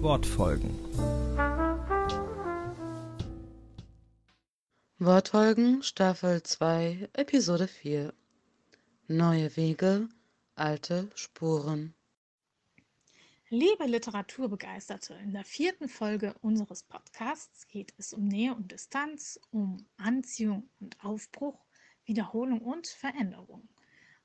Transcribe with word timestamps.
Wortfolgen. 0.00 0.70
Wortfolgen 5.00 5.82
Staffel 5.82 6.40
2 6.44 7.08
Episode 7.14 7.66
4 7.66 8.14
Neue 9.08 9.56
Wege, 9.56 10.08
alte 10.54 11.10
Spuren. 11.16 11.94
Liebe 13.48 13.86
Literaturbegeisterte, 13.86 15.14
in 15.14 15.32
der 15.32 15.44
vierten 15.44 15.88
Folge 15.88 16.32
unseres 16.42 16.84
Podcasts 16.84 17.66
geht 17.66 17.92
es 17.98 18.12
um 18.12 18.28
Nähe 18.28 18.54
und 18.54 18.70
Distanz, 18.70 19.40
um 19.50 19.84
Anziehung 19.96 20.70
und 20.78 21.02
Aufbruch, 21.02 21.66
Wiederholung 22.04 22.60
und 22.60 22.86
Veränderung. 22.86 23.68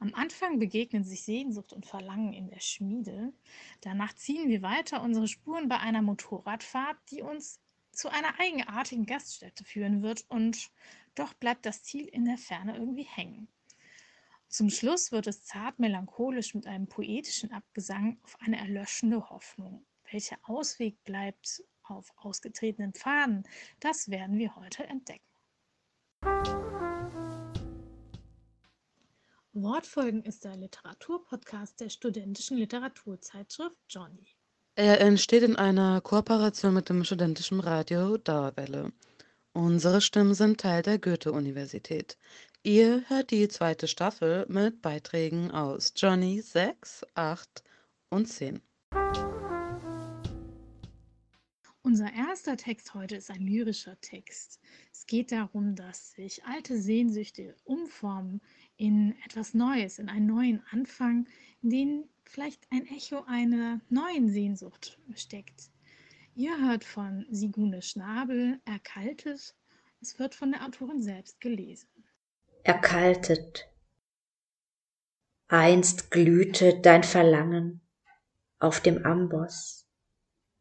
Am 0.04 0.14
Anfang 0.16 0.60
begegnen 0.60 1.06
sich 1.06 1.24
Sehnsucht 1.24 1.72
und 1.72 1.86
Verlangen 1.86 2.34
in 2.34 2.50
der 2.50 2.60
Schmiede. 2.60 3.32
Danach 3.80 4.14
ziehen 4.14 4.50
wir 4.50 4.62
weiter 4.62 5.02
unsere 5.02 5.30
Spuren 5.30 5.70
bei 5.70 5.80
einer 5.80 6.02
Motorradfahrt, 6.02 6.98
die 7.10 7.22
uns 7.22 7.62
zu 7.94 8.10
einer 8.10 8.38
eigenartigen 8.38 9.06
Gaststätte 9.06 9.64
führen 9.64 10.04
wird 10.04 10.26
und 10.28 10.72
doch 11.16 11.34
bleibt 11.34 11.66
das 11.66 11.84
Ziel 11.84 12.06
in 12.06 12.26
der 12.26 12.38
Ferne 12.38 12.76
irgendwie 12.76 13.06
hängen. 13.06 13.48
Zum 14.50 14.70
Schluss 14.70 15.14
wird 15.14 15.28
es 15.28 15.46
zart 15.46 15.80
melancholisch 15.80 16.54
mit 16.54 16.68
einem 16.68 16.88
poetischen 16.88 17.54
Abgesang 17.54 18.18
auf 18.24 18.36
eine 18.42 18.58
erlöschende 18.58 19.30
Hoffnung. 19.30 19.86
Welcher 20.12 20.38
Ausweg 20.44 21.02
bleibt 21.06 21.64
auf 21.84 22.12
ausgetretenen 22.18 22.92
Pfaden, 22.92 23.48
das 23.80 24.10
werden 24.10 24.38
wir 24.38 24.54
heute 24.58 24.84
entdecken. 24.84 25.24
Wortfolgen 29.56 30.24
ist 30.24 30.46
der 30.46 30.56
Literaturpodcast 30.56 31.80
der 31.80 31.90
studentischen 31.90 32.58
Literaturzeitschrift 32.58 33.78
Johnny. 33.88 34.26
Er 34.76 35.00
entsteht 35.00 35.44
in 35.44 35.56
einer 35.56 36.02
Kooperation 36.02 36.74
mit 36.74 36.90
dem 36.90 37.04
studentischen 37.04 37.60
Radio 37.60 38.18
Dauerwelle. 38.18 38.92
Unsere 39.54 40.02
Stimmen 40.02 40.34
sind 40.34 40.60
Teil 40.60 40.82
der 40.82 40.98
Goethe-Universität. 40.98 42.18
Ihr 42.64 43.04
hört 43.10 43.30
die 43.30 43.48
zweite 43.48 43.88
Staffel 43.88 44.48
mit 44.50 44.82
Beiträgen 44.82 45.52
aus 45.52 45.94
Johnny 45.96 46.42
6, 46.42 47.06
8 47.14 47.64
und 48.10 48.26
10. 48.26 48.60
Unser 51.86 52.12
erster 52.14 52.58
Text 52.58 52.94
heute 52.94 53.18
ist 53.18 53.30
ein 53.30 53.42
lyrischer 53.42 54.00
Text. 54.00 54.60
Es 54.92 55.06
geht 55.06 55.34
darum, 55.34 55.76
dass 55.76 56.14
sich 56.14 56.44
alte 56.46 56.82
Sehnsüchte 56.82 57.56
umformen 57.66 58.42
in 58.78 59.16
etwas 59.26 59.54
Neues, 59.54 60.00
in 60.00 60.10
einen 60.10 60.28
neuen 60.28 60.64
Anfang, 60.72 61.28
in 61.62 61.70
den 61.70 62.10
vielleicht 62.24 62.66
ein 62.72 62.88
Echo 62.88 63.24
einer 63.28 63.82
neuen 63.90 64.30
Sehnsucht 64.30 64.98
steckt. 65.16 65.70
Ihr 66.36 66.58
hört 66.60 66.84
von 66.84 67.26
Sigune 67.30 67.82
Schnabel 67.82 68.60
Erkaltet. 68.66 69.56
Es 70.02 70.18
wird 70.18 70.34
von 70.34 70.52
der 70.52 70.66
Autorin 70.66 71.02
selbst 71.02 71.40
gelesen. 71.40 71.88
Erkaltet. 72.64 73.70
Einst 75.48 76.10
glühte 76.10 76.80
dein 76.82 77.04
Verlangen 77.04 77.82
auf 78.58 78.80
dem 78.80 79.06
Amboss 79.06 79.86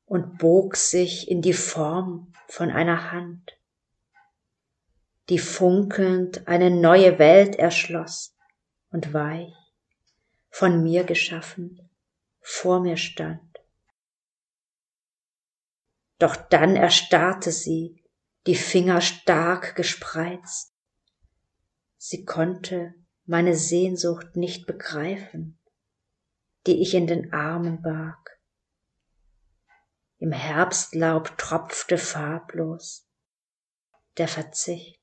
und 0.05 0.37
bog 0.37 0.77
sich 0.77 1.31
in 1.31 1.41
die 1.41 1.55
Form 1.55 2.33
von 2.49 2.71
einer 2.71 3.13
Hand, 3.13 3.57
die 5.29 5.39
funkelnd 5.39 6.49
eine 6.49 6.71
neue 6.71 7.19
Welt 7.19 7.57
erschloss 7.57 8.37
und 8.91 9.13
weich 9.13 9.55
von 10.51 10.83
mir 10.83 11.05
geschaffen, 11.05 11.91
vor 12.41 12.81
mir 12.81 12.97
stand. 12.97 13.41
Doch 16.19 16.37
dann 16.37 16.77
erstarrte 16.77 17.51
sie, 17.51 18.03
die 18.47 18.55
Finger 18.55 19.01
stark 19.01 19.75
gespreizt. 19.77 20.75
Sie 21.97 22.25
konnte 22.25 22.95
meine 23.25 23.57
Sehnsucht 23.57 24.37
nicht 24.37 24.67
begreifen, 24.67 25.59
die 26.67 26.83
ich 26.83 26.95
in 26.95 27.07
den 27.07 27.33
Armen 27.33 27.83
barg. 27.83 28.41
Im 30.19 30.33
Herbstlaub 30.33 31.37
tropfte 31.39 31.99
farblos 31.99 33.09
der 34.17 34.29
Verzicht. 34.29 35.02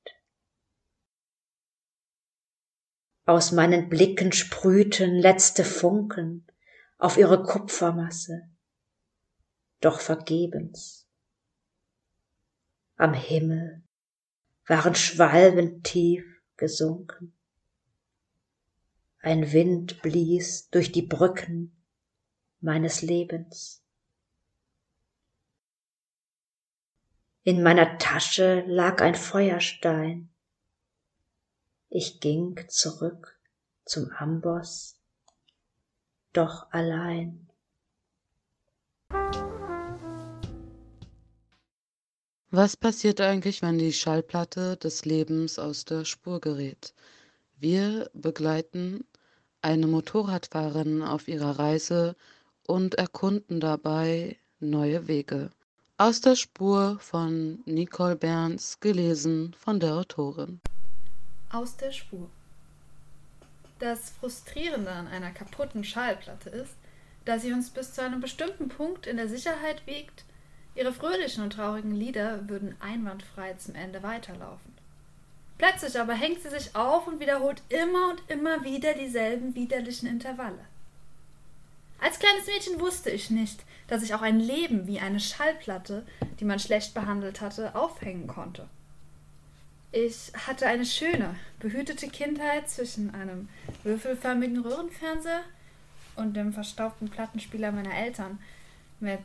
Aus 3.29 3.51
meinen 3.51 3.90
Blicken 3.90 4.31
sprühten 4.31 5.13
letzte 5.13 5.63
Funken 5.63 6.47
auf 6.97 7.16
ihre 7.16 7.44
Kupfermasse, 7.44 8.50
doch 9.81 10.00
vergebens. 10.00 11.07
Am 12.95 13.13
Himmel 13.13 13.84
waren 14.66 14.95
Schwalben 14.95 15.84
tief 15.84 16.25
gesunken. 16.57 17.38
Ein 19.19 19.51
Wind 19.51 20.01
blies 20.01 20.72
durch 20.72 20.91
die 20.91 21.03
Brücken 21.03 21.79
meines 22.61 23.03
Lebens. 23.03 23.84
In 27.44 27.61
meiner 27.61 28.00
Tasche 28.00 28.63
lag 28.66 29.03
ein 29.03 29.13
Feuerstein, 29.13 30.31
ich 31.89 32.19
ging 32.19 32.55
zurück 32.67 33.39
zum 33.85 34.11
Amboss, 34.11 34.95
doch 36.33 36.72
allein. 36.72 37.47
Was 42.51 42.78
passiert 42.78 43.22
eigentlich, 43.22 43.61
wenn 43.61 43.78
die 43.78 43.94
Schallplatte 43.94 44.78
des 44.78 45.05
Lebens 45.05 45.59
aus 45.59 45.85
der 45.85 46.05
Spur 46.05 46.39
gerät? 46.39 46.94
Wir 47.57 48.09
begleiten 48.13 49.05
eine 49.61 49.88
Motorradfahrerin 49.88 51.01
auf 51.03 51.28
ihrer 51.28 51.59
Reise 51.59 52.16
und 52.66 52.95
erkunden 52.95 53.59
dabei 53.59 54.38
neue 54.59 55.07
Wege. 55.07 55.51
Aus 55.97 56.22
der 56.22 56.35
Spur 56.35 56.97
von 56.99 57.61
Nicole 57.66 58.16
Berns, 58.16 58.79
gelesen 58.79 59.53
von 59.59 59.79
der 59.79 59.95
Autorin 59.95 60.61
aus 61.51 61.77
der 61.77 61.91
Spur. 61.91 62.29
Das 63.79 64.11
Frustrierende 64.19 64.91
an 64.91 65.07
einer 65.07 65.31
kaputten 65.31 65.83
Schallplatte 65.83 66.49
ist, 66.49 66.75
dass 67.25 67.41
sie 67.41 67.53
uns 67.53 67.69
bis 67.69 67.93
zu 67.93 68.01
einem 68.03 68.21
bestimmten 68.21 68.69
Punkt 68.69 69.07
in 69.07 69.17
der 69.17 69.27
Sicherheit 69.27 69.85
wiegt, 69.85 70.25
ihre 70.75 70.93
fröhlichen 70.93 71.43
und 71.43 71.53
traurigen 71.53 71.95
Lieder 71.95 72.47
würden 72.49 72.75
einwandfrei 72.79 73.53
zum 73.53 73.75
Ende 73.75 74.03
weiterlaufen. 74.03 74.73
Plötzlich 75.57 75.99
aber 75.99 76.13
hängt 76.13 76.41
sie 76.41 76.49
sich 76.49 76.75
auf 76.75 77.07
und 77.07 77.19
wiederholt 77.19 77.61
immer 77.69 78.09
und 78.09 78.21
immer 78.29 78.63
wieder 78.63 78.93
dieselben 78.93 79.55
widerlichen 79.55 80.07
Intervalle. 80.07 80.66
Als 82.01 82.17
kleines 82.17 82.47
Mädchen 82.47 82.79
wusste 82.79 83.09
ich 83.09 83.29
nicht, 83.29 83.63
dass 83.87 84.03
ich 84.03 84.13
auch 84.13 84.21
ein 84.21 84.39
Leben 84.39 84.87
wie 84.87 84.99
eine 84.99 85.19
Schallplatte, 85.19 86.05
die 86.39 86.45
man 86.45 86.59
schlecht 86.59 86.93
behandelt 86.93 87.41
hatte, 87.41 87.75
aufhängen 87.75 88.27
konnte. 88.27 88.69
Ich 89.91 90.31
hatte 90.45 90.67
eine 90.67 90.85
schöne, 90.85 91.35
behütete 91.59 92.09
Kindheit 92.09 92.69
zwischen 92.69 93.16
einem 93.16 93.50
würfelförmigen 93.83 94.59
Röhrenfernseher 94.59 95.41
und 96.16 96.35
dem 96.35 96.53
verstaubten 96.53 97.09
Plattenspieler 97.09 97.72
meiner 97.72 97.95
Eltern. 97.95 98.38
Mit 98.99 99.19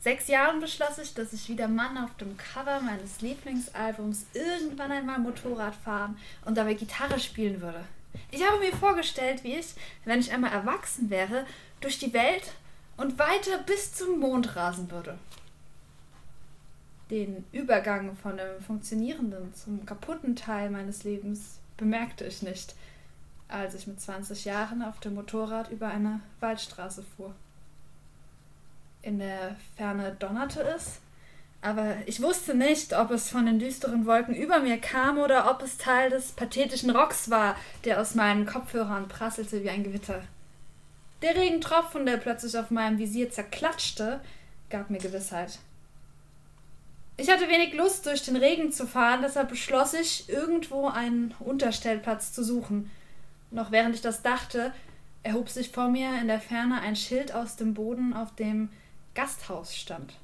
sechs 0.00 0.28
Jahren 0.28 0.60
beschloss 0.60 0.96
ich, 0.96 1.12
dass 1.12 1.34
ich 1.34 1.50
wie 1.50 1.56
der 1.56 1.68
Mann 1.68 1.98
auf 1.98 2.16
dem 2.16 2.34
Cover 2.38 2.80
meines 2.80 3.20
Lieblingsalbums 3.20 4.24
irgendwann 4.32 4.90
einmal 4.90 5.18
Motorrad 5.18 5.74
fahren 5.74 6.16
und 6.46 6.56
dabei 6.56 6.72
Gitarre 6.72 7.20
spielen 7.20 7.60
würde. 7.60 7.84
Ich 8.30 8.42
habe 8.42 8.58
mir 8.58 8.74
vorgestellt, 8.74 9.44
wie 9.44 9.56
ich, 9.56 9.74
wenn 10.06 10.20
ich 10.20 10.32
einmal 10.32 10.52
erwachsen 10.52 11.10
wäre, 11.10 11.44
durch 11.82 11.98
die 11.98 12.14
Welt 12.14 12.52
und 12.96 13.18
weiter 13.18 13.58
bis 13.66 13.92
zum 13.92 14.18
Mond 14.18 14.56
rasen 14.56 14.90
würde 14.90 15.18
den 17.10 17.44
Übergang 17.52 18.16
von 18.16 18.36
dem 18.36 18.60
funktionierenden 18.66 19.54
zum 19.54 19.86
kaputten 19.86 20.34
Teil 20.34 20.70
meines 20.70 21.04
Lebens 21.04 21.58
bemerkte 21.76 22.24
ich 22.24 22.42
nicht, 22.42 22.74
als 23.48 23.74
ich 23.74 23.86
mit 23.86 24.00
20 24.00 24.44
Jahren 24.44 24.82
auf 24.82 24.98
dem 25.00 25.14
Motorrad 25.14 25.70
über 25.70 25.88
eine 25.88 26.20
Waldstraße 26.40 27.04
fuhr. 27.16 27.34
In 29.02 29.20
der 29.20 29.56
Ferne 29.76 30.16
donnerte 30.18 30.62
es, 30.62 31.00
aber 31.62 31.96
ich 32.06 32.20
wusste 32.20 32.54
nicht, 32.54 32.92
ob 32.92 33.10
es 33.12 33.30
von 33.30 33.46
den 33.46 33.58
düsteren 33.58 34.04
Wolken 34.04 34.34
über 34.34 34.58
mir 34.58 34.78
kam 34.78 35.18
oder 35.18 35.50
ob 35.50 35.62
es 35.62 35.78
Teil 35.78 36.10
des 36.10 36.32
pathetischen 36.32 36.90
Rocks 36.90 37.30
war, 37.30 37.56
der 37.84 38.00
aus 38.00 38.14
meinen 38.14 38.46
Kopfhörern 38.46 39.08
prasselte 39.08 39.62
wie 39.62 39.70
ein 39.70 39.84
Gewitter. 39.84 40.22
Der 41.22 41.34
Regentropfen, 41.34 42.04
der 42.04 42.18
plötzlich 42.18 42.58
auf 42.58 42.70
meinem 42.70 42.98
Visier 42.98 43.30
zerklatschte, 43.30 44.20
gab 44.70 44.90
mir 44.90 44.98
Gewissheit. 44.98 45.58
Ich 47.18 47.30
hatte 47.30 47.48
wenig 47.48 47.72
Lust, 47.72 48.04
durch 48.04 48.22
den 48.22 48.36
Regen 48.36 48.72
zu 48.72 48.86
fahren, 48.86 49.20
deshalb 49.22 49.48
beschloss 49.48 49.94
ich, 49.94 50.28
irgendwo 50.28 50.88
einen 50.88 51.34
Unterstellplatz 51.40 52.32
zu 52.32 52.44
suchen. 52.44 52.90
Noch 53.50 53.70
während 53.70 53.94
ich 53.94 54.02
das 54.02 54.20
dachte, 54.20 54.72
erhob 55.22 55.48
sich 55.48 55.70
vor 55.70 55.88
mir 55.88 56.20
in 56.20 56.28
der 56.28 56.40
Ferne 56.40 56.80
ein 56.80 56.94
Schild 56.94 57.32
aus 57.32 57.56
dem 57.56 57.72
Boden, 57.72 58.12
auf 58.12 58.34
dem 58.34 58.68
Gasthaus 59.14 59.74
stand. 59.74 60.14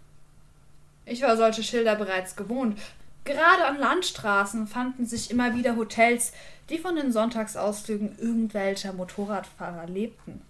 Ich 1.07 1.23
war 1.23 1.37
solche 1.37 1.63
Schilder 1.63 1.97
bereits 1.97 2.37
gewohnt. 2.37 2.79
Gerade 3.25 3.65
an 3.65 3.79
Landstraßen 3.79 4.67
fanden 4.67 5.07
sich 5.07 5.31
immer 5.31 5.57
wieder 5.57 5.77
Hotels, 5.77 6.33
die 6.69 6.79
von 6.79 6.97
den 6.97 7.11
Sonntagsausflügen 7.11 8.19
irgendwelcher 8.19 8.93
Motorradfahrer 8.93 9.87
lebten. 9.87 10.43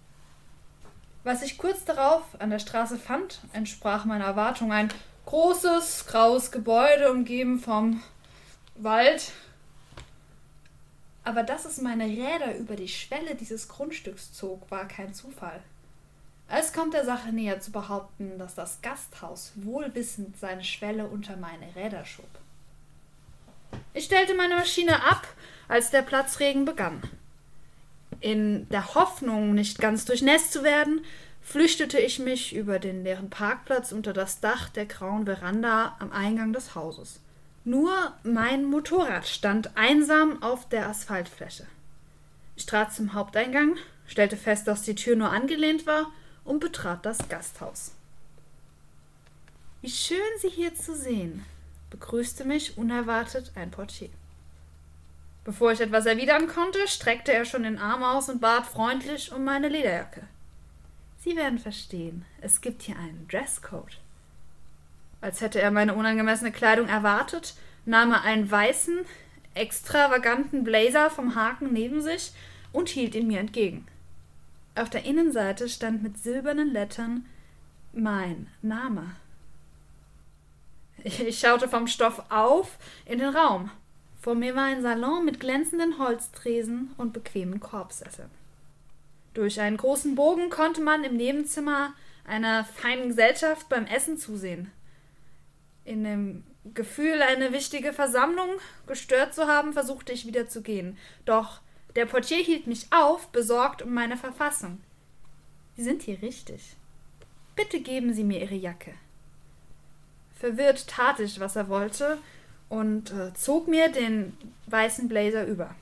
Was 1.23 1.41
ich 1.41 1.57
kurz 1.57 1.85
darauf 1.85 2.23
an 2.39 2.49
der 2.49 2.59
Straße 2.59 2.97
fand, 2.97 3.39
entsprach 3.53 4.03
meiner 4.03 4.25
Erwartung 4.25 4.73
ein 4.73 4.89
großes, 5.25 6.05
graues 6.05 6.51
Gebäude, 6.51 7.11
umgeben 7.11 7.59
vom 7.59 8.03
Wald. 8.75 9.31
Aber 11.23 11.43
dass 11.43 11.65
es 11.65 11.79
meine 11.79 12.05
Räder 12.05 12.57
über 12.57 12.75
die 12.75 12.89
Schwelle 12.89 13.35
dieses 13.35 13.67
Grundstücks 13.67 14.33
zog, 14.33 14.69
war 14.69 14.87
kein 14.87 15.13
Zufall. 15.13 15.61
Es 16.49 16.73
kommt 16.73 16.93
der 16.93 17.05
Sache 17.05 17.31
näher 17.31 17.61
zu 17.61 17.71
behaupten, 17.71 18.37
dass 18.37 18.55
das 18.55 18.81
Gasthaus 18.81 19.53
wohlwissend 19.55 20.37
seine 20.37 20.63
Schwelle 20.63 21.07
unter 21.07 21.37
meine 21.37 21.73
Räder 21.75 22.05
schob. 22.05 22.27
Ich 23.93 24.05
stellte 24.05 24.35
meine 24.35 24.55
Maschine 24.55 25.03
ab, 25.03 25.27
als 25.67 25.89
der 25.89 26.01
Platzregen 26.01 26.65
begann. 26.65 27.01
In 28.19 28.67
der 28.69 28.93
Hoffnung, 28.93 29.53
nicht 29.53 29.79
ganz 29.79 30.05
durchnässt 30.05 30.51
zu 30.51 30.63
werden, 30.63 31.03
flüchtete 31.43 31.99
ich 31.99 32.19
mich 32.19 32.55
über 32.55 32.79
den 32.79 33.03
leeren 33.03 33.29
Parkplatz 33.29 33.91
unter 33.91 34.13
das 34.13 34.39
Dach 34.39 34.69
der 34.69 34.85
grauen 34.85 35.25
Veranda 35.25 35.95
am 35.99 36.11
Eingang 36.11 36.53
des 36.53 36.73
Hauses. 36.75 37.19
Nur 37.65 38.13
mein 38.23 38.65
Motorrad 38.65 39.27
stand 39.27 39.77
einsam 39.77 40.41
auf 40.41 40.67
der 40.69 40.87
Asphaltfläche. 40.87 41.65
Ich 42.55 42.65
trat 42.65 42.93
zum 42.93 43.13
Haupteingang, 43.13 43.77
stellte 44.07 44.37
fest, 44.37 44.67
dass 44.67 44.81
die 44.83 44.95
Tür 44.95 45.15
nur 45.15 45.31
angelehnt 45.31 45.85
war 45.85 46.11
und 46.43 46.59
betrat 46.59 47.05
das 47.05 47.29
Gasthaus. 47.29 47.93
Wie 49.81 49.89
schön, 49.89 50.17
Sie 50.39 50.49
hier 50.49 50.75
zu 50.75 50.95
sehen, 50.95 51.45
begrüßte 51.89 52.45
mich 52.45 52.77
unerwartet 52.77 53.51
ein 53.55 53.71
Portier. 53.71 54.09
Bevor 55.43 55.73
ich 55.73 55.81
etwas 55.81 56.05
erwidern 56.05 56.47
konnte, 56.47 56.87
streckte 56.87 57.33
er 57.33 57.43
schon 57.43 57.63
den 57.63 57.77
Arm 57.77 58.01
aus 58.01 58.29
und 58.29 58.39
bat 58.39 58.65
freundlich 58.65 59.33
um 59.33 59.43
meine 59.43 59.67
Lederjacke. 59.67 60.25
Sie 61.23 61.37
werden 61.37 61.57
verstehen, 61.57 62.25
es 62.41 62.59
gibt 62.59 62.81
hier 62.81 62.97
einen 62.99 63.25
Dresscode. 63.29 63.97
Als 65.21 65.39
hätte 65.39 65.61
er 65.61 65.71
meine 65.71 65.93
unangemessene 65.93 66.51
Kleidung 66.51 66.89
erwartet, 66.89 67.55
nahm 67.85 68.11
er 68.11 68.23
einen 68.23 68.51
weißen, 68.51 69.05
extravaganten 69.53 70.65
Blazer 70.65 71.09
vom 71.09 71.35
Haken 71.35 71.71
neben 71.71 72.01
sich 72.01 72.33
und 72.73 72.89
hielt 72.89 73.15
ihn 73.15 73.27
mir 73.27 73.39
entgegen. 73.39 73.87
Auf 74.75 74.89
der 74.89 75.05
Innenseite 75.05 75.69
stand 75.69 76.03
mit 76.03 76.17
silbernen 76.17 76.73
Lettern 76.73 77.25
mein 77.93 78.49
Name. 78.61 79.15
Ich 81.05 81.39
schaute 81.39 81.69
vom 81.69 81.87
Stoff 81.87 82.21
auf 82.29 82.77
in 83.05 83.19
den 83.19 83.33
Raum. 83.33 83.71
Vor 84.19 84.35
mir 84.35 84.55
war 84.55 84.63
ein 84.63 84.81
Salon 84.81 85.23
mit 85.23 85.39
glänzenden 85.39 85.99
Holztresen 85.99 86.91
und 86.97 87.13
bequemen 87.13 87.61
Korbsesseln. 87.61 88.42
Durch 89.33 89.59
einen 89.59 89.77
großen 89.77 90.15
Bogen 90.15 90.49
konnte 90.49 90.81
man 90.81 91.03
im 91.03 91.17
Nebenzimmer 91.17 91.93
einer 92.25 92.63
feinen 92.63 93.09
Gesellschaft 93.09 93.67
beim 93.69 93.85
Essen 93.85 94.17
zusehen. 94.17 94.71
In 95.85 96.03
dem 96.03 96.43
Gefühl, 96.73 97.21
eine 97.21 97.51
wichtige 97.51 97.91
Versammlung 97.91 98.49
gestört 98.87 99.33
zu 99.33 99.47
haben, 99.47 99.73
versuchte 99.73 100.13
ich 100.13 100.25
wieder 100.25 100.47
zu 100.47 100.61
gehen. 100.61 100.97
Doch 101.25 101.59
der 101.95 102.05
Portier 102.05 102.37
hielt 102.37 102.67
mich 102.67 102.87
auf, 102.91 103.27
besorgt 103.29 103.81
um 103.81 103.93
meine 103.93 104.17
Verfassung. 104.17 104.79
Sie 105.75 105.83
sind 105.83 106.03
hier 106.03 106.21
richtig. 106.21 106.75
Bitte 107.55 107.81
geben 107.81 108.13
Sie 108.13 108.23
mir 108.23 108.41
Ihre 108.41 108.55
Jacke. 108.55 108.93
Verwirrt 110.39 110.87
tat 110.87 111.19
ich, 111.19 111.39
was 111.39 111.55
er 111.55 111.69
wollte, 111.69 112.17
und 112.69 113.11
äh, 113.11 113.33
zog 113.33 113.67
mir 113.67 113.89
den 113.89 114.35
weißen 114.67 115.07
Blazer 115.07 115.45
über. 115.45 115.75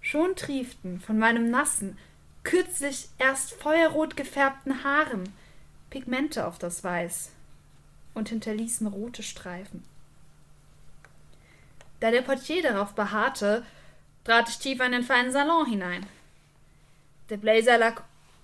Schon 0.00 0.34
trieften 0.34 1.00
von 1.00 1.18
meinem 1.18 1.50
nassen, 1.50 1.96
kürzlich 2.44 3.08
erst 3.18 3.52
feuerrot 3.54 4.16
gefärbten 4.16 4.84
Haaren 4.84 5.32
Pigmente 5.90 6.46
auf 6.46 6.58
das 6.58 6.82
Weiß 6.82 7.30
und 8.14 8.30
hinterließen 8.30 8.86
rote 8.86 9.22
Streifen. 9.22 9.84
Da 12.00 12.10
der 12.10 12.22
Portier 12.22 12.62
darauf 12.62 12.94
beharrte, 12.94 13.64
trat 14.24 14.48
ich 14.48 14.58
tiefer 14.58 14.86
in 14.86 14.92
den 14.92 15.04
feinen 15.04 15.32
Salon 15.32 15.66
hinein. 15.66 16.06
Der 17.28 17.36
Blazer 17.36 17.78
lag 17.78 18.02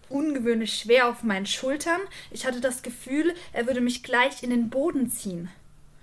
ungewöhnlich 0.09 0.75
schwer 0.75 1.09
auf 1.09 1.23
meinen 1.23 1.47
Schultern. 1.47 2.01
Ich 2.31 2.47
hatte 2.47 2.61
das 2.61 2.83
Gefühl, 2.83 3.35
er 3.53 3.67
würde 3.67 3.81
mich 3.81 4.03
gleich 4.03 4.43
in 4.43 4.51
den 4.51 4.71
Boden 4.71 5.11
ziehen. 5.11 5.51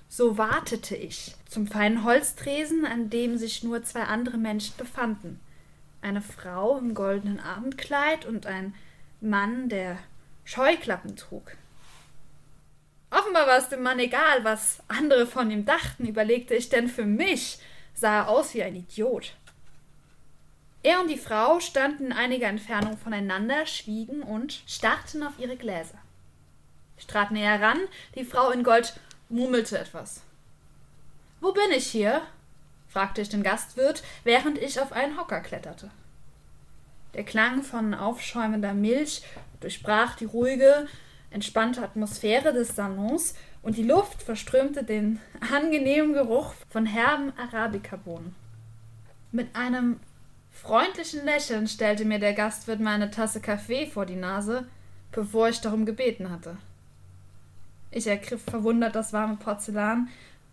So 0.09 0.37
wartete 0.37 0.95
ich 0.95 1.35
zum 1.49 1.67
feinen 1.67 2.03
Holztresen, 2.03 2.85
an 2.85 3.09
dem 3.09 3.37
sich 3.37 3.63
nur 3.63 3.83
zwei 3.83 4.03
andere 4.03 4.37
Menschen 4.37 4.75
befanden. 4.77 5.39
Eine 6.05 6.21
Frau 6.21 6.77
im 6.77 6.93
goldenen 6.93 7.39
Abendkleid 7.39 8.27
und 8.27 8.45
ein 8.45 8.75
Mann, 9.21 9.69
der 9.69 9.97
Scheuklappen 10.43 11.15
trug. 11.15 11.53
Offenbar 13.09 13.47
war 13.47 13.57
es 13.57 13.69
dem 13.69 13.81
Mann 13.81 13.97
egal, 13.97 14.43
was 14.43 14.83
andere 14.87 15.25
von 15.25 15.49
ihm 15.49 15.65
dachten, 15.65 16.05
überlegte 16.05 16.53
ich, 16.53 16.69
denn 16.69 16.89
für 16.89 17.05
mich 17.05 17.57
sah 17.95 18.19
er 18.19 18.29
aus 18.29 18.53
wie 18.53 18.61
ein 18.61 18.75
Idiot. 18.75 19.33
Er 20.83 21.01
und 21.01 21.07
die 21.07 21.17
Frau 21.17 21.59
standen 21.59 22.05
in 22.05 22.13
einiger 22.13 22.49
Entfernung 22.49 22.99
voneinander, 22.99 23.65
schwiegen 23.65 24.21
und 24.21 24.61
starrten 24.67 25.23
auf 25.23 25.39
ihre 25.39 25.57
Gläser. 25.57 25.97
Ich 26.99 27.07
trat 27.07 27.31
näher 27.31 27.59
ran, 27.59 27.79
die 28.13 28.25
Frau 28.25 28.51
in 28.51 28.63
Gold 28.63 28.93
murmelte 29.29 29.79
etwas. 29.79 30.21
Wo 31.41 31.51
bin 31.51 31.71
ich 31.71 31.87
hier? 31.87 32.21
Fragte 32.95 33.21
ich 33.21 33.27
den 33.27 33.43
Gastwirt, 33.43 34.03
während 34.23 34.57
ich 34.57 34.79
auf 34.79 34.93
einen 34.93 35.17
Hocker 35.17 35.41
kletterte. 35.41 35.91
Der 37.13 37.25
Klang 37.25 37.61
von 37.61 37.93
aufschäumender 37.93 38.73
Milch 38.73 39.21
durchbrach 39.59 40.15
die 40.15 40.23
ruhige, 40.23 40.87
entspannte 41.29 41.81
Atmosphäre 41.81 42.53
des 42.53 42.73
Salons 42.73 43.35
und 43.61 43.75
die 43.75 43.83
Luft 43.83 44.23
verströmte 44.23 44.85
den 44.85 45.19
angenehmen 45.53 46.13
Geruch 46.13 46.53
von 46.69 46.85
herben 46.85 47.33
Arabikabohnen. 47.37 48.33
Mit 49.33 49.53
einem 49.57 49.99
freundlichen 50.49 51.25
Lächeln 51.25 51.67
stellte 51.67 52.05
mir 52.05 52.19
der 52.19 52.33
Gastwirt 52.33 52.79
meine 52.79 53.11
Tasse 53.11 53.41
Kaffee 53.41 53.87
vor 53.87 54.05
die 54.05 54.15
Nase, 54.15 54.69
bevor 55.11 55.49
ich 55.49 55.59
darum 55.59 55.85
gebeten 55.85 56.31
hatte. 56.31 56.55
Ich 57.91 58.07
ergriff 58.07 58.43
verwundert 58.43 58.95
das 58.95 59.11
warme 59.11 59.35
Porzellan, 59.35 60.07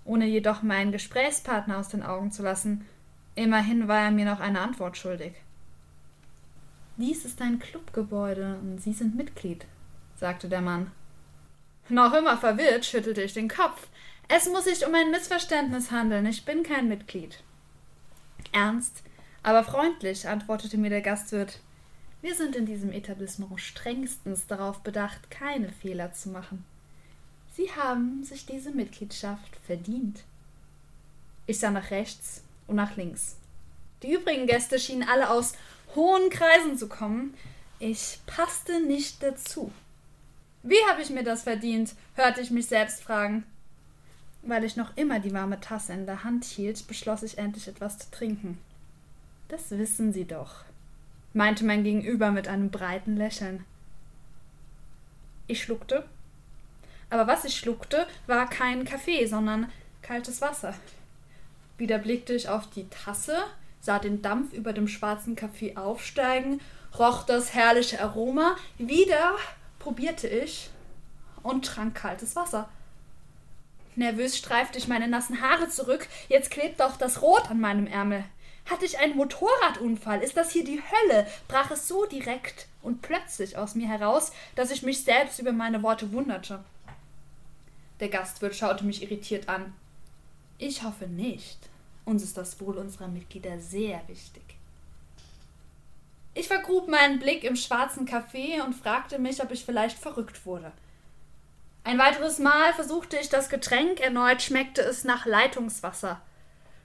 ohne 0.05 0.27
jedoch 0.27 0.63
meinen 0.63 0.93
Gesprächspartner 0.93 1.79
aus 1.79 1.89
den 1.89 2.03
Augen 2.03 2.33
zu 2.33 2.43
lassen. 2.43 2.87
Immerhin 3.35 3.89
war 3.89 4.01
er 4.01 4.11
mir 4.11 4.25
noch 4.25 4.41
eine 4.41 4.61
Antwort 4.61 4.97
schuldig. 4.97 5.35
Dies 6.97 7.25
ist 7.25 7.41
ein 7.41 7.59
Clubgebäude 7.59 8.59
und 8.61 8.81
Sie 8.81 8.93
sind 8.93 9.17
Mitglied, 9.17 9.65
sagte 10.17 10.49
der 10.49 10.61
Mann. 10.61 10.91
Noch 11.89 12.13
immer 12.15 12.37
verwirrt 12.37 12.85
schüttelte 12.85 13.23
ich 13.23 13.35
den 13.35 13.49
Kopf. 13.49 13.89
Es 14.29 14.49
muss 14.49 14.65
sich 14.65 14.87
um 14.87 14.95
ein 14.95 15.11
Missverständnis 15.11 15.91
handeln. 15.91 16.27
Ich 16.27 16.45
bin 16.45 16.63
kein 16.63 16.89
Mitglied. 16.89 17.43
Ernst, 18.53 19.03
aber 19.43 19.65
freundlich 19.65 20.29
antwortete 20.29 20.79
mir 20.79 20.91
der 20.91 21.01
Gastwirt. 21.01 21.61
Wir 22.21 22.35
sind 22.35 22.55
in 22.55 22.67
diesem 22.67 22.93
Etablissement 22.93 23.61
strengstens 23.61 24.47
darauf 24.47 24.81
bedacht, 24.81 25.31
keine 25.31 25.71
Fehler 25.71 26.13
zu 26.13 26.29
machen. 26.29 26.65
Sie 27.55 27.71
haben 27.73 28.25
sich 28.25 28.47
diese 28.47 28.71
Mitgliedschaft 28.71 29.57
verdient. 29.67 30.25
Ich 31.47 31.59
sah 31.59 31.71
nach 31.71 31.91
rechts 31.91 32.43
und 32.67 32.77
nach 32.77 32.97
links. 32.97 33.37
Die 34.03 34.13
übrigen 34.15 34.47
Gäste 34.47 34.79
schienen 34.79 35.09
alle 35.09 35.29
aus 35.31 35.53
hohen 35.95 36.31
Kreisen 36.31 36.79
zu 36.79 36.89
kommen. 36.89 37.35
Ich 37.79 38.21
passte 38.27 38.81
nicht 38.81 39.23
dazu. 39.23 39.71
Wie 40.63 40.83
habe 40.89 41.03
ich 41.03 41.11
mir 41.11 41.25
das 41.25 41.43
verdient? 41.43 41.95
hörte 42.15 42.41
ich 42.41 42.51
mich 42.51 42.67
selbst 42.67 43.03
fragen. 43.03 43.45
Weil 44.43 44.65
ich 44.65 44.77
noch 44.77 44.97
immer 44.97 45.21
die 45.21 45.33
warme 45.33 45.61
Tasse 45.61 45.93
in 45.93 46.07
der 46.07 46.25
Hand 46.25 46.45
hielt, 46.45 46.87
beschloss 46.87 47.23
ich 47.23 47.39
endlich 47.39 47.69
etwas 47.69 47.99
zu 47.99 48.11
trinken. 48.11 48.59
Das 49.49 49.71
wissen 49.71 50.13
Sie 50.13 50.25
doch, 50.25 50.65
meinte 51.35 51.65
mein 51.65 51.85
Gegenüber 51.85 52.31
mit 52.31 52.49
einem 52.49 52.71
breiten 52.71 53.17
Lächeln. 53.17 53.65
Ich 55.47 55.63
schluckte. 55.63 56.05
Aber 57.13 57.27
was 57.27 57.45
ich 57.45 57.55
schluckte, 57.55 58.07
war 58.27 58.49
kein 58.49 58.87
Kaffee, 58.87 59.27
sondern 59.27 59.71
kaltes 60.01 60.41
Wasser. 60.41 60.75
Wieder 61.77 61.99
blickte 61.99 62.33
ich 62.33 62.49
auf 62.49 62.71
die 62.71 62.89
Tasse, 62.89 63.37
sah 63.83 63.99
den 63.99 64.23
Dampf 64.23 64.55
über 64.55 64.73
dem 64.73 64.89
schwarzen 64.89 65.37
Kaffee 65.37 65.77
aufsteigen, 65.77 66.63
roch 66.99 67.25
das 67.25 67.53
herrliche 67.53 68.01
Aroma. 68.01 68.57
Wieder 68.79 69.37
probierte 69.79 70.27
ich 70.27 70.71
und 71.43 71.67
trank 71.67 71.95
kaltes 71.95 72.35
Wasser. 72.35 72.71
Nervös 73.95 74.39
streifte 74.39 74.79
ich 74.79 74.89
meine 74.89 75.07
nassen 75.07 75.43
Haare 75.43 75.69
zurück. 75.69 76.09
Jetzt 76.31 76.51
klebt 76.51 76.81
doch 76.81 76.97
das 76.97 77.21
Rot 77.21 77.51
an 77.51 77.61
meinem 77.61 77.87
Ärmel. 77.87 78.25
Hatte 78.71 78.87
ich 78.87 79.01
einen 79.01 79.17
Motorradunfall? 79.17 80.23
Ist 80.23 80.39
das 80.39 80.51
hier 80.51 80.65
die 80.65 80.81
Hölle? 80.81 81.27
brach 81.47 81.71
es 81.73 81.89
so 81.89 82.07
direkt 82.07 82.69
und 82.81 83.03
plötzlich 83.03 83.59
aus 83.59 83.75
mir 83.75 83.89
heraus, 83.89 84.33
dass 84.55 84.71
ich 84.71 84.83
mich 84.83 85.05
selbst 85.05 85.39
über 85.41 85.53
meine 85.53 85.83
Worte 85.83 86.11
wunderte. 86.13 86.65
Der 88.03 88.09
Gastwirt 88.09 88.57
schaute 88.57 88.85
mich 88.85 89.01
irritiert 89.01 89.49
an. 89.49 89.73
Ich 90.59 90.83
hoffe 90.83 91.07
nicht. 91.07 91.57
Uns 92.05 92.25
ist 92.25 92.37
das 92.37 92.61
Wohl 92.61 92.77
unserer 92.77 93.07
Mitglieder 93.07 93.61
sehr 93.61 94.03
wichtig. 94.09 94.43
Ich 96.35 96.49
vergrub 96.49 96.89
meinen 96.89 97.21
Blick 97.21 97.45
im 97.45 97.55
schwarzen 97.55 98.05
Café 98.05 98.61
und 98.65 98.75
fragte 98.75 99.21
mich, 99.21 99.41
ob 99.41 99.53
ich 99.53 99.65
vielleicht 99.65 99.97
verrückt 99.97 100.45
wurde. 100.45 100.73
Ein 101.85 101.97
weiteres 101.97 102.41
Mal 102.41 102.75
versuchte 102.75 103.17
ich 103.19 103.29
das 103.29 103.49
Getränk, 103.49 104.01
erneut 104.01 104.43
schmeckte 104.43 104.83
es 104.83 105.05
nach 105.05 105.25
Leitungswasser. 105.25 106.21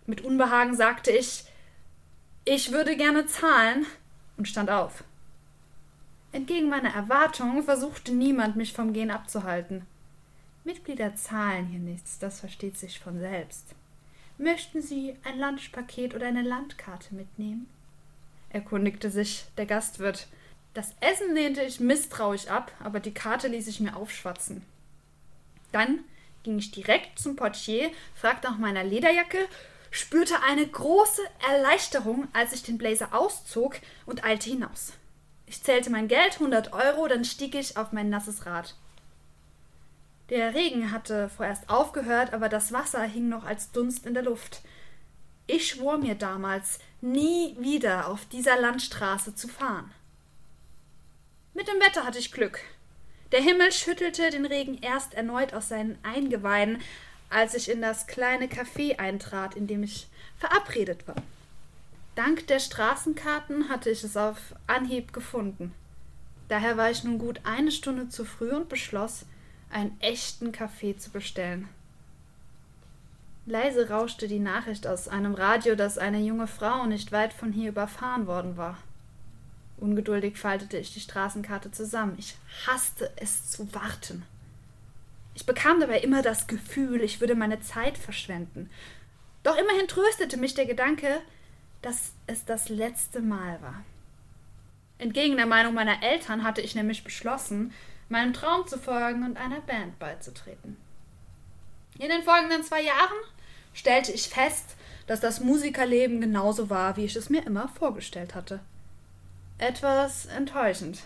Mit 0.06 0.22
Unbehagen 0.22 0.76
sagte 0.76 1.10
ich, 1.10 1.46
ich 2.46 2.72
würde 2.72 2.96
gerne 2.96 3.26
zahlen 3.26 3.88
und 4.38 4.48
stand 4.48 4.70
auf. 4.70 5.04
Entgegen 6.32 6.70
meiner 6.70 6.94
Erwartungen 6.94 7.64
versuchte 7.64 8.14
niemand, 8.14 8.56
mich 8.56 8.72
vom 8.72 8.94
Gehen 8.94 9.10
abzuhalten. 9.10 9.88
Mitglieder 10.68 11.16
zahlen 11.16 11.68
hier 11.68 11.80
nichts, 11.80 12.20
das 12.20 12.42
versteht 12.42 12.78
sich 12.78 13.00
von 13.00 13.20
selbst. 13.20 13.74
Möchten 14.38 14.82
Sie 14.82 15.16
ein 15.24 15.40
Lunchpaket 15.40 16.14
oder 16.14 16.28
eine 16.28 16.42
Landkarte 16.42 17.16
mitnehmen? 17.16 17.70
erkundigte 18.50 19.10
sich 19.10 19.46
der 19.58 19.66
Gastwirt. 19.66 20.28
Das 20.74 20.94
Essen 21.00 21.34
lehnte 21.34 21.64
ich 21.64 21.80
misstrauisch 21.80 22.48
ab, 22.48 22.74
aber 22.84 23.00
die 23.00 23.14
Karte 23.14 23.48
ließ 23.48 23.66
ich 23.68 23.80
mir 23.80 23.96
aufschwatzen. 23.96 24.62
Dann 25.72 26.00
ging 26.44 26.60
ich 26.60 26.72
direkt 26.72 27.18
zum 27.18 27.38
Portier, 27.38 27.90
fragte 28.14 28.50
nach 28.50 28.58
meiner 28.58 28.84
Lederjacke, 28.84 29.48
spürte 29.90 30.36
eine 30.44 30.68
große 30.68 31.22
Erleichterung, 31.50 32.28
als 32.34 32.52
ich 32.52 32.64
den 32.64 32.78
Blazer 32.78 33.16
auszog 33.16 33.80
und 34.06 34.26
eilte 34.26 34.50
hinaus. 34.50 34.92
Ich 35.46 35.64
zählte 35.64 35.90
mein 35.90 36.10
Geld, 36.10 36.34
100 36.34 36.74
Euro, 36.74 37.08
dann 37.08 37.24
stieg 37.24 37.56
ich 37.56 37.78
auf 37.78 37.94
mein 37.94 38.10
nasses 38.10 38.46
Rad. 38.46 38.76
Der 40.30 40.54
Regen 40.54 40.92
hatte 40.92 41.30
vorerst 41.30 41.70
aufgehört, 41.70 42.34
aber 42.34 42.50
das 42.50 42.74
Wasser 42.74 43.04
hing 43.04 43.30
noch 43.30 43.46
als 43.46 43.72
Dunst 43.72 44.06
in 44.06 44.14
der 44.14 44.24
Luft. 44.24 44.62
Ich 45.46 45.68
schwor 45.68 45.98
mir 45.98 46.16
damals, 46.16 46.80
nie 47.00 47.56
wieder 47.60 48.08
auf 48.08 48.26
dieser 48.26 48.60
Landstraße 48.60 49.36
zu 49.36 49.48
fahren. 49.48 49.92
Mit 51.54 51.70
dem 51.70 51.80
Wetter 51.80 52.04
hatte 52.04 52.20
ich 52.20 52.34
Glück. 52.34 52.60
Der 53.32 53.42
Himmel 53.42 53.72
schüttelte 53.72 54.30
den 54.30 54.46
Regen 54.46 54.78
erst 54.82 55.14
erneut 55.14 55.54
aus 55.54 55.70
seinen 55.70 55.98
Eingeweiden, 56.04 56.82
als 57.30 57.54
ich 57.54 57.70
in 57.70 57.82
das 57.82 58.08
kleine 58.08 58.48
Café 58.48 59.00
eintrat, 59.00 59.56
in 59.56 59.68
dem 59.68 59.84
ich 59.84 60.08
verabredet 60.38 61.08
war. 61.08 61.16
Dank 62.16 62.48
der 62.48 62.60
Straßenkarten 62.60 63.70
hatte 63.70 63.90
ich 63.90 64.04
es 64.04 64.18
auf 64.18 64.38
Anhieb 64.66 65.14
gefunden. 65.14 65.74
Daher 66.48 66.78
war 66.78 66.90
ich 66.90 67.04
nun 67.04 67.20
gut 67.20 67.42
eine 67.44 67.72
Stunde 67.72 68.10
zu 68.10 68.26
früh 68.26 68.52
und 68.52 68.70
beschloss, 68.70 69.26
einen 69.70 70.00
echten 70.00 70.52
Kaffee 70.52 70.98
zu 70.98 71.10
bestellen. 71.12 71.68
Leise 73.46 73.90
rauschte 73.90 74.28
die 74.28 74.40
Nachricht 74.40 74.86
aus 74.88 75.08
einem 75.08 75.34
Radio, 75.34 75.76
dass 75.76 75.98
eine 75.98 76.20
junge 76.20 76.48
Frau 76.48 76.86
nicht 76.86 77.12
weit 77.12 77.34
von 77.34 77.54
hier 77.54 77.70
überfahren 77.70 78.28
worden 78.28 78.58
war. 78.58 78.78
Ungeduldig 79.78 80.38
faltete 80.38 80.78
ich 80.78 80.94
die 80.94 81.00
Straßenkarte 81.00 81.72
zusammen. 81.72 82.16
Ich 82.18 82.36
hasste 82.66 83.12
es 83.16 83.50
zu 83.50 83.74
warten. 83.74 84.24
Ich 85.34 85.46
bekam 85.46 85.80
dabei 85.80 86.00
immer 86.00 86.24
das 86.24 86.48
Gefühl, 86.48 87.02
ich 87.02 87.22
würde 87.22 87.36
meine 87.36 87.62
Zeit 87.62 87.98
verschwenden. 87.98 88.70
Doch 89.44 89.56
immerhin 89.56 89.88
tröstete 89.88 90.36
mich 90.36 90.56
der 90.56 90.66
Gedanke, 90.66 91.22
dass 91.82 92.12
es 92.26 92.44
das 92.44 92.70
letzte 92.70 93.22
Mal 93.22 93.62
war. 93.62 93.86
Entgegen 94.98 95.38
der 95.38 95.46
Meinung 95.46 95.76
meiner 95.76 96.02
Eltern 96.02 96.44
hatte 96.44 96.62
ich 96.62 96.74
nämlich 96.74 97.04
beschlossen, 97.04 97.72
meinem 98.10 98.34
Traum 98.34 98.68
zu 98.68 98.78
folgen 98.78 99.24
und 99.24 99.38
einer 99.38 99.62
Band 99.62 100.00
beizutreten. 100.00 100.78
In 102.00 102.10
den 102.10 102.24
folgenden 102.24 102.64
zwei 102.64 102.82
Jahren 102.82 103.18
stellte 103.74 104.12
ich 104.12 104.30
fest, 104.30 104.76
dass 105.08 105.20
das 105.20 105.40
Musikerleben 105.40 106.22
genauso 106.22 106.70
war, 106.70 106.98
wie 106.98 107.06
ich 107.06 107.16
es 107.16 107.30
mir 107.30 107.46
immer 107.46 107.68
vorgestellt 107.70 108.36
hatte. 108.36 108.60
Etwas 109.58 110.26
enttäuschend. 110.28 111.00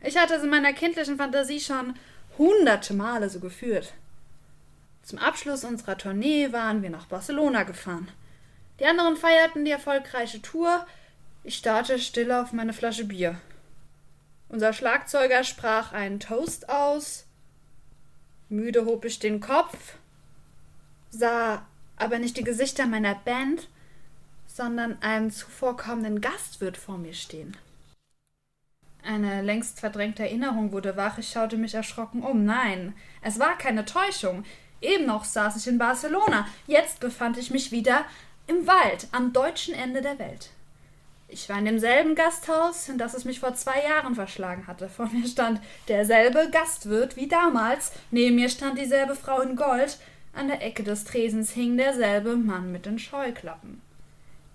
Ich 0.00 0.16
hatte 0.16 0.34
es 0.34 0.42
in 0.42 0.50
meiner 0.50 0.72
kindlichen 0.72 1.16
Fantasie 1.16 1.60
schon 1.60 1.94
hunderte 2.38 2.94
Male 2.94 3.28
so 3.28 3.38
geführt. 3.38 3.92
Zum 5.02 5.18
Abschluss 5.18 5.64
unserer 5.64 5.98
Tournee 5.98 6.52
waren 6.52 6.82
wir 6.82 6.90
nach 6.90 7.06
Barcelona 7.06 7.62
gefahren. 7.64 8.08
Die 8.80 8.86
anderen 8.86 9.16
feierten 9.16 9.64
die 9.64 9.70
erfolgreiche 9.70 10.42
Tour. 10.42 10.86
Ich 11.44 11.56
starrte 11.56 11.98
still 11.98 12.32
auf 12.32 12.52
meine 12.52 12.72
Flasche 12.72 13.04
Bier. 13.04 13.36
Unser 14.52 14.74
Schlagzeuger 14.74 15.44
sprach 15.44 15.92
einen 15.92 16.20
Toast 16.20 16.68
aus. 16.68 17.24
Müde 18.50 18.84
hob 18.84 19.06
ich 19.06 19.18
den 19.18 19.40
Kopf, 19.40 19.94
sah 21.08 21.64
aber 21.96 22.18
nicht 22.18 22.36
die 22.36 22.44
Gesichter 22.44 22.86
meiner 22.86 23.14
Band, 23.14 23.70
sondern 24.46 25.00
einen 25.00 25.30
zuvorkommenden 25.30 26.20
Gastwirt 26.20 26.76
vor 26.76 26.98
mir 26.98 27.14
stehen. 27.14 27.56
Eine 29.02 29.40
längst 29.40 29.80
verdrängte 29.80 30.24
Erinnerung 30.24 30.70
wurde 30.70 30.98
wach, 30.98 31.16
ich 31.16 31.30
schaute 31.30 31.56
mich 31.56 31.72
erschrocken 31.72 32.22
um. 32.22 32.44
Nein, 32.44 32.94
es 33.22 33.38
war 33.38 33.56
keine 33.56 33.86
Täuschung. 33.86 34.44
Eben 34.82 35.06
noch 35.06 35.24
saß 35.24 35.56
ich 35.56 35.66
in 35.66 35.78
Barcelona, 35.78 36.46
jetzt 36.66 37.00
befand 37.00 37.38
ich 37.38 37.50
mich 37.50 37.72
wieder 37.72 38.04
im 38.46 38.66
Wald 38.66 39.08
am 39.12 39.32
deutschen 39.32 39.72
Ende 39.72 40.02
der 40.02 40.18
Welt. 40.18 40.50
Ich 41.32 41.48
war 41.48 41.58
in 41.58 41.64
demselben 41.64 42.14
Gasthaus, 42.14 42.90
in 42.90 42.98
das 42.98 43.14
es 43.14 43.24
mich 43.24 43.40
vor 43.40 43.54
zwei 43.54 43.82
Jahren 43.82 44.14
verschlagen 44.14 44.66
hatte. 44.66 44.90
Vor 44.90 45.06
mir 45.06 45.26
stand 45.26 45.62
derselbe 45.88 46.50
Gastwirt 46.50 47.16
wie 47.16 47.26
damals, 47.26 47.92
neben 48.10 48.36
mir 48.36 48.50
stand 48.50 48.78
dieselbe 48.78 49.14
Frau 49.14 49.40
in 49.40 49.56
Gold, 49.56 49.96
an 50.34 50.48
der 50.48 50.60
Ecke 50.62 50.82
des 50.82 51.04
Tresens 51.04 51.52
hing 51.52 51.78
derselbe 51.78 52.36
Mann 52.36 52.70
mit 52.70 52.84
den 52.84 52.98
Scheuklappen. 52.98 53.80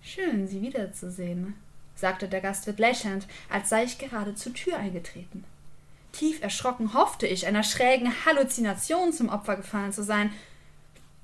Schön, 0.04 0.48
Sie 0.48 0.62
wiederzusehen, 0.62 1.56
sagte 1.96 2.28
der 2.28 2.42
Gastwirt 2.42 2.78
lächelnd, 2.78 3.26
als 3.50 3.70
sei 3.70 3.84
ich 3.84 3.98
gerade 3.98 4.36
zur 4.36 4.54
Tür 4.54 4.78
eingetreten. 4.78 5.46
Tief 6.12 6.44
erschrocken 6.44 6.94
hoffte 6.94 7.26
ich, 7.26 7.48
einer 7.48 7.64
schrägen 7.64 8.14
Halluzination 8.24 9.12
zum 9.14 9.30
Opfer 9.30 9.56
gefallen 9.56 9.94
zu 9.94 10.04
sein. 10.04 10.32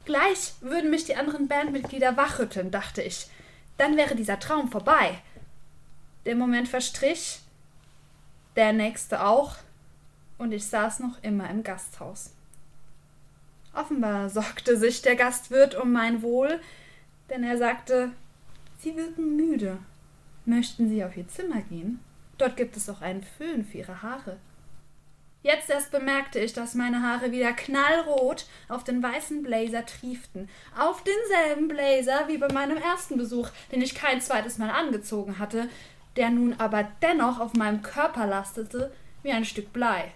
Gleich 0.05 0.53
würden 0.61 0.89
mich 0.89 1.05
die 1.05 1.15
anderen 1.15 1.47
Bandmitglieder 1.47 2.17
wachrütteln, 2.17 2.71
dachte 2.71 3.03
ich. 3.03 3.27
Dann 3.77 3.97
wäre 3.97 4.15
dieser 4.15 4.39
Traum 4.39 4.71
vorbei. 4.71 5.19
Der 6.25 6.35
Moment 6.35 6.69
verstrich, 6.69 7.39
der 8.55 8.73
nächste 8.73 9.25
auch, 9.25 9.57
und 10.37 10.51
ich 10.51 10.65
saß 10.65 10.99
noch 10.99 11.21
immer 11.21 11.49
im 11.49 11.63
Gasthaus. 11.63 12.31
Offenbar 13.73 14.29
sorgte 14.29 14.77
sich 14.77 15.01
der 15.01 15.15
Gastwirt 15.15 15.75
um 15.75 15.91
mein 15.91 16.21
Wohl, 16.21 16.59
denn 17.29 17.43
er 17.43 17.57
sagte, 17.57 18.11
Sie 18.79 18.95
wirken 18.95 19.35
müde. 19.35 19.79
Möchten 20.45 20.89
Sie 20.89 21.03
auf 21.03 21.15
Ihr 21.15 21.27
Zimmer 21.27 21.61
gehen? 21.61 21.99
Dort 22.37 22.57
gibt 22.57 22.75
es 22.75 22.89
auch 22.89 23.01
einen 23.01 23.23
Föhn 23.23 23.63
für 23.63 23.77
Ihre 23.79 24.01
Haare. 24.01 24.37
Jetzt 25.43 25.69
erst 25.69 25.91
bemerkte 25.91 26.39
ich, 26.39 26.53
dass 26.53 26.73
meine 26.73 27.01
Haare 27.01 27.33
wieder 27.33 27.51
knallrot 27.51 28.45
auf 28.69 28.85
den 28.85 29.03
weißen 29.03 29.43
Blazer 29.43 29.85
trieften. 29.85 30.49
Auf 30.77 31.03
denselben 31.03 31.67
Blazer 31.67 32.29
wie 32.29 32.37
bei 32.37 32.51
meinem 32.51 32.77
ersten 32.77 33.17
Besuch, 33.17 33.49
den 33.71 33.81
ich 33.81 33.93
kein 33.93 34.21
zweites 34.21 34.57
Mal 34.57 34.69
angezogen 34.69 35.39
hatte, 35.39 35.67
der 36.15 36.29
nun 36.29 36.53
aber 36.59 36.87
dennoch 37.01 37.39
auf 37.39 37.53
meinem 37.53 37.81
Körper 37.81 38.27
lastete 38.27 38.91
wie 39.23 39.31
ein 39.31 39.45
Stück 39.45 39.73
Blei. 39.73 40.11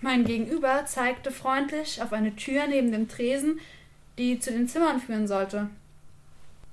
Mein 0.00 0.24
Gegenüber 0.24 0.84
zeigte 0.86 1.30
freundlich 1.30 2.02
auf 2.02 2.12
eine 2.12 2.34
Tür 2.34 2.66
neben 2.66 2.90
dem 2.90 3.08
Tresen, 3.08 3.60
die 4.18 4.38
zu 4.38 4.50
den 4.50 4.68
Zimmern 4.68 5.00
führen 5.00 5.28
sollte. 5.28 5.68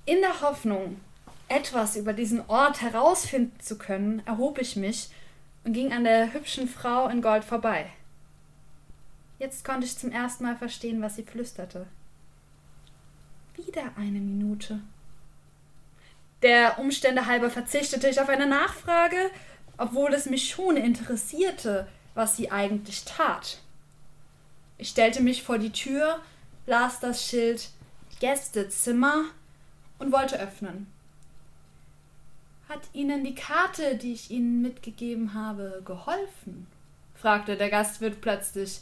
In 0.06 0.22
der 0.22 0.42
Hoffnung, 0.42 1.00
etwas 1.48 1.96
über 1.96 2.14
diesen 2.14 2.48
Ort 2.50 2.82
herausfinden 2.82 3.60
zu 3.60 3.78
können, 3.78 4.22
erhob 4.26 4.60
ich 4.60 4.76
mich 4.76 5.10
und 5.64 5.74
ging 5.74 5.94
an 5.94 6.04
der 6.04 6.34
hübschen 6.34 6.68
Frau 6.68 7.08
in 7.08 7.22
Gold 7.22 7.44
vorbei. 7.44 7.88
Jetzt 9.38 9.64
konnte 9.64 9.86
ich 9.86 9.98
zum 9.98 10.12
ersten 10.12 10.44
Mal 10.44 10.56
verstehen, 10.56 11.02
was 11.02 11.16
sie 11.16 11.24
flüsterte. 11.24 11.86
Wieder 13.56 13.92
eine 13.96 14.20
Minute. 14.20 14.82
Der 16.42 16.80
Umstände 16.80 17.26
halber 17.26 17.50
verzichtete 17.50 18.10
ich 18.10 18.22
auf 18.22 18.30
eine 18.30 18.48
Nachfrage, 18.48 19.32
obwohl 19.78 20.14
es 20.14 20.26
mich 20.26 20.50
schon 20.50 20.78
interessierte, 20.78 21.88
was 22.14 22.38
sie 22.38 22.52
eigentlich 22.52 23.04
tat. 23.06 23.60
Ich 24.78 24.90
stellte 24.90 25.22
mich 25.22 25.44
vor 25.44 25.58
die 25.58 25.72
Tür, 25.72 26.20
las 26.66 27.00
das 27.00 27.26
Schild 27.28 27.70
Gästezimmer 28.20 29.26
und 29.98 30.12
wollte 30.12 30.40
öffnen. 30.40 30.88
Hat 32.68 32.82
Ihnen 32.94 33.24
die 33.24 33.36
Karte, 33.36 33.96
die 33.96 34.14
ich 34.14 34.30
Ihnen 34.30 34.62
mitgegeben 34.62 35.34
habe, 35.34 35.82
geholfen? 35.86 36.68
fragte 37.16 37.58
der 37.58 37.70
Gastwirt 37.70 38.22
plötzlich. 38.22 38.82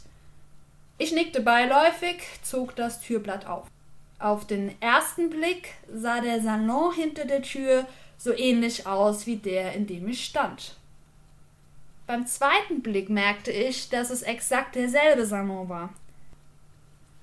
Ich 0.98 1.12
nickte 1.12 1.40
beiläufig, 1.40 2.22
zog 2.42 2.76
das 2.76 3.00
Türblatt 3.00 3.46
auf. 3.46 3.66
Auf 4.18 4.46
den 4.46 4.74
ersten 4.80 5.30
Blick 5.30 5.74
sah 5.92 6.20
der 6.20 6.40
Salon 6.40 6.92
hinter 6.94 7.24
der 7.24 7.42
Tür 7.42 7.86
so 8.16 8.32
ähnlich 8.32 8.86
aus 8.86 9.26
wie 9.26 9.36
der, 9.36 9.74
in 9.74 9.86
dem 9.86 10.08
ich 10.08 10.24
stand. 10.24 10.74
Beim 12.06 12.26
zweiten 12.26 12.82
Blick 12.82 13.10
merkte 13.10 13.52
ich, 13.52 13.90
dass 13.90 14.10
es 14.10 14.22
exakt 14.22 14.74
derselbe 14.74 15.24
Salon 15.24 15.68
war. 15.68 15.90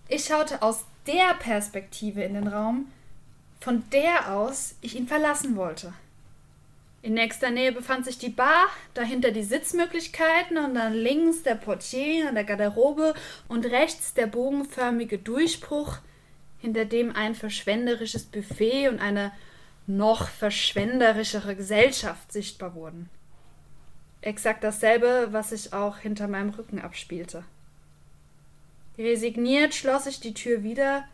Ich 0.08 0.26
schaute 0.26 0.62
aus 0.62 0.86
der 1.08 1.34
Perspektive 1.34 2.24
in 2.24 2.36
den 2.36 2.48
Raum, 2.48 2.92
von 3.60 3.84
der 3.92 4.32
aus 4.34 4.76
ich 4.82 4.96
ihn 4.96 5.08
verlassen 5.08 5.56
wollte. 5.56 5.94
In 7.02 7.14
nächster 7.14 7.52
Nähe 7.52 7.72
befand 7.72 8.06
sich 8.06 8.18
die 8.18 8.30
Bar, 8.30 8.68
dahinter 8.94 9.32
die 9.32 9.44
Sitzmöglichkeiten 9.44 10.58
und 10.58 10.76
dann 10.76 10.94
links 10.94 11.44
der 11.44 11.56
Portier 11.56 12.30
an 12.30 12.36
der 12.36 12.44
Garderobe 12.44 13.14
und 13.48 13.66
rechts 13.66 14.14
der 14.14 14.28
bogenförmige 14.28 15.18
Durchbruch, 15.18 15.98
hinter 16.66 16.86
dem 16.86 17.16
ein 17.16 17.36
verschwenderisches 17.36 18.24
Buffet 18.24 18.90
und 18.90 19.00
eine 19.00 19.32
noch 19.86 20.28
verschwenderischere 20.28 21.56
Gesellschaft 21.56 22.32
sichtbar 22.32 22.74
wurden. 22.74 23.08
Exakt 24.22 24.64
dasselbe, 24.64 25.28
was 25.30 25.52
sich 25.52 25.74
auch 25.74 26.00
hinter 26.00 26.28
meinem 26.28 26.50
Rücken 26.50 26.82
abspielte. 26.82 27.44
Resigniert 28.98 29.76
schloss 29.76 30.08
ich 30.08 30.20
die 30.20 30.34
Tür 30.34 30.64
wieder, 30.64 31.08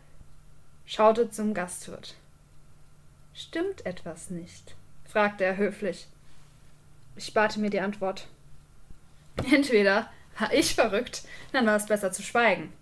schaute 0.86 1.30
zum 1.30 1.52
Gastwirt. 1.52 2.14
Stimmt 3.34 3.84
etwas 3.84 4.30
nicht? 4.30 4.74
fragte 5.04 5.44
er 5.44 5.58
höflich. 5.58 6.06
Ich 7.16 7.26
sparte 7.26 7.60
mir 7.60 7.68
die 7.68 7.80
Antwort. 7.80 8.26
Entweder 9.52 10.10
war 10.38 10.54
ich 10.54 10.74
verrückt, 10.74 11.24
dann 11.52 11.66
war 11.66 11.76
es 11.76 11.86
besser 11.86 12.10
zu 12.10 12.22
schweigen. 12.22 12.72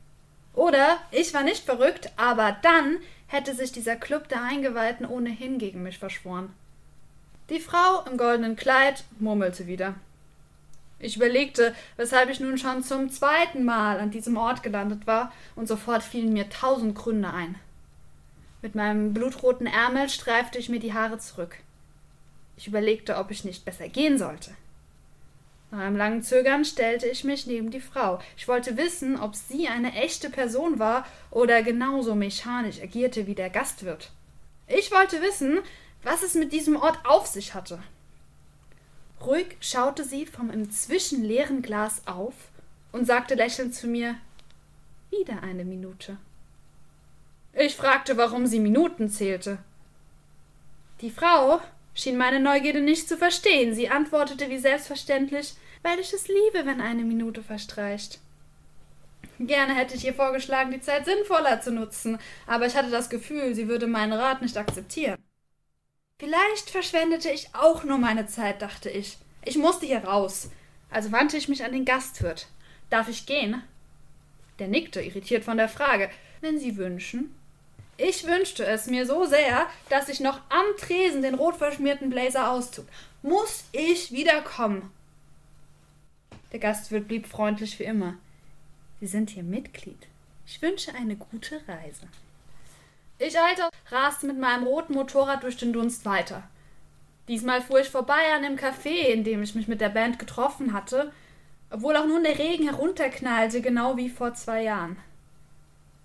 Oder 0.55 0.99
ich 1.11 1.33
war 1.33 1.43
nicht 1.43 1.65
verrückt, 1.65 2.11
aber 2.17 2.57
dann 2.63 2.99
hätte 3.27 3.55
sich 3.55 3.73
dieser 3.73 3.97
Club 3.97 4.29
der 4.29 4.43
Eingeweihten 4.43 5.07
ohnehin 5.07 5.59
gegen 5.59 5.83
mich 5.83 5.99
verschworen. 5.99 6.53
Die 7.49 7.61
Frau 7.61 8.05
im 8.09 8.17
goldenen 8.17 8.57
Kleid 8.57 9.05
murmelte 9.19 9.67
wieder. 9.67 9.95
Ich 10.99 11.17
überlegte, 11.17 11.75
weshalb 11.97 12.29
ich 12.29 12.41
nun 12.41 12.59
schon 12.59 12.83
zum 12.83 13.11
zweiten 13.11 13.65
Mal 13.65 13.99
an 13.99 14.11
diesem 14.11 14.37
Ort 14.37 14.63
gelandet 14.63 15.07
war, 15.07 15.33
und 15.57 15.67
sofort 15.67 16.03
fielen 16.03 16.33
mir 16.33 16.51
tausend 16.51 16.95
Gründe 16.95 17.33
ein. 17.33 17.57
Mit 18.63 18.75
meinem 18.75 19.15
blutroten 19.15 19.67
Ärmel 19.67 20.11
streifte 20.11 20.59
ich 20.59 20.69
mir 20.69 20.81
die 20.81 20.93
Haare 20.93 21.19
zurück. 21.19 21.57
Ich 22.57 22.67
überlegte, 22.67 23.17
ob 23.17 23.31
ich 23.31 23.45
nicht 23.45 23.65
besser 23.65 23.89
gehen 23.89 24.19
sollte. 24.19 24.51
Nach 25.71 25.79
einem 25.79 25.97
langen 25.97 26.23
Zögern 26.23 26.65
stellte 26.65 27.07
ich 27.07 27.23
mich 27.23 27.47
neben 27.47 27.71
die 27.71 27.81
Frau. 27.81 28.21
Ich 28.37 28.49
wollte 28.49 28.77
wissen, 28.77 29.19
ob 29.19 29.37
sie 29.37 29.69
eine 29.69 29.93
echte 29.93 30.29
Person 30.29 30.79
war 30.79 31.07
oder 31.31 31.63
genauso 31.63 32.15
mechanisch 32.15 32.81
agierte 32.81 33.27
wie 33.27 33.37
der 33.37 33.51
Gastwirt. 33.51 34.11
Ich 34.67 34.91
wollte 34.91 35.23
wissen, 35.23 35.61
was 36.03 36.23
es 36.23 36.35
mit 36.35 36.53
diesem 36.53 36.77
Ort 36.77 36.99
auf 37.05 37.27
sich 37.27 37.55
hatte. 37.55 37.81
Ruhig 39.21 39.57
schaute 39.61 40.05
sie 40.05 40.27
vom 40.27 40.51
inzwischen 40.51 41.23
leeren 41.23 41.63
Glas 41.63 42.03
auf 42.07 42.35
und 42.91 43.07
sagte 43.07 43.35
lächelnd 43.35 43.75
zu 43.75 43.87
mir 43.87 44.17
Wieder 45.11 45.43
eine 45.43 45.65
Minute. 45.65 46.17
Ich 47.53 47.77
fragte, 47.77 48.17
warum 48.17 48.47
sie 48.47 48.61
Minuten 48.61 49.09
zählte. 49.09 49.59
Die 51.01 51.11
Frau 51.11 51.61
schien 51.95 52.17
meine 52.17 52.41
Neugierde 52.41 52.81
nicht 52.81 53.09
zu 53.09 53.17
verstehen. 53.17 53.75
Sie 53.75 53.89
antwortete 53.89 54.51
wie 54.51 54.59
selbstverständlich, 54.59 55.55
weil 55.83 55.99
ich 55.99 56.13
es 56.13 56.29
liebe, 56.29 56.67
wenn 56.67 56.81
eine 56.81 57.03
Minute 57.03 57.43
verstreicht. 57.43 58.21
Gerne 59.39 59.75
hätte 59.75 59.95
ich 59.95 60.05
ihr 60.05 60.15
vorgeschlagen, 60.15 60.71
die 60.71 60.83
Zeit 60.83 61.07
sinnvoller 61.07 61.61
zu 61.61 61.73
nutzen, 61.73 62.19
aber 62.47 62.67
ich 62.67 62.77
hatte 62.77 62.91
das 62.91 63.09
Gefühl, 63.09 63.55
sie 63.55 63.69
würde 63.69 63.87
meinen 63.87 64.13
Rat 64.13 64.43
nicht 64.43 64.57
akzeptieren. 64.57 65.17
Vielleicht 66.19 66.69
verschwendete 66.69 67.31
ich 67.31 67.55
auch 67.55 67.83
nur 67.83 67.97
meine 67.97 68.27
Zeit, 68.27 68.61
dachte 68.61 68.91
ich. 68.91 69.17
Ich 69.43 69.57
musste 69.57 69.87
hier 69.87 70.05
raus. 70.05 70.51
Also 70.91 71.13
wandte 71.13 71.39
ich 71.39 71.49
mich 71.49 71.65
an 71.65 71.73
den 71.73 71.87
Gastwirt. 71.87 72.49
Darf 72.91 73.09
ich 73.09 73.25
gehen? 73.25 73.63
Der 74.59 74.69
nickte, 74.69 75.01
irritiert 75.01 75.45
von 75.45 75.57
der 75.57 75.71
Frage. 75.71 76.11
Wenn 76.43 76.59
Sie 76.59 76.77
wünschen. 76.77 77.35
Ich 78.03 78.27
wünschte 78.27 78.65
es 78.65 78.87
mir 78.87 79.05
so 79.05 79.27
sehr, 79.27 79.67
dass 79.91 80.09
ich 80.09 80.21
noch 80.21 80.41
am 80.49 80.65
Tresen 80.79 81.21
den 81.21 81.35
rot 81.35 81.57
verschmierten 81.57 82.09
Blazer 82.09 82.51
auszog. 82.51 82.87
Muss 83.21 83.65
ich 83.73 84.11
wiederkommen? 84.11 84.91
Der 86.51 86.61
Gastwirt 86.61 87.09
blieb 87.09 87.27
freundlich 87.27 87.79
wie 87.79 87.85
immer. 87.85 88.15
Sie 89.01 89.07
sind 89.07 89.29
hier 89.29 89.43
Mitglied. 89.43 90.07
Ich 90.47 90.63
wünsche 90.63 90.95
eine 90.95 91.15
gute 91.15 91.61
Reise. 91.69 92.09
Ich, 93.19 93.39
Alter, 93.39 93.69
raste 93.91 94.27
mit 94.27 94.39
meinem 94.39 94.65
roten 94.65 94.95
Motorrad 94.95 95.43
durch 95.43 95.59
den 95.59 95.75
Dunst 95.75 96.07
weiter. 96.07 96.43
Diesmal 97.29 97.61
fuhr 97.61 97.81
ich 97.81 97.91
vorbei 97.91 98.33
an 98.35 98.43
dem 98.43 98.57
Café, 98.57 99.09
in 99.13 99.25
dem 99.25 99.43
ich 99.43 99.55
mich 99.55 99.69
mit 99.69 99.83
der 99.83 99.91
Band 99.91 100.19
getroffen 100.19 100.73
hatte, 100.73 101.13
obwohl 101.69 101.99
auch 101.99 102.07
nun 102.07 102.25
der 102.25 102.39
Regen 102.39 102.65
herunterknallte, 102.65 103.61
genau 103.61 103.99
wie 103.99 104.09
vor 104.09 104.33
zwei 104.33 104.63
Jahren. 104.63 104.97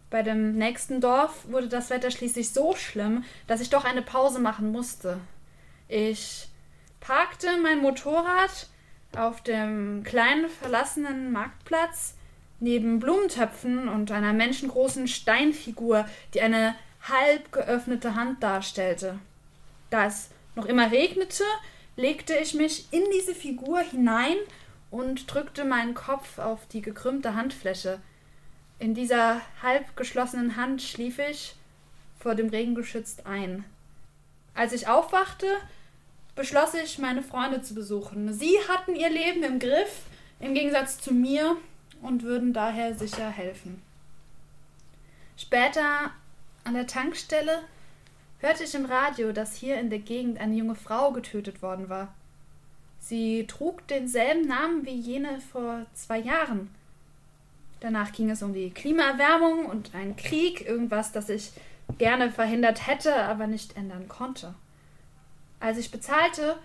Bei 0.10 0.22
dem 0.22 0.54
nächsten 0.54 1.02
Dorf 1.02 1.46
wurde 1.50 1.68
das 1.68 1.90
Wetter 1.90 2.12
schließlich 2.12 2.52
so 2.52 2.76
schlimm, 2.76 3.24
dass 3.48 3.62
ich 3.62 3.70
doch 3.70 3.86
eine 3.86 4.02
Pause 4.02 4.40
machen 4.40 4.72
musste. 4.72 5.20
Ich 5.88 6.48
parkte 7.00 7.58
mein 7.62 7.80
Motorrad 7.80 8.68
auf 9.16 9.42
dem 9.42 10.04
kleinen 10.04 10.50
verlassenen 10.50 11.32
Marktplatz 11.32 12.16
neben 12.60 13.00
Blumentöpfen 13.00 13.88
und 13.90 14.12
einer 14.12 14.34
menschengroßen 14.34 15.08
Steinfigur, 15.08 16.06
die 16.34 16.42
eine 16.42 16.76
halb 17.08 17.52
geöffnete 17.52 18.16
Hand 18.16 18.42
darstellte. 18.42 19.20
Da 19.90 20.06
es 20.06 20.30
noch 20.56 20.66
immer 20.66 20.92
regnete, 20.92 21.44
legte 21.96 22.36
ich 22.36 22.54
mich 22.54 22.92
in 22.92 23.04
diese 23.14 23.36
Figur 23.36 23.80
hinein 23.80 24.38
und 24.90 25.32
drückte 25.34 25.66
meinen 25.66 25.94
Kopf 25.94 26.40
auf 26.40 26.66
die 26.68 26.82
gekrümmte 26.82 27.36
Handfläche. 27.36 28.00
In 28.80 28.94
dieser 28.94 29.42
halb 29.62 29.96
geschlossenen 29.96 30.56
Hand 30.58 30.82
schlief 30.82 31.20
ich, 31.20 31.56
vor 32.20 32.36
dem 32.36 32.50
Regen 32.50 32.76
geschützt, 32.76 33.26
ein. 33.26 33.64
Als 34.54 34.74
ich 34.74 34.88
aufwachte, 34.88 35.48
beschloss 36.36 36.74
ich, 36.74 37.00
meine 37.00 37.24
Freunde 37.24 37.62
zu 37.62 37.74
besuchen. 37.74 38.34
Sie 38.34 38.58
hatten 38.68 38.96
ihr 38.96 39.10
Leben 39.10 39.44
im 39.44 39.60
Griff, 39.60 40.04
im 40.40 40.54
Gegensatz 40.54 41.00
zu 41.00 41.14
mir, 41.14 41.56
und 42.02 42.24
würden 42.24 42.54
daher 42.54 42.94
sicher 42.96 43.30
helfen. 43.30 43.82
Später 45.38 46.12
an 46.64 46.74
der 46.74 46.88
Tankstelle 46.88 47.60
hörte 48.40 48.64
ich 48.64 48.76
im 48.76 48.86
Radio, 48.86 49.32
dass 49.32 49.56
hier 49.56 49.80
in 49.80 49.90
der 49.90 50.00
Gegend 50.00 50.40
eine 50.40 50.56
junge 50.56 50.76
Frau 50.76 51.12
getötet 51.12 51.62
worden 51.62 51.90
war. 51.90 52.14
Sie 53.00 53.46
trug 53.48 53.88
denselben 53.88 54.48
Namen 54.48 54.86
wie 54.86 54.96
jene 54.96 55.40
vor 55.52 55.86
zwei 55.94 56.20
Jahren. 56.20 56.70
Danach 57.86 58.14
ging 58.14 58.32
es 58.32 58.42
um 58.42 58.52
die 58.52 58.72
Klimaerwärmung 58.72 59.68
und 59.68 59.94
einen 59.94 60.16
Krieg, 60.16 60.68
irgendwas, 60.68 61.12
das 61.12 61.30
ich 61.30 61.52
gerne 62.00 62.32
verhindert 62.32 62.88
hätte, 62.88 63.16
aber 63.16 63.46
nicht 63.46 63.78
ändern 63.78 64.08
konnte. 64.08 64.56
Als 65.60 65.78
ich 65.78 65.92
bezahlte, 65.92 66.58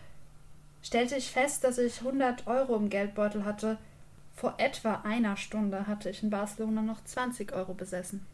stellte 0.83 1.17
ich 1.17 1.31
fest, 1.31 1.63
dass 1.63 1.77
ich 1.77 1.99
100 1.99 2.47
Euro 2.47 2.75
im 2.75 2.89
Geldbeutel 2.89 3.45
hatte. 3.45 3.77
Vor 4.35 4.55
etwa 4.57 5.03
einer 5.05 5.37
Stunde 5.37 5.87
hatte 5.87 6.09
ich 6.09 6.23
in 6.23 6.31
Barcelona 6.31 6.81
noch 6.81 7.05
20 7.05 7.53
Euro 7.53 7.75
besessen. 7.75 8.25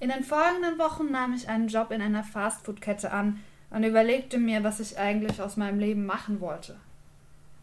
In 0.00 0.08
den 0.08 0.24
folgenden 0.24 0.78
Wochen 0.78 1.10
nahm 1.10 1.34
ich 1.34 1.50
einen 1.50 1.68
Job 1.68 1.90
in 1.90 2.00
einer 2.00 2.24
Fastfood-Kette 2.24 3.12
an 3.12 3.40
und 3.68 3.84
überlegte 3.84 4.38
mir, 4.38 4.64
was 4.64 4.80
ich 4.80 4.98
eigentlich 4.98 5.42
aus 5.42 5.58
meinem 5.58 5.78
Leben 5.78 6.06
machen 6.06 6.40
wollte. 6.40 6.76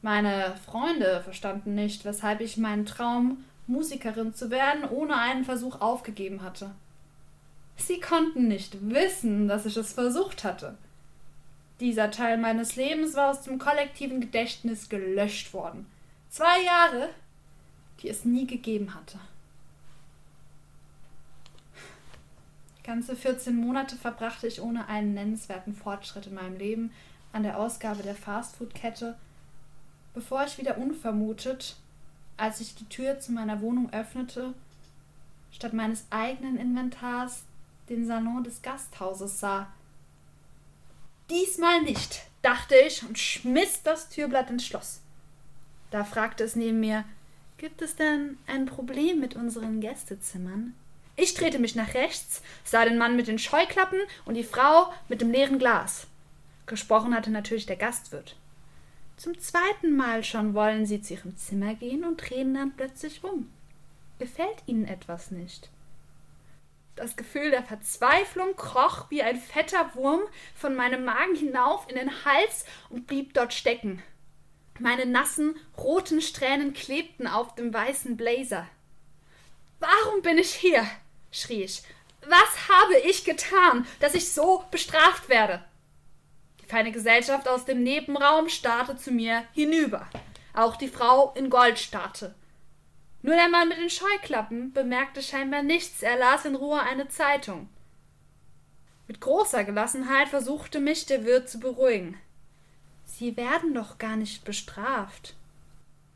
Meine 0.03 0.53
Freunde 0.63 1.21
verstanden 1.23 1.73
nicht, 1.73 2.05
weshalb 2.05 2.39
ich 2.39 2.57
meinen 2.57 2.85
Traum, 2.85 3.43
Musikerin 3.67 4.33
zu 4.33 4.49
werden, 4.49 4.89
ohne 4.89 5.17
einen 5.17 5.45
Versuch 5.45 5.81
aufgegeben 5.81 6.41
hatte. 6.41 6.71
Sie 7.77 7.99
konnten 7.99 8.47
nicht 8.47 8.89
wissen, 8.89 9.47
dass 9.47 9.65
ich 9.65 9.77
es 9.77 9.93
versucht 9.93 10.43
hatte. 10.43 10.77
Dieser 11.79 12.11
Teil 12.11 12.37
meines 12.37 12.75
Lebens 12.75 13.15
war 13.15 13.31
aus 13.31 13.41
dem 13.41 13.57
kollektiven 13.57 14.21
Gedächtnis 14.21 14.87
gelöscht 14.87 15.53
worden. 15.53 15.87
Zwei 16.29 16.63
Jahre, 16.63 17.09
die 18.01 18.09
es 18.09 18.23
nie 18.23 18.45
gegeben 18.45 18.93
hatte. 18.93 19.19
Ganze 22.83 23.15
14 23.15 23.55
Monate 23.55 23.95
verbrachte 23.95 24.47
ich 24.47 24.61
ohne 24.61 24.87
einen 24.87 25.13
nennenswerten 25.13 25.73
Fortschritt 25.73 26.27
in 26.27 26.33
meinem 26.33 26.57
Leben 26.57 26.91
an 27.31 27.43
der 27.43 27.57
Ausgabe 27.57 28.03
der 28.03 28.15
Fastfood-Kette, 28.15 29.17
bevor 30.13 30.43
ich 30.45 30.57
wieder 30.57 30.77
unvermutet, 30.77 31.77
als 32.41 32.59
ich 32.59 32.73
die 32.73 32.89
Tür 32.89 33.19
zu 33.19 33.31
meiner 33.31 33.61
Wohnung 33.61 33.93
öffnete, 33.93 34.55
statt 35.51 35.73
meines 35.73 36.05
eigenen 36.09 36.57
Inventars 36.57 37.43
den 37.87 38.07
Salon 38.07 38.43
des 38.43 38.63
Gasthauses 38.63 39.39
sah. 39.39 39.71
Diesmal 41.29 41.83
nicht, 41.83 42.23
dachte 42.41 42.75
ich 42.75 43.03
und 43.03 43.19
schmiss 43.19 43.83
das 43.83 44.09
Türblatt 44.09 44.49
ins 44.49 44.65
Schloss. 44.65 45.01
Da 45.91 46.03
fragte 46.03 46.43
es 46.43 46.55
neben 46.55 46.79
mir, 46.79 47.05
gibt 47.59 47.83
es 47.83 47.95
denn 47.95 48.39
ein 48.47 48.65
Problem 48.65 49.19
mit 49.19 49.35
unseren 49.35 49.79
Gästezimmern? 49.79 50.73
Ich 51.15 51.35
drehte 51.35 51.59
mich 51.59 51.75
nach 51.75 51.93
rechts, 51.93 52.41
sah 52.63 52.85
den 52.85 52.97
Mann 52.97 53.15
mit 53.15 53.27
den 53.27 53.37
Scheuklappen 53.37 53.99
und 54.25 54.33
die 54.33 54.43
Frau 54.43 54.91
mit 55.09 55.21
dem 55.21 55.31
leeren 55.31 55.59
Glas. 55.59 56.07
Gesprochen 56.65 57.13
hatte 57.13 57.29
natürlich 57.29 57.67
der 57.67 57.75
Gastwirt. 57.75 58.35
Zum 59.21 59.39
zweiten 59.39 59.95
Mal 59.95 60.23
schon 60.23 60.55
wollen 60.55 60.87
sie 60.87 60.99
zu 60.99 61.13
ihrem 61.13 61.37
Zimmer 61.37 61.75
gehen 61.75 62.05
und 62.05 62.17
drehen 62.17 62.55
dann 62.55 62.75
plötzlich 62.75 63.23
um. 63.23 63.53
Gefällt 64.17 64.63
ihnen 64.65 64.87
etwas 64.87 65.29
nicht? 65.29 65.69
Das 66.95 67.15
Gefühl 67.15 67.51
der 67.51 67.61
Verzweiflung 67.61 68.55
kroch 68.55 69.11
wie 69.11 69.21
ein 69.21 69.39
fetter 69.39 69.93
Wurm 69.93 70.21
von 70.55 70.75
meinem 70.75 71.05
Magen 71.05 71.35
hinauf 71.35 71.87
in 71.87 71.97
den 71.97 72.25
Hals 72.25 72.65
und 72.89 73.05
blieb 73.05 73.35
dort 73.35 73.53
stecken. 73.53 74.01
Meine 74.79 75.05
nassen, 75.05 75.55
roten 75.77 76.19
Strähnen 76.19 76.73
klebten 76.73 77.27
auf 77.27 77.53
dem 77.53 77.71
weißen 77.71 78.17
Blazer. 78.17 78.67
Warum 79.77 80.23
bin 80.23 80.39
ich 80.39 80.51
hier? 80.51 80.83
schrie 81.31 81.61
ich. 81.61 81.83
Was 82.27 82.69
habe 82.69 82.97
ich 83.07 83.23
getan, 83.23 83.85
dass 83.99 84.15
ich 84.15 84.31
so 84.31 84.65
bestraft 84.71 85.29
werde? 85.29 85.63
Die 86.71 86.77
feine 86.77 86.93
Gesellschaft 86.93 87.49
aus 87.49 87.65
dem 87.65 87.83
Nebenraum 87.83 88.47
starrte 88.47 88.95
zu 88.95 89.11
mir 89.11 89.43
hinüber. 89.51 90.07
Auch 90.53 90.77
die 90.77 90.87
Frau 90.87 91.33
in 91.33 91.49
Gold 91.49 91.77
starrte. 91.77 92.33
Nur 93.23 93.35
der 93.35 93.49
Mann 93.49 93.67
mit 93.67 93.77
den 93.77 93.89
Scheuklappen 93.89 94.71
bemerkte 94.71 95.21
scheinbar 95.21 95.63
nichts, 95.63 96.01
er 96.01 96.17
las 96.17 96.45
in 96.45 96.55
Ruhe 96.55 96.79
eine 96.79 97.09
Zeitung. 97.09 97.67
Mit 99.09 99.19
großer 99.19 99.65
Gelassenheit 99.65 100.29
versuchte 100.29 100.79
mich 100.79 101.05
der 101.05 101.25
Wirt 101.25 101.49
zu 101.49 101.59
beruhigen. 101.59 102.17
Sie 103.03 103.35
werden 103.35 103.73
doch 103.73 103.97
gar 103.97 104.15
nicht 104.15 104.45
bestraft. 104.45 105.33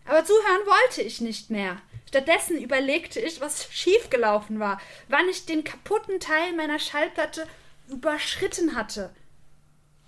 Aber 0.05 0.23
zuhören 0.23 0.65
wollte 0.65 1.01
ich 1.01 1.19
nicht 1.19 1.49
mehr. 1.49 1.81
Stattdessen 2.07 2.61
überlegte 2.61 3.19
ich, 3.19 3.41
was 3.41 3.67
schiefgelaufen 3.73 4.61
war, 4.61 4.79
wann 5.09 5.27
ich 5.27 5.45
den 5.45 5.65
kaputten 5.65 6.21
Teil 6.21 6.53
meiner 6.53 6.79
Schallplatte 6.79 7.45
überschritten 7.89 8.77
hatte. 8.77 9.13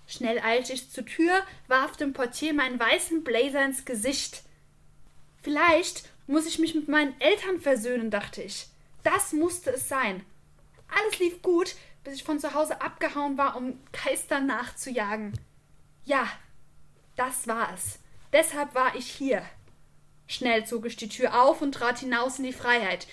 Schnell 0.08 0.40
eilte 0.40 0.72
ich 0.72 0.90
zur 0.90 1.04
Tür, 1.04 1.44
warf 1.66 1.98
dem 1.98 2.14
Portier 2.14 2.54
meinen 2.54 2.80
weißen 2.80 3.22
Blazer 3.22 3.62
ins 3.62 3.84
Gesicht. 3.84 4.42
Vielleicht 5.42 6.08
muss 6.26 6.46
ich 6.46 6.58
mich 6.58 6.74
mit 6.74 6.88
meinen 6.88 7.18
Eltern 7.20 7.60
versöhnen, 7.60 8.10
dachte 8.10 8.42
ich. 8.42 8.68
Das 9.04 9.34
musste 9.34 9.70
es 9.70 9.86
sein. 9.86 10.24
Alles 10.88 11.18
lief 11.18 11.42
gut, 11.42 11.76
bis 12.04 12.14
ich 12.14 12.24
von 12.24 12.40
zu 12.40 12.54
Hause 12.54 12.80
abgehauen 12.80 13.36
war, 13.36 13.54
um 13.54 13.78
Geistern 13.92 14.46
nachzujagen. 14.46 15.38
Ja, 16.06 16.26
das 17.16 17.46
war 17.46 17.74
es. 17.74 17.98
Deshalb 18.32 18.74
war 18.74 18.96
ich 18.96 19.10
hier. 19.10 19.42
Schnell 20.26 20.64
zog 20.64 20.86
ich 20.86 20.96
die 20.96 21.10
Tür 21.10 21.42
auf 21.42 21.60
und 21.60 21.72
trat 21.72 21.98
hinaus 21.98 22.38
in 22.38 22.44
die 22.44 22.52
Freiheit. 22.54 23.06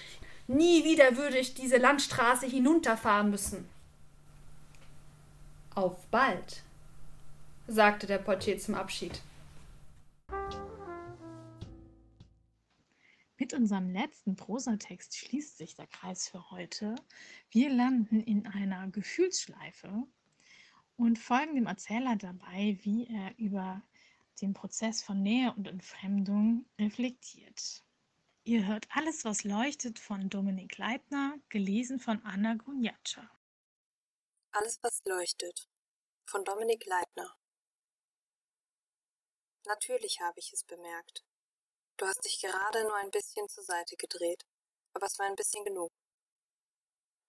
Nie 0.47 0.85
wieder 0.85 1.17
würde 1.17 1.39
ich 1.39 1.55
diese 1.55 1.77
Landstraße 1.77 2.45
hinunterfahren 2.45 3.31
müssen. 3.31 3.67
Auf 5.73 6.05
bald, 6.07 6.63
sagte 7.67 8.07
der 8.07 8.19
Portier 8.19 8.57
zum 8.59 8.75
Abschied. 8.75 9.21
Mit 13.37 13.53
unserem 13.53 13.89
letzten 13.89 14.35
Prosatext 14.35 15.15
schließt 15.17 15.57
sich 15.57 15.75
der 15.75 15.87
Kreis 15.87 16.29
für 16.29 16.49
heute. 16.51 16.95
Wir 17.49 17.69
landen 17.69 18.21
in 18.21 18.47
einer 18.47 18.87
Gefühlsschleife 18.87 20.03
und 20.95 21.19
folgen 21.19 21.55
dem 21.55 21.65
Erzähler 21.65 22.15
dabei, 22.15 22.77
wie 22.81 23.07
er 23.07 23.37
über 23.37 23.81
den 24.41 24.53
Prozess 24.53 25.03
von 25.03 25.21
Nähe 25.21 25.53
und 25.53 25.67
Entfremdung 25.67 26.65
reflektiert. 26.79 27.83
Ihr 28.45 28.65
hört 28.67 28.87
alles, 28.91 29.25
was 29.25 29.43
leuchtet 29.43 29.99
von 29.99 30.29
Dominik 30.29 30.77
Leitner, 30.77 31.37
gelesen 31.49 31.99
von 31.99 32.23
Anna 32.23 32.53
Gunjatscha. 32.53 33.29
Alles, 34.51 34.79
was 34.81 35.01
leuchtet 35.05 35.67
von 36.25 36.43
Dominik 36.45 36.85
Leitner. 36.85 37.35
Natürlich 39.65 40.21
habe 40.21 40.39
ich 40.39 40.53
es 40.53 40.63
bemerkt. 40.63 41.23
Du 41.97 42.05
hast 42.05 42.23
dich 42.23 42.39
gerade 42.39 42.83
nur 42.83 42.95
ein 42.95 43.09
bisschen 43.09 43.49
zur 43.49 43.63
Seite 43.63 43.95
gedreht, 43.95 44.45
aber 44.93 45.07
es 45.07 45.17
war 45.17 45.25
ein 45.25 45.35
bisschen 45.35 45.63
genug. 45.65 45.91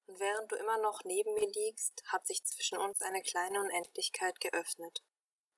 Und 0.06 0.20
während 0.20 0.52
du 0.52 0.56
immer 0.56 0.78
noch 0.78 1.02
neben 1.04 1.34
mir 1.34 1.48
liegst, 1.48 2.02
hat 2.06 2.26
sich 2.26 2.44
zwischen 2.44 2.78
uns 2.78 3.00
eine 3.00 3.22
kleine 3.22 3.60
Unendlichkeit 3.60 4.38
geöffnet. 4.40 5.02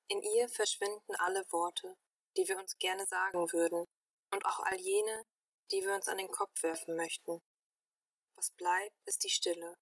In 0.07 0.23
ihr 0.23 0.47
verschwinden 0.47 1.15
alle 1.15 1.43
Worte, 1.51 1.95
die 2.37 2.47
wir 2.47 2.57
uns 2.57 2.77
gerne 2.77 3.05
sagen 3.05 3.51
würden, 3.51 3.85
und 4.31 4.45
auch 4.45 4.59
all 4.59 4.79
jene, 4.79 5.25
die 5.71 5.83
wir 5.83 5.93
uns 5.93 6.07
an 6.07 6.17
den 6.17 6.31
Kopf 6.31 6.63
werfen 6.63 6.95
möchten. 6.95 7.41
Was 8.35 8.51
bleibt, 8.51 8.95
ist 9.05 9.23
die 9.23 9.29
Stille. 9.29 9.77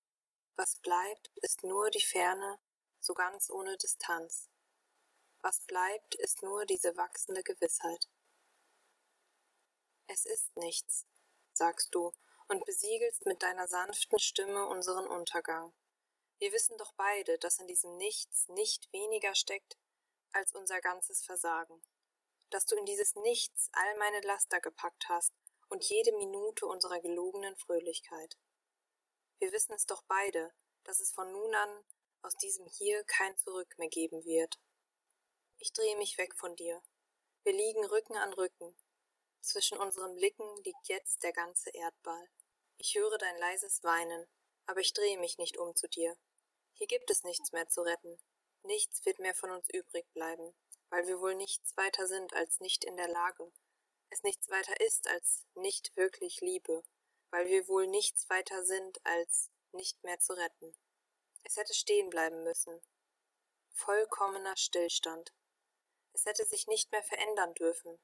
Was 0.56 0.78
bleibt, 0.78 1.30
ist 1.36 1.64
nur 1.64 1.90
die 1.92 2.02
Ferne, 2.02 2.60
so 3.00 3.14
ganz 3.14 3.50
ohne 3.50 3.78
Distanz. 3.78 4.50
Was 5.42 5.62
bleibt, 5.62 6.16
ist 6.16 6.42
nur 6.44 6.66
diese 6.66 6.96
wachsende 6.98 7.44
Gewissheit. 7.44 8.10
Es 10.08 10.26
ist 10.26 10.56
nichts, 10.56 11.06
sagst 11.54 11.94
du 11.94 12.14
und 12.48 12.66
besiegelst 12.66 13.26
mit 13.26 13.44
deiner 13.44 13.68
sanften 13.68 14.20
Stimme 14.20 14.68
unseren 14.68 15.08
Untergang. 15.08 15.74
Wir 16.40 16.52
wissen 16.52 16.78
doch 16.78 16.94
beide, 16.94 17.38
dass 17.40 17.60
in 17.60 17.68
diesem 17.68 17.98
Nichts 17.98 18.48
nicht 18.50 18.92
weniger 18.94 19.36
steckt 19.36 19.78
als 20.32 20.54
unser 20.54 20.80
ganzes 20.82 21.24
Versagen. 21.24 21.82
Dass 22.50 22.66
du 22.66 22.76
in 22.76 22.86
dieses 22.86 23.16
Nichts 23.16 23.70
all 23.74 23.98
meine 23.98 24.22
Laster 24.22 24.62
gepackt 24.62 25.10
hast 25.10 25.34
und 25.70 25.84
jede 25.84 26.14
Minute 26.14 26.66
unserer 26.66 27.02
gelogenen 27.02 27.56
Fröhlichkeit. 27.58 28.38
Wir 29.40 29.52
wissen 29.52 29.74
es 29.74 29.86
doch 29.86 30.04
beide, 30.08 30.54
dass 30.84 31.00
es 31.00 31.12
von 31.12 31.32
nun 31.32 31.54
an 31.54 31.86
aus 32.22 32.36
diesem 32.38 32.66
Hier 32.66 33.04
kein 33.04 33.38
Zurück 33.38 33.78
mehr 33.78 33.90
geben 33.90 34.24
wird. 34.24 34.60
Ich 35.60 35.74
drehe 35.74 35.98
mich 35.98 36.18
weg 36.18 36.36
von 36.36 36.56
dir. 36.56 36.82
Wir 37.44 37.54
liegen 37.54 37.86
Rücken 37.86 38.16
an 38.18 38.34
Rücken, 38.34 38.76
zwischen 39.48 39.78
unseren 39.78 40.16
Blicken 40.16 40.46
liegt 40.64 40.90
jetzt 40.90 41.24
der 41.24 41.32
ganze 41.32 41.70
Erdball. 41.70 42.30
Ich 42.78 42.96
höre 42.96 43.18
dein 43.18 43.38
leises 43.38 43.82
Weinen, 43.82 44.28
aber 44.66 44.82
ich 44.82 44.94
drehe 44.94 45.18
mich 45.18 45.38
nicht 45.38 45.58
um 45.58 45.74
zu 45.74 45.88
dir. 45.88 46.18
Hier 46.74 46.88
gibt 46.88 47.10
es 47.10 47.24
nichts 47.24 47.54
mehr 47.54 47.70
zu 47.70 47.82
retten. 47.82 48.20
Nichts 48.64 49.06
wird 49.06 49.20
mehr 49.20 49.34
von 49.34 49.52
uns 49.52 49.70
übrig 49.70 50.06
bleiben, 50.12 50.54
weil 50.90 51.08
wir 51.08 51.22
wohl 51.22 51.34
nichts 51.36 51.78
weiter 51.78 52.08
sind 52.08 52.34
als 52.34 52.60
nicht 52.60 52.84
in 52.84 52.98
der 52.98 53.08
Lage. 53.08 53.52
Es 54.10 54.22
nichts 54.24 54.50
weiter 54.50 54.80
ist 54.82 55.08
als 55.08 55.46
nicht 55.56 55.96
wirklich 55.96 56.42
Liebe, 56.42 56.84
weil 57.30 57.48
wir 57.48 57.70
wohl 57.70 57.88
nichts 57.88 58.30
weiter 58.30 58.66
sind 58.66 59.00
als 59.06 59.50
nicht 59.72 60.04
mehr 60.04 60.20
zu 60.20 60.34
retten. 60.34 60.76
Es 61.44 61.56
hätte 61.56 61.74
stehen 61.74 62.10
bleiben 62.10 62.44
müssen. 62.44 62.82
Vollkommener 63.72 64.58
Stillstand. 64.58 65.34
Es 66.18 66.26
hätte 66.26 66.46
sich 66.46 66.66
nicht 66.66 66.92
mehr 66.92 67.04
verändern 67.04 67.54
dürfen, 67.54 67.96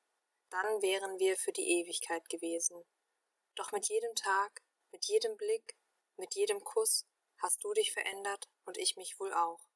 dann 0.52 0.84
wären 0.84 1.18
wir 1.18 1.36
für 1.36 1.52
die 1.52 1.82
Ewigkeit 1.82 2.30
gewesen. 2.30 2.86
Doch 3.56 3.72
mit 3.72 3.90
jedem 3.90 4.14
Tag, 4.14 4.62
mit 4.92 5.06
jedem 5.06 5.36
Blick, 5.36 5.76
mit 6.18 6.36
jedem 6.36 6.64
Kuss 6.64 7.08
hast 7.42 7.64
du 7.64 7.74
dich 7.74 7.92
verändert 7.92 8.52
und 8.66 8.78
ich 8.78 8.98
mich 8.98 9.20
wohl 9.20 9.34
auch. 9.34 9.68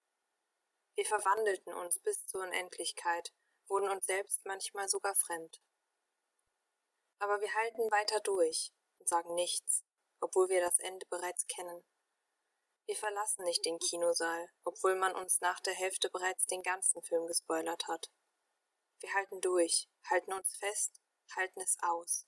Wir 0.94 1.08
verwandelten 1.08 1.74
uns 1.74 2.00
bis 2.02 2.28
zur 2.28 2.44
Unendlichkeit, 2.44 3.34
wurden 3.70 3.90
uns 3.90 4.06
selbst 4.06 4.46
manchmal 4.46 4.88
sogar 4.88 5.16
fremd. 5.16 5.60
Aber 7.18 7.42
wir 7.42 7.52
halten 7.56 7.90
weiter 7.90 8.20
durch 8.20 8.72
und 9.00 9.10
sagen 9.10 9.34
nichts, 9.34 9.84
obwohl 10.20 10.48
wir 10.50 10.62
das 10.62 10.78
Ende 10.78 11.08
bereits 11.08 11.48
kennen. 11.48 11.84
Wir 12.86 12.96
verlassen 12.96 13.46
nicht 13.46 13.66
den 13.66 13.80
Kinosaal, 13.80 14.48
obwohl 14.64 14.94
man 14.94 15.16
uns 15.16 15.42
nach 15.42 15.60
der 15.60 15.74
Hälfte 15.74 16.12
bereits 16.12 16.46
den 16.46 16.62
ganzen 16.62 17.02
Film 17.02 17.26
gespoilert 17.26 17.88
hat. 17.88 18.12
Wir 19.00 19.14
halten 19.14 19.42
durch, 19.42 19.88
halten 20.10 20.34
uns 20.34 20.58
fest, 20.58 21.02
halten 21.36 21.62
es 21.62 21.78
aus, 21.82 22.26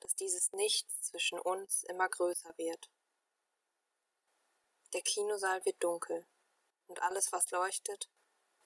dass 0.00 0.16
dieses 0.16 0.52
Nichts 0.52 1.02
zwischen 1.02 1.38
uns 1.38 1.84
immer 1.84 2.08
größer 2.08 2.52
wird. 2.56 2.90
Der 4.92 5.02
Kinosaal 5.02 5.64
wird 5.64 5.82
dunkel 5.82 6.26
und 6.88 7.00
alles, 7.02 7.30
was 7.30 7.50
leuchtet, 7.52 8.10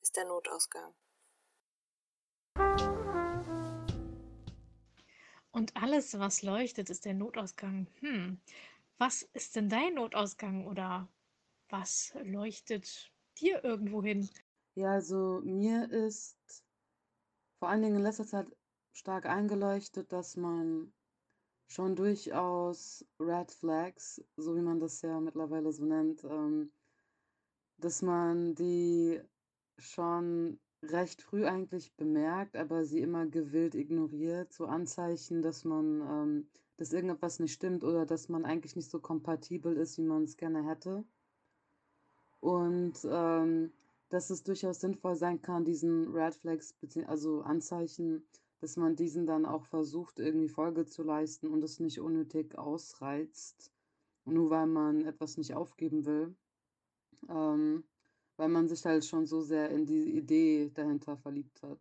ist 0.00 0.16
der 0.16 0.24
Notausgang. 0.24 0.94
Und 5.50 5.76
alles, 5.76 6.18
was 6.18 6.42
leuchtet, 6.42 6.88
ist 6.88 7.04
der 7.04 7.12
Notausgang. 7.12 7.86
Hm, 8.00 8.40
was 8.96 9.22
ist 9.34 9.56
denn 9.56 9.68
dein 9.68 9.94
Notausgang 9.94 10.66
oder 10.66 11.06
was 11.68 12.14
leuchtet 12.22 13.12
dir 13.38 13.62
irgendwo 13.62 14.02
hin? 14.02 14.30
Ja, 14.74 14.92
also 14.92 15.42
mir 15.44 15.90
ist 15.90 16.64
vor 17.62 17.68
allen 17.68 17.83
Dingen 17.83 17.98
in 17.98 18.03
letzter 18.03 18.27
Zeit 18.27 18.48
stark 18.92 19.25
eingeleuchtet, 19.25 20.11
dass 20.11 20.37
man 20.37 20.92
schon 21.68 21.94
durchaus 21.94 23.07
Red 23.20 23.53
Flags, 23.53 24.20
so 24.37 24.57
wie 24.57 24.61
man 24.61 24.81
das 24.81 25.01
ja 25.03 25.20
mittlerweile 25.20 25.70
so 25.70 25.85
nennt, 25.85 26.25
ähm, 26.25 26.72
dass 27.77 28.03
man 28.03 28.57
die 28.57 29.20
schon 29.79 30.59
recht 30.83 31.22
früh 31.22 31.46
eigentlich 31.46 31.94
bemerkt, 31.94 32.57
aber 32.57 32.85
sie 32.85 32.98
immer 32.98 33.27
gewillt 33.27 33.77
ignoriert, 33.77 34.53
so 34.53 34.66
Anzeichen, 34.66 35.40
dass 35.40 35.64
man, 35.64 36.01
ähm, 36.01 36.48
dass 36.79 36.92
irgendetwas 36.92 37.38
nicht 37.38 37.53
stimmt 37.53 37.85
oder 37.85 38.07
dass 38.07 38.29
man 38.29 38.44
eigentlich 38.44 38.75
nicht 38.75 38.90
so 38.90 38.98
kompatibel 38.98 39.77
ist, 39.77 39.98
wie 39.98 40.03
man 40.03 40.25
es 40.25 40.37
gerne 40.37 40.66
hätte. 40.68 41.05
Und 42.40 43.07
ähm, 43.09 43.72
dass 44.12 44.29
es 44.29 44.42
durchaus 44.42 44.81
sinnvoll 44.81 45.16
sein 45.16 45.40
kann, 45.40 45.64
diesen 45.64 46.14
Red 46.14 46.35
Flags, 46.35 46.75
also 47.07 47.40
Anzeichen, 47.40 48.22
dass 48.61 48.77
man 48.77 48.94
diesen 48.94 49.25
dann 49.25 49.46
auch 49.46 49.64
versucht, 49.64 50.18
irgendwie 50.18 50.51
Folge 50.51 50.85
zu 50.85 51.03
leisten 51.03 51.46
und 51.46 51.64
es 51.64 51.81
nicht 51.81 51.98
unnötig 51.98 52.59
ausreizt. 52.59 53.72
nur 54.27 54.51
weil 54.51 54.66
man 54.66 55.07
etwas 55.07 55.38
nicht 55.38 55.55
aufgeben 55.55 56.05
will, 56.05 56.37
ähm, 57.31 57.85
weil 58.37 58.51
man 58.51 58.68
sich 58.68 58.85
halt 58.85 59.07
schon 59.07 59.27
so 59.27 59.40
sehr 59.40 59.70
in 59.70 59.87
die 59.87 60.14
Idee 60.14 60.70
dahinter 60.75 61.16
verliebt 61.16 61.62
hat. 61.62 61.81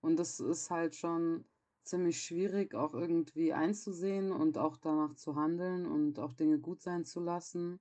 Und 0.00 0.18
das 0.18 0.40
ist 0.40 0.70
halt 0.70 0.96
schon 0.96 1.44
ziemlich 1.84 2.22
schwierig 2.22 2.74
auch 2.74 2.94
irgendwie 2.94 3.52
einzusehen 3.52 4.32
und 4.32 4.56
auch 4.56 4.78
danach 4.78 5.14
zu 5.14 5.36
handeln 5.36 5.84
und 5.86 6.18
auch 6.18 6.32
Dinge 6.32 6.58
gut 6.58 6.80
sein 6.80 7.04
zu 7.04 7.20
lassen. 7.20 7.80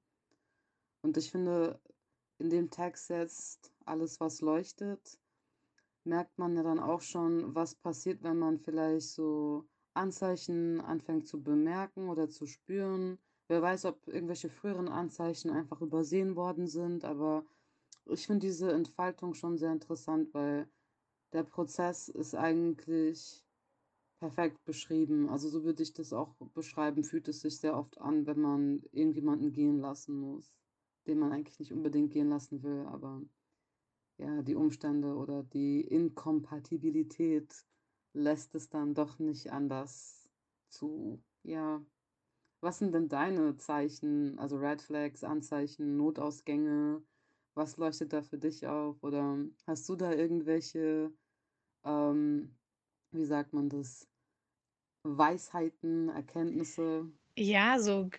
Und 1.02 1.16
ich 1.16 1.32
finde, 1.32 1.80
in 2.40 2.50
dem 2.50 2.70
Text 2.70 3.10
jetzt 3.10 3.72
alles, 3.86 4.20
was 4.20 4.42
leuchtet, 4.42 5.20
merkt 6.04 6.38
man 6.40 6.56
ja 6.56 6.64
dann 6.64 6.80
auch 6.80 7.02
schon, 7.02 7.54
was 7.54 7.76
passiert, 7.76 8.24
wenn 8.24 8.40
man 8.40 8.60
vielleicht 8.60 9.10
so 9.10 9.68
Anzeichen 9.94 10.82
anfängt 10.82 11.28
zu 11.28 11.44
bemerken 11.44 12.10
oder 12.10 12.30
zu 12.30 12.46
spüren. 12.46 13.20
Wer 13.48 13.62
weiß, 13.62 13.86
ob 13.86 14.08
irgendwelche 14.08 14.50
früheren 14.50 14.88
Anzeichen 14.88 15.50
einfach 15.50 15.82
übersehen 15.82 16.36
worden 16.36 16.68
sind, 16.68 17.04
aber 17.04 17.46
ich 18.06 18.26
finde 18.26 18.48
diese 18.48 18.72
Entfaltung 18.72 19.34
schon 19.34 19.58
sehr 19.58 19.72
interessant, 19.72 20.34
weil 20.34 20.70
der 21.34 21.44
Prozess 21.44 22.08
ist 22.10 22.36
eigentlich 22.36 23.44
perfekt 24.20 24.64
beschrieben. 24.66 25.30
Also 25.30 25.50
so 25.50 25.64
würde 25.64 25.84
ich 25.84 25.94
das 25.94 26.14
auch 26.14 26.36
beschreiben, 26.54 27.04
fühlt 27.04 27.28
es 27.28 27.42
sich 27.42 27.60
sehr 27.60 27.78
oft 27.78 28.00
an, 28.00 28.26
wenn 28.26 28.40
man 28.40 28.84
irgendjemanden 28.92 29.52
gehen 29.52 29.80
lassen 29.80 30.16
muss, 30.20 30.54
den 31.10 31.20
man 31.20 31.34
eigentlich 31.34 31.60
nicht 31.60 31.74
unbedingt 31.74 32.12
gehen 32.12 32.30
lassen 32.30 32.64
will, 32.64 32.86
aber 32.88 33.22
ja, 34.18 34.42
die 34.42 34.56
Umstände 34.56 35.16
oder 35.16 35.44
die 35.44 35.82
Inkompatibilität 35.82 37.66
lässt 38.14 38.54
es 38.56 38.70
dann 38.70 38.94
doch 38.94 39.18
nicht 39.20 39.52
anders 39.52 40.30
zu. 40.70 41.22
Ja, 41.44 41.82
was 42.62 42.80
sind 42.80 42.94
denn 42.94 43.08
deine 43.08 43.56
Zeichen, 43.58 44.38
also 44.38 44.58
Red 44.58 44.82
Flags, 44.82 45.24
Anzeichen, 45.24 45.98
Notausgänge? 45.98 47.02
Was 47.56 47.78
leuchtet 47.78 48.14
da 48.14 48.22
für 48.22 48.38
dich 48.38 48.68
auf? 48.68 49.02
Oder 49.04 49.38
hast 49.66 49.88
du 49.90 49.96
da 49.96 50.12
irgendwelche, 50.14 51.12
ähm, 51.84 52.56
wie 53.12 53.26
sagt 53.26 53.54
man 53.54 53.70
das, 53.70 54.08
Weisheiten, 55.04 56.10
Erkenntnisse? 56.10 57.10
Ja, 57.38 57.80
so 57.80 58.10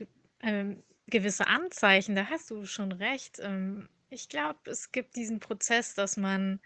ähm, 0.41 0.83
gewisse 1.11 1.47
Anzeichen, 1.47 2.17
da 2.17 2.27
hast 2.27 2.51
du 2.51 2.65
schon 2.67 2.93
recht. 2.93 3.39
Ähm, 3.41 3.89
ich 4.09 4.29
glaube, 4.29 4.59
es 4.71 4.93
gibt 4.93 5.17
diesen 5.17 5.41
Prozess, 5.41 5.95
dass 5.95 6.17
man 6.17 6.61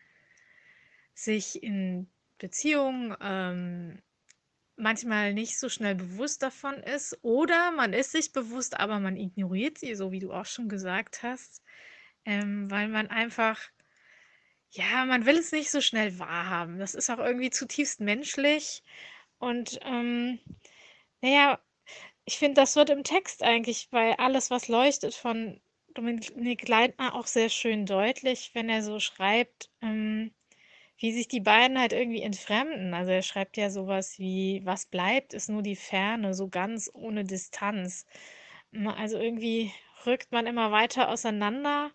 sich 1.14 1.62
in 1.62 2.08
Beziehungen 2.38 3.16
ähm, 3.20 4.02
manchmal 4.76 5.34
nicht 5.34 5.58
so 5.58 5.68
schnell 5.68 5.94
bewusst 5.94 6.42
davon 6.42 6.74
ist 6.74 7.18
oder 7.22 7.70
man 7.72 7.92
ist 7.92 8.12
sich 8.12 8.32
bewusst, 8.32 8.78
aber 8.78 8.98
man 8.98 9.16
ignoriert 9.16 9.78
sie, 9.78 9.94
so 9.94 10.10
wie 10.12 10.18
du 10.18 10.32
auch 10.32 10.46
schon 10.46 10.68
gesagt 10.68 11.22
hast, 11.22 11.62
ähm, 12.24 12.70
weil 12.70 12.88
man 12.88 13.08
einfach, 13.08 13.60
ja, 14.70 15.04
man 15.04 15.26
will 15.26 15.38
es 15.38 15.52
nicht 15.52 15.70
so 15.70 15.80
schnell 15.80 16.18
wahrhaben. 16.18 16.78
Das 16.78 16.94
ist 16.94 17.10
auch 17.10 17.18
irgendwie 17.18 17.50
zutiefst 17.50 18.00
menschlich 18.00 18.82
und 19.38 19.78
ähm, 19.82 20.40
naja, 21.20 21.60
ich 22.26 22.38
finde, 22.38 22.60
das 22.60 22.76
wird 22.76 22.90
im 22.90 23.04
Text 23.04 23.42
eigentlich 23.42 23.88
bei 23.90 24.18
Alles, 24.18 24.50
was 24.50 24.68
leuchtet 24.68 25.14
von 25.14 25.60
Dominik 25.94 26.66
Leitner 26.68 27.14
auch 27.14 27.26
sehr 27.26 27.48
schön 27.48 27.86
deutlich, 27.86 28.50
wenn 28.54 28.68
er 28.68 28.82
so 28.82 28.98
schreibt, 28.98 29.70
ähm, 29.82 30.34
wie 30.98 31.12
sich 31.12 31.28
die 31.28 31.40
beiden 31.40 31.78
halt 31.78 31.92
irgendwie 31.92 32.22
entfremden. 32.22 32.94
Also 32.94 33.12
er 33.12 33.22
schreibt 33.22 33.56
ja 33.56 33.70
sowas 33.70 34.18
wie, 34.18 34.62
was 34.64 34.86
bleibt, 34.86 35.34
ist 35.34 35.48
nur 35.48 35.62
die 35.62 35.76
Ferne, 35.76 36.34
so 36.34 36.48
ganz 36.48 36.90
ohne 36.94 37.24
Distanz. 37.24 38.06
Also 38.96 39.18
irgendwie 39.18 39.72
rückt 40.06 40.32
man 40.32 40.46
immer 40.46 40.72
weiter 40.72 41.08
auseinander 41.10 41.92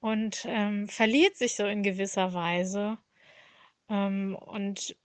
und 0.00 0.44
ähm, 0.48 0.88
verliert 0.88 1.36
sich 1.36 1.56
so 1.56 1.66
in 1.66 1.82
gewisser 1.82 2.34
Weise. 2.34 2.98
Ähm, 3.88 4.36
und 4.36 4.96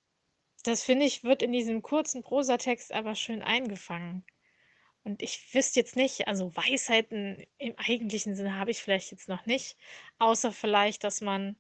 das 0.64 0.84
finde 0.84 1.06
ich, 1.06 1.24
wird 1.24 1.44
in 1.44 1.52
diesem 1.54 1.82
kurzen 1.82 2.24
Prosatext 2.24 2.94
aber 2.94 3.16
schön 3.16 3.42
eingefangen. 3.44 4.26
Und 5.06 5.22
ich 5.22 5.54
wüsste 5.54 5.80
jetzt 5.80 5.96
nicht, 5.96 6.28
also 6.28 6.56
Weisheiten 6.56 7.46
im 7.60 7.76
eigentlichen 7.78 8.36
Sinne 8.36 8.58
habe 8.60 8.72
ich 8.72 8.82
vielleicht 8.82 9.12
jetzt 9.12 9.30
noch 9.30 9.46
nicht, 9.46 9.78
außer 10.18 10.52
vielleicht, 10.52 11.04
dass 11.04 11.22
man 11.22 11.56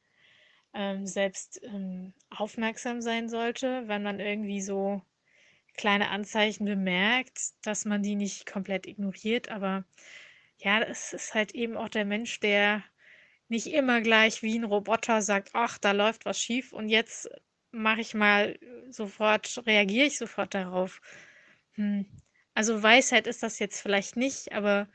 ähm, 0.74 1.06
selbst 1.08 1.62
ähm, 1.64 2.14
aufmerksam 2.32 3.02
sein 3.02 3.30
sollte, 3.30 3.84
wenn 3.88 4.04
man 4.04 4.20
irgendwie 4.20 4.62
so 4.62 5.04
kleine 5.78 6.10
Anzeichen 6.10 6.66
bemerkt, 6.66 7.40
dass 7.64 7.86
man 7.86 8.02
die 8.02 8.16
nicht 8.16 8.48
komplett 8.48 8.88
ignoriert. 8.88 9.50
Aber 9.50 9.86
ja, 10.58 10.82
es 10.82 11.14
ist 11.14 11.36
halt 11.36 11.54
eben 11.54 11.78
auch 11.78 11.90
der 11.90 12.06
Mensch, 12.06 12.40
der 12.40 12.84
nicht 13.48 13.68
immer 13.68 14.02
gleich 14.02 14.42
wie 14.42 14.58
ein 14.58 14.64
Roboter 14.64 15.22
sagt, 15.22 15.52
ach, 15.54 15.78
da 15.78 15.92
läuft 15.92 16.26
was 16.26 16.40
schief 16.40 16.74
und 16.74 16.90
jetzt 16.90 17.30
mache 17.72 18.02
ich 18.02 18.16
mal 18.16 18.58
sofort, 18.90 19.62
reagiere 19.68 20.08
ich 20.08 20.18
sofort 20.18 20.56
darauf. 20.56 21.00
Hm. 21.74 22.08
Also 22.56 22.82
Weisheit 22.82 23.28
ist 23.28 23.44
das 23.44 23.60
jetzt 23.60 23.82
vielleicht 23.82 24.16
nicht, 24.16 24.54
aber 24.54 24.88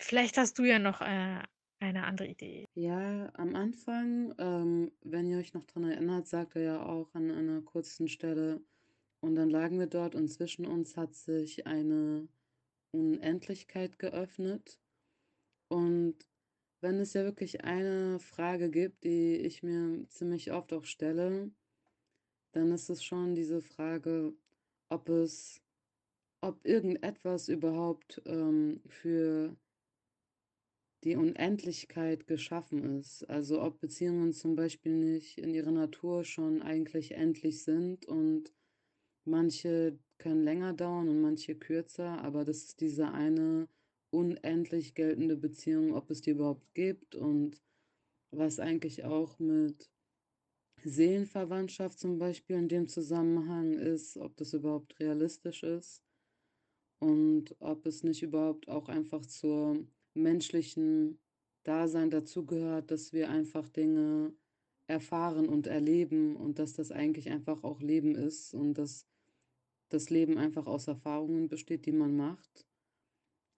vielleicht 0.00 0.38
hast 0.38 0.58
du 0.58 0.64
ja 0.64 0.78
noch 0.78 1.00
äh, 1.00 1.42
eine 1.80 2.04
andere 2.04 2.28
Idee. 2.28 2.64
Ja, 2.74 3.30
am 3.34 3.56
Anfang, 3.56 4.34
ähm, 4.38 4.92
wenn 5.02 5.26
ihr 5.26 5.38
euch 5.38 5.54
noch 5.54 5.64
daran 5.64 5.90
erinnert, 5.90 6.28
sagt 6.28 6.56
er 6.56 6.62
ja 6.62 6.86
auch 6.86 7.12
an 7.14 7.30
einer 7.30 7.60
kurzen 7.62 8.08
Stelle, 8.08 8.62
und 9.24 9.36
dann 9.36 9.48
lagen 9.48 9.78
wir 9.78 9.86
dort 9.86 10.14
und 10.14 10.28
zwischen 10.28 10.66
uns 10.66 10.98
hat 10.98 11.14
sich 11.14 11.66
eine 11.66 12.28
Unendlichkeit 12.92 13.98
geöffnet. 13.98 14.78
Und 15.68 16.26
wenn 16.82 16.98
es 16.98 17.14
ja 17.14 17.24
wirklich 17.24 17.64
eine 17.64 18.18
Frage 18.18 18.70
gibt, 18.70 19.04
die 19.04 19.36
ich 19.36 19.62
mir 19.62 20.06
ziemlich 20.10 20.52
oft 20.52 20.74
auch 20.74 20.84
stelle, 20.84 21.50
dann 22.52 22.70
ist 22.70 22.90
es 22.90 23.02
schon 23.02 23.34
diese 23.34 23.62
Frage, 23.62 24.34
ob 24.90 25.08
es 25.08 25.63
ob 26.44 26.66
irgendetwas 26.66 27.48
überhaupt 27.48 28.20
ähm, 28.26 28.82
für 28.86 29.56
die 31.02 31.16
Unendlichkeit 31.16 32.26
geschaffen 32.26 32.98
ist. 32.98 33.28
Also 33.30 33.62
ob 33.62 33.80
Beziehungen 33.80 34.32
zum 34.32 34.54
Beispiel 34.54 34.92
nicht 34.92 35.38
in 35.38 35.54
ihrer 35.54 35.70
Natur 35.70 36.24
schon 36.24 36.62
eigentlich 36.62 37.12
endlich 37.12 37.62
sind 37.62 38.06
und 38.06 38.52
manche 39.24 39.98
können 40.18 40.44
länger 40.44 40.74
dauern 40.74 41.08
und 41.08 41.20
manche 41.20 41.54
kürzer, 41.54 42.22
aber 42.22 42.44
das 42.44 42.58
ist 42.64 42.80
diese 42.80 43.12
eine 43.12 43.68
unendlich 44.10 44.94
geltende 44.94 45.36
Beziehung, 45.36 45.94
ob 45.94 46.10
es 46.10 46.20
die 46.20 46.30
überhaupt 46.30 46.74
gibt 46.74 47.14
und 47.14 47.60
was 48.30 48.60
eigentlich 48.60 49.04
auch 49.04 49.38
mit 49.38 49.90
Seelenverwandtschaft 50.82 51.98
zum 51.98 52.18
Beispiel 52.18 52.56
in 52.56 52.68
dem 52.68 52.88
Zusammenhang 52.88 53.72
ist, 53.72 54.18
ob 54.18 54.36
das 54.36 54.52
überhaupt 54.52 55.00
realistisch 55.00 55.62
ist 55.62 56.03
und 56.98 57.54
ob 57.60 57.86
es 57.86 58.02
nicht 58.02 58.22
überhaupt 58.22 58.68
auch 58.68 58.88
einfach 58.88 59.24
zur 59.26 59.86
menschlichen 60.14 61.18
Dasein 61.64 62.10
dazugehört, 62.10 62.90
dass 62.90 63.12
wir 63.12 63.30
einfach 63.30 63.68
Dinge 63.68 64.34
erfahren 64.86 65.48
und 65.48 65.66
erleben 65.66 66.36
und 66.36 66.58
dass 66.58 66.74
das 66.74 66.92
eigentlich 66.92 67.30
einfach 67.30 67.64
auch 67.64 67.80
Leben 67.80 68.14
ist 68.14 68.54
und 68.54 68.74
dass 68.74 69.06
das 69.88 70.10
Leben 70.10 70.38
einfach 70.38 70.66
aus 70.66 70.86
Erfahrungen 70.88 71.48
besteht, 71.48 71.86
die 71.86 71.92
man 71.92 72.16
macht. 72.16 72.66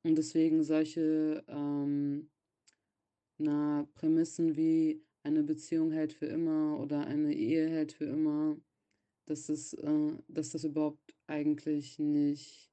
Und 0.03 0.17
deswegen 0.17 0.63
solche 0.63 1.45
ähm, 1.49 2.31
na, 3.39 3.89
Prämissen 3.95 4.57
wie 4.57 5.03
eine 5.25 5.43
Beziehung 5.43 5.91
hält 5.91 6.13
für 6.13 6.27
immer 6.27 6.79
oder 6.79 7.07
eine 7.07 7.35
Ehe 7.35 7.69
hält 7.69 7.93
für 7.93 8.05
immer, 8.05 8.57
dass, 9.27 9.49
es, 9.49 9.75
äh, 9.75 10.13
dass 10.29 10.51
das 10.51 10.65
überhaupt 10.65 11.15
eigentlich 11.27 11.99
nicht 11.99 12.71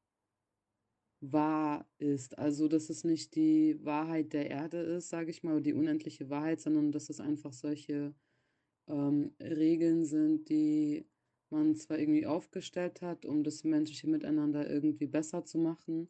wahr 1.31 1.88
ist. 1.97 2.38
Also, 2.38 2.67
dass 2.67 2.89
es 2.89 3.03
nicht 3.03 3.36
die 3.36 3.83
Wahrheit 3.83 4.33
der 4.33 4.49
Erde 4.49 4.77
ist, 4.77 5.09
sage 5.09 5.31
ich 5.31 5.43
mal, 5.43 5.62
die 5.62 5.73
unendliche 5.73 6.29
Wahrheit, 6.29 6.62
sondern 6.62 6.91
dass 6.91 7.09
es 7.09 7.19
einfach 7.19 7.53
solche 7.53 8.13
ähm, 8.88 9.33
Regeln 9.41 10.05
sind, 10.05 10.49
die 10.49 11.05
man 11.49 11.75
zwar 11.75 11.99
irgendwie 11.99 12.25
aufgestellt 12.25 13.01
hat, 13.01 13.25
um 13.25 13.43
das 13.43 13.63
menschliche 13.63 14.09
Miteinander 14.09 14.69
irgendwie 14.69 15.07
besser 15.07 15.45
zu 15.45 15.59
machen, 15.59 16.09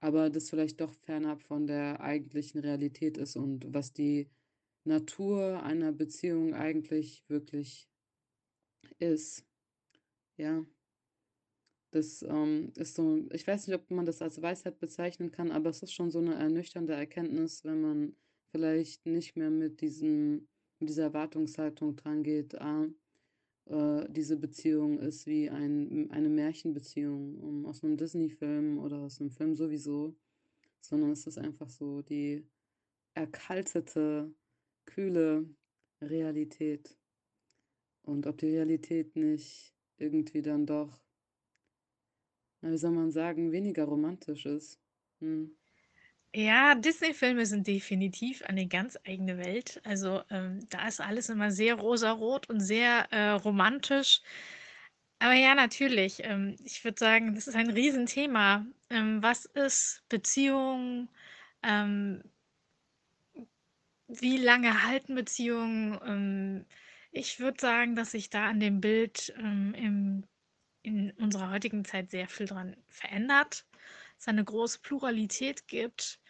aber 0.00 0.30
das 0.30 0.50
vielleicht 0.50 0.80
doch 0.80 0.92
fernab 0.92 1.42
von 1.42 1.66
der 1.66 2.00
eigentlichen 2.00 2.60
Realität 2.60 3.16
ist 3.18 3.36
und 3.36 3.72
was 3.72 3.92
die 3.92 4.28
Natur 4.84 5.62
einer 5.62 5.92
Beziehung 5.92 6.54
eigentlich 6.54 7.24
wirklich 7.28 7.88
ist. 8.98 9.44
Ja. 10.36 10.64
Das 11.94 12.22
ähm, 12.28 12.72
ist 12.74 12.96
so, 12.96 13.24
ich 13.30 13.46
weiß 13.46 13.68
nicht, 13.68 13.76
ob 13.76 13.88
man 13.92 14.04
das 14.04 14.20
als 14.20 14.42
Weisheit 14.42 14.80
bezeichnen 14.80 15.30
kann, 15.30 15.52
aber 15.52 15.70
es 15.70 15.80
ist 15.80 15.92
schon 15.92 16.10
so 16.10 16.18
eine 16.18 16.34
ernüchternde 16.34 16.92
Erkenntnis, 16.92 17.64
wenn 17.64 17.80
man 17.80 18.16
vielleicht 18.50 19.06
nicht 19.06 19.36
mehr 19.36 19.50
mit 19.50 19.80
diesem, 19.80 20.48
mit 20.80 20.88
dieser 20.88 21.04
Erwartungshaltung 21.04 21.94
dran 21.94 22.24
geht, 22.24 22.60
ah, 22.60 22.88
äh, 23.66 24.08
diese 24.10 24.36
Beziehung 24.36 24.98
ist 24.98 25.28
wie 25.28 25.48
ein, 25.48 26.10
eine 26.10 26.28
Märchenbeziehung 26.28 27.38
um, 27.38 27.64
aus 27.64 27.84
einem 27.84 27.96
Disney-Film 27.96 28.78
oder 28.80 28.98
aus 28.98 29.20
einem 29.20 29.30
Film 29.30 29.54
sowieso, 29.54 30.16
sondern 30.80 31.12
es 31.12 31.28
ist 31.28 31.38
einfach 31.38 31.70
so 31.70 32.02
die 32.02 32.44
erkaltete, 33.14 34.34
kühle 34.84 35.48
Realität. 36.02 36.98
Und 38.02 38.26
ob 38.26 38.38
die 38.38 38.48
Realität 38.48 39.14
nicht 39.14 39.76
irgendwie 39.96 40.42
dann 40.42 40.66
doch, 40.66 41.03
wie 42.72 42.78
soll 42.78 42.92
man 42.92 43.10
sagen, 43.10 43.52
weniger 43.52 43.84
romantisch 43.84 44.46
ist. 44.46 44.78
Hm. 45.20 45.56
Ja, 46.34 46.74
Disney-Filme 46.74 47.46
sind 47.46 47.66
definitiv 47.68 48.42
eine 48.42 48.66
ganz 48.66 48.98
eigene 49.06 49.38
Welt. 49.38 49.80
Also 49.84 50.22
ähm, 50.30 50.66
da 50.68 50.88
ist 50.88 51.00
alles 51.00 51.28
immer 51.28 51.52
sehr 51.52 51.76
rosarot 51.76 52.50
und 52.50 52.60
sehr 52.60 53.06
äh, 53.12 53.30
romantisch. 53.30 54.20
Aber 55.20 55.34
ja, 55.34 55.54
natürlich. 55.54 56.20
Ähm, 56.24 56.56
ich 56.64 56.84
würde 56.84 56.98
sagen, 56.98 57.34
das 57.34 57.46
ist 57.46 57.54
ein 57.54 57.70
Riesenthema. 57.70 58.66
Ähm, 58.90 59.22
was 59.22 59.44
ist 59.44 60.02
Beziehung? 60.08 61.08
Ähm, 61.62 62.22
wie 64.08 64.36
lange 64.38 64.84
halten 64.84 65.14
Beziehungen? 65.14 65.98
Ähm, 66.04 66.66
ich 67.12 67.38
würde 67.40 67.60
sagen, 67.60 67.94
dass 67.96 68.10
sich 68.10 68.28
da 68.30 68.46
an 68.48 68.60
dem 68.60 68.80
Bild 68.80 69.32
ähm, 69.38 69.72
im, 69.74 70.24
in 70.84 71.10
unserer 71.12 71.50
heutigen 71.50 71.84
Zeit 71.84 72.10
sehr 72.10 72.28
viel 72.28 72.46
dran 72.46 72.76
verändert. 72.88 73.66
Es 74.18 74.28
eine 74.28 74.44
große 74.44 74.80
Pluralität 74.80 75.66
gibt. 75.66 76.20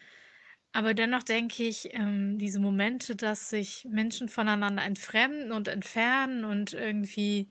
Aber 0.72 0.94
dennoch 0.94 1.22
denke 1.22 1.64
ich, 1.64 1.94
ähm, 1.94 2.38
diese 2.38 2.60
Momente, 2.60 3.14
dass 3.14 3.50
sich 3.50 3.86
Menschen 3.88 4.28
voneinander 4.28 4.82
entfremden 4.82 5.52
und 5.52 5.68
entfernen 5.68 6.44
und 6.44 6.72
irgendwie 6.72 7.50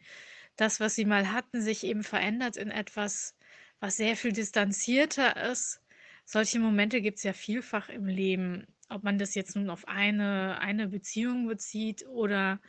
das, 0.55 0.79
was 0.79 0.95
sie 0.95 1.05
mal 1.05 1.31
hatten, 1.31 1.61
sich 1.61 1.83
eben 1.83 2.03
verändert 2.03 2.57
in 2.57 2.71
etwas, 2.71 3.35
was 3.79 3.97
sehr 3.97 4.15
viel 4.17 4.33
distanzierter 4.33 5.51
ist. 5.51 5.81
Solche 6.25 6.59
Momente 6.59 7.01
gibt 7.01 7.17
es 7.17 7.23
ja 7.23 7.33
vielfach 7.33 7.89
im 7.89 8.07
Leben. 8.07 8.67
Ob 8.89 9.03
man 9.03 9.17
das 9.17 9.35
jetzt 9.35 9.55
nun 9.55 9.69
auf 9.69 9.87
eine, 9.87 10.59
eine 10.59 10.87
Beziehung 10.87 11.47
bezieht 11.47 12.05
oder 12.07 12.59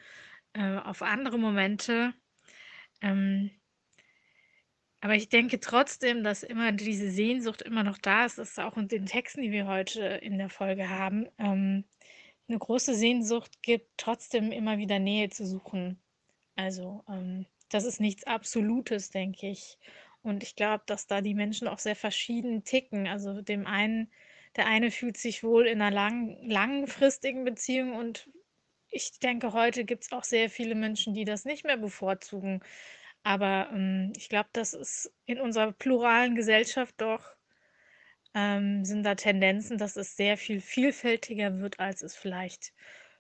äh, 0.55 0.77
auf 0.79 1.03
andere 1.03 1.39
Momente. 1.39 2.15
Ähm, 3.01 3.51
aber 5.05 5.17
ich 5.17 5.29
denke 5.29 5.61
trotzdem, 5.61 6.25
dass 6.25 6.43
immer 6.43 6.73
diese 6.73 7.11
Sehnsucht 7.11 7.61
immer 7.61 7.85
noch 7.85 7.99
da 7.99 8.25
ist. 8.25 8.39
Das 8.39 8.53
ist 8.53 8.59
auch 8.59 8.79
in 8.79 8.89
den 8.89 9.05
Texten, 9.05 9.43
die 9.43 9.53
wir 9.53 9.67
heute 9.67 10.01
in 10.01 10.39
der 10.39 10.49
Folge 10.49 10.89
haben. 10.89 11.29
Ähm, 11.37 11.85
eine 12.49 12.59
große 12.59 12.95
Sehnsucht 12.95 13.61
gibt, 13.61 13.87
trotzdem 13.99 14.51
immer 14.51 14.79
wieder 14.79 14.99
Nähe 14.99 15.29
zu 15.29 15.47
suchen. 15.47 16.01
Also, 16.57 17.05
ähm, 17.07 17.45
das 17.69 17.85
ist 17.85 18.01
nichts 18.01 18.25
Absolutes, 18.25 19.11
denke 19.11 19.47
ich. 19.51 19.79
Und 20.23 20.43
ich 20.43 20.57
glaube, 20.57 20.85
dass 20.87 21.07
da 21.07 21.21
die 21.21 21.35
Menschen 21.35 21.69
auch 21.69 21.81
sehr 21.81 21.97
verschieden 21.97 22.65
ticken. 22.65 23.07
Also 23.07 23.43
dem 23.43 23.67
einen, 23.67 24.11
der 24.57 24.65
eine 24.69 24.91
fühlt 24.91 25.19
sich 25.19 25.45
wohl 25.45 25.67
in 25.67 25.83
einer 25.83 25.95
lang, 25.95 26.39
langfristigen 26.49 27.45
Beziehung 27.45 27.95
und 27.95 28.31
ich 28.89 29.19
denke, 29.19 29.53
heute 29.53 29.85
gibt 29.85 30.05
es 30.05 30.13
auch 30.13 30.25
sehr 30.25 30.49
viele 30.49 30.75
Menschen, 30.75 31.13
die 31.13 31.27
das 31.27 31.45
nicht 31.45 31.67
mehr 31.67 31.77
bevorzugen. 31.77 32.63
Aber 33.25 33.71
ähm, 33.73 34.13
ich 34.17 34.29
glaube, 34.29 34.51
das 34.53 34.75
ist 34.75 35.13
in 35.27 35.41
unserer 35.41 35.73
pluralen 35.73 36.37
Gesellschaft 36.37 36.95
doch, 36.99 37.35
ähm, 38.35 38.85
sind 38.85 39.05
da 39.05 39.15
Tendenzen, 39.15 39.79
dass 39.79 39.97
es 39.97 40.17
sehr 40.17 40.37
viel 40.37 40.61
vielfältiger 40.61 41.59
wird, 41.61 41.81
als 41.81 42.03
es 42.03 42.17
vielleicht 42.17 42.73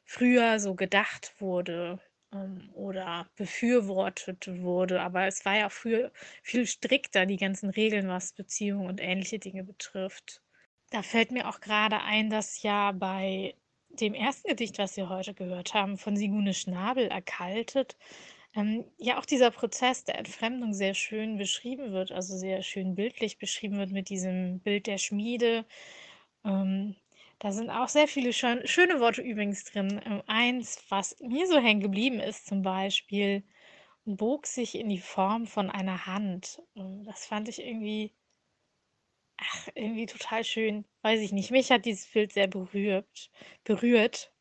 früher 0.04 0.58
so 0.60 0.74
gedacht 0.74 1.34
wurde 1.38 2.00
ähm, 2.32 2.70
oder 2.74 3.28
befürwortet 3.36 4.48
wurde. 4.60 5.00
Aber 5.00 5.26
es 5.26 5.44
war 5.44 5.56
ja 5.56 5.68
früher 5.70 6.12
viel 6.42 6.66
strikter, 6.66 7.26
die 7.26 7.36
ganzen 7.36 7.70
Regeln, 7.70 8.08
was 8.08 8.32
Beziehungen 8.32 8.88
und 8.88 9.00
ähnliche 9.00 9.38
Dinge 9.38 9.64
betrifft. 9.64 10.42
Da 10.90 11.02
fällt 11.02 11.32
mir 11.32 11.48
auch 11.48 11.60
gerade 11.60 12.02
ein, 12.02 12.30
dass 12.30 12.62
ja 12.62 12.92
bei 12.92 13.54
dem 13.88 14.14
ersten 14.14 14.48
Gedicht, 14.48 14.78
was 14.78 14.96
wir 14.96 15.08
heute 15.08 15.34
gehört 15.34 15.74
haben, 15.74 15.96
von 15.96 16.16
Sigune 16.16 16.52
Schnabel 16.54 17.06
erkaltet, 17.06 17.96
ähm, 18.54 18.84
ja 18.98 19.18
auch 19.18 19.24
dieser 19.26 19.50
Prozess 19.50 20.04
der 20.04 20.18
Entfremdung 20.18 20.74
sehr 20.74 20.94
schön 20.94 21.36
beschrieben 21.38 21.92
wird, 21.92 22.12
also 22.12 22.36
sehr 22.36 22.62
schön 22.62 22.94
bildlich 22.94 23.38
beschrieben 23.38 23.78
wird 23.78 23.90
mit 23.92 24.08
diesem 24.08 24.60
Bild 24.60 24.86
der 24.86 24.98
Schmiede. 24.98 25.66
Ähm, 26.44 26.96
da 27.40 27.52
sind 27.52 27.70
auch 27.70 27.88
sehr 27.88 28.08
viele 28.08 28.32
schön, 28.32 28.66
schöne 28.66 29.00
Worte 29.00 29.22
übrigens 29.22 29.64
drin. 29.64 30.00
Ähm, 30.06 30.22
eins, 30.26 30.84
was 30.90 31.16
mir 31.20 31.46
so 31.46 31.58
hängen 31.60 31.80
geblieben 31.80 32.20
ist, 32.20 32.46
zum 32.46 32.62
Beispiel, 32.62 33.44
bog 34.06 34.46
sich 34.46 34.76
in 34.76 34.88
die 34.90 35.00
Form 35.00 35.46
von 35.46 35.70
einer 35.70 36.06
Hand. 36.06 36.62
Ähm, 36.76 37.04
das 37.04 37.26
fand 37.26 37.48
ich 37.48 37.60
irgendwie, 37.62 38.14
ach, 39.36 39.68
irgendwie 39.76 40.06
total 40.06 40.42
schön. 40.44 40.84
Weiß 41.02 41.20
ich 41.20 41.30
nicht. 41.32 41.50
Mich 41.52 41.70
hat 41.70 41.84
dieses 41.84 42.06
Bild 42.10 42.32
sehr 42.32 42.46
berührt. 42.48 43.30
berührt. 43.64 44.32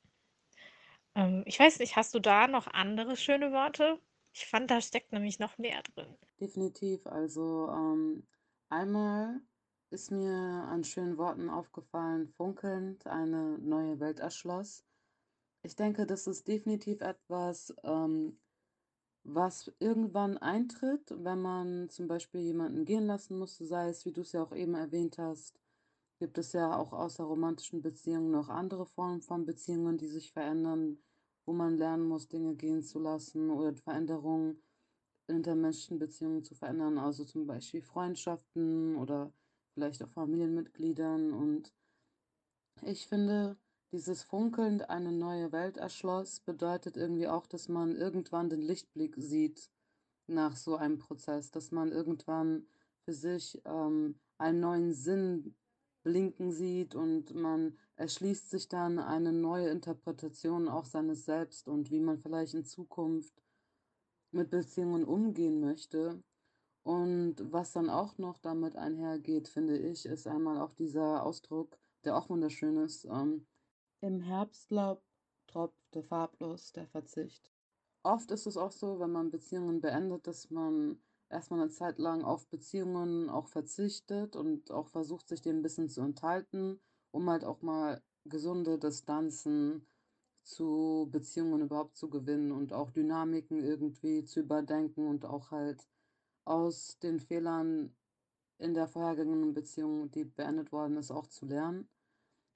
Ähm, 1.16 1.44
ich 1.46 1.60
weiß 1.60 1.80
nicht, 1.80 1.96
hast 1.96 2.14
du 2.14 2.20
da 2.20 2.48
noch 2.48 2.68
andere 2.68 3.16
schöne 3.18 3.52
Worte? 3.52 4.00
Ich 4.34 4.46
fand, 4.48 4.72
da 4.72 4.82
steckt 4.82 5.12
nämlich 5.12 5.40
noch 5.40 5.58
mehr 5.58 5.82
drin. 5.84 6.18
Definitiv. 6.40 7.06
Also 7.08 7.70
ähm, 7.70 8.28
einmal 8.70 9.42
ist 9.92 10.12
mir 10.12 10.34
an 10.34 10.84
schönen 10.84 11.18
Worten 11.18 11.50
aufgefallen, 11.50 12.28
funkelnd 12.28 13.06
eine 13.08 13.60
neue 13.60 14.00
Welt 14.00 14.20
erschloss. 14.20 14.84
Ich 15.64 15.76
denke, 15.76 16.06
das 16.08 16.28
ist 16.28 16.48
definitiv 16.48 17.02
etwas, 17.02 17.74
ähm, 17.84 18.40
was 19.24 19.72
irgendwann 19.80 20.38
eintritt, 20.38 21.14
wenn 21.18 21.42
man 21.42 21.90
zum 21.90 22.08
Beispiel 22.08 22.42
jemanden 22.42 22.86
gehen 22.86 23.06
lassen 23.06 23.38
musste, 23.40 23.66
sei 23.66 23.90
es, 23.90 24.06
wie 24.06 24.12
du 24.12 24.22
es 24.22 24.34
ja 24.34 24.44
auch 24.44 24.56
eben 24.56 24.76
erwähnt 24.76 25.18
hast, 25.18 25.60
gibt 26.24 26.38
es 26.38 26.54
ja 26.54 26.78
auch 26.78 26.94
außer 26.94 27.26
romantischen 27.26 27.82
Beziehungen 27.82 28.32
noch 28.32 28.48
andere 28.48 28.86
Formen 28.86 29.22
von 29.22 29.46
Beziehungen, 29.46 29.98
die 29.98 30.08
sich 30.08 30.32
verändern, 30.32 30.98
wo 31.46 31.52
man 31.52 31.78
lernen 31.78 32.08
muss, 32.08 32.30
Dinge 32.30 32.56
gehen 32.56 32.82
zu 32.82 32.98
lassen 32.98 33.50
oder 33.50 33.76
Veränderungen 33.76 34.64
in 35.28 35.44
der 35.44 35.56
Menschenbeziehungen 35.56 36.42
zu 36.42 36.56
verändern, 36.56 36.98
also 36.98 37.26
zum 37.26 37.46
Beispiel 37.46 37.82
Freundschaften 37.82 38.96
oder 38.96 39.34
vielleicht 39.74 40.02
auch 40.02 40.08
Familienmitgliedern. 40.12 41.34
Und 41.34 41.74
ich 42.84 43.06
finde, 43.06 43.58
dieses 43.92 44.24
Funkeln 44.24 44.80
eine 44.80 45.12
neue 45.12 45.52
Welt 45.52 45.76
erschloss, 45.76 46.40
bedeutet 46.40 46.96
irgendwie 46.96 47.28
auch, 47.28 47.48
dass 47.48 47.68
man 47.68 47.98
irgendwann 47.98 48.50
den 48.50 48.62
Lichtblick 48.62 49.16
sieht 49.18 49.70
nach 50.28 50.56
so 50.56 50.78
einem 50.78 51.00
Prozess, 51.00 51.52
dass 51.52 51.72
man 51.72 51.92
irgendwann 51.92 52.66
für 53.04 53.12
sich 53.12 53.62
ähm, 53.66 54.18
einen 54.38 54.62
neuen 54.62 54.94
Sinn 54.94 55.58
blinken 56.04 56.52
sieht 56.52 56.96
und 56.96 57.34
man 57.34 57.78
erschließt 57.96 58.50
sich 58.50 58.68
dann 58.68 59.00
eine 59.00 59.32
neue 59.32 59.70
Interpretation 59.70 60.68
auch 60.68 60.86
seines 60.86 61.26
Selbst 61.26 61.68
und 61.68 61.92
wie 61.92 62.00
man 62.00 62.20
vielleicht 62.20 62.54
in 62.54 62.66
Zukunft 62.66 63.34
mit 64.32 64.50
Beziehungen 64.50 65.06
umgehen 65.06 65.60
möchte. 65.60 66.22
Und 66.84 67.36
was 67.52 67.72
dann 67.72 67.90
auch 67.90 68.18
noch 68.18 68.38
damit 68.40 68.76
einhergeht, 68.76 69.48
finde 69.48 69.78
ich, 69.78 70.06
ist 70.06 70.28
einmal 70.28 70.60
auch 70.60 70.74
dieser 70.74 71.24
Ausdruck, 71.24 71.78
der 72.04 72.18
auch 72.18 72.30
wunderschön 72.30 72.76
ist. 72.78 73.06
Ähm, 73.06 73.48
Im 74.02 74.20
Herbstlaub 74.20 75.02
tropfte 75.48 76.04
farblos 76.04 76.74
der 76.74 76.88
Verzicht. 76.88 77.54
Oft 78.04 78.32
ist 78.32 78.48
es 78.48 78.58
auch 78.58 78.74
so, 78.74 79.00
wenn 79.00 79.12
man 79.12 79.32
Beziehungen 79.32 79.80
beendet, 79.80 80.28
dass 80.28 80.50
man 80.50 81.02
erstmal 81.34 81.62
eine 81.62 81.70
Zeit 81.70 82.00
lang 82.00 82.24
auf 82.24 82.48
Beziehungen 82.48 83.30
auch 83.30 83.48
verzichtet 83.48 84.36
und 84.36 84.72
auch 84.72 84.88
versucht, 84.88 85.28
sich 85.28 85.42
dem 85.42 85.58
ein 85.58 85.62
bisschen 85.62 85.90
zu 85.90 86.02
enthalten, 86.02 86.80
um 87.12 87.30
halt 87.30 87.44
auch 87.44 87.62
mal 87.62 88.02
gesunde 88.26 88.80
Distanzen 88.80 89.86
zu 90.44 91.08
Beziehungen 91.12 91.62
überhaupt 91.62 91.98
zu 91.98 92.10
gewinnen 92.10 92.52
und 92.52 92.74
auch 92.74 92.92
Dynamiken 92.92 93.64
irgendwie 93.64 94.24
zu 94.26 94.42
überdenken 94.42 95.08
und 95.08 95.26
auch 95.26 95.52
halt 95.52 95.88
aus 96.46 97.00
den 97.00 97.20
Fehlern 97.20 97.96
in 98.58 98.74
der 98.74 98.88
vorhergegangenen 98.88 99.54
Beziehung, 99.54 100.12
die 100.12 100.26
beendet 100.26 100.72
worden 100.72 100.98
ist, 100.98 101.12
auch 101.12 101.28
zu 101.28 101.46
lernen. 101.46 101.90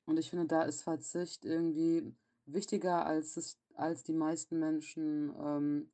Und 0.05 0.17
ich 0.17 0.30
finde, 0.30 0.45
da 0.45 0.63
ist 0.63 0.84
Verzicht 0.84 1.43
irgendwie 1.43 2.15
wichtiger, 2.45 3.05
als, 3.05 3.38
es, 3.38 3.59
als 3.73 4.03
die 4.03 4.13
meisten 4.13 4.59
Menschen 4.59 5.34
ähm, 5.38 5.91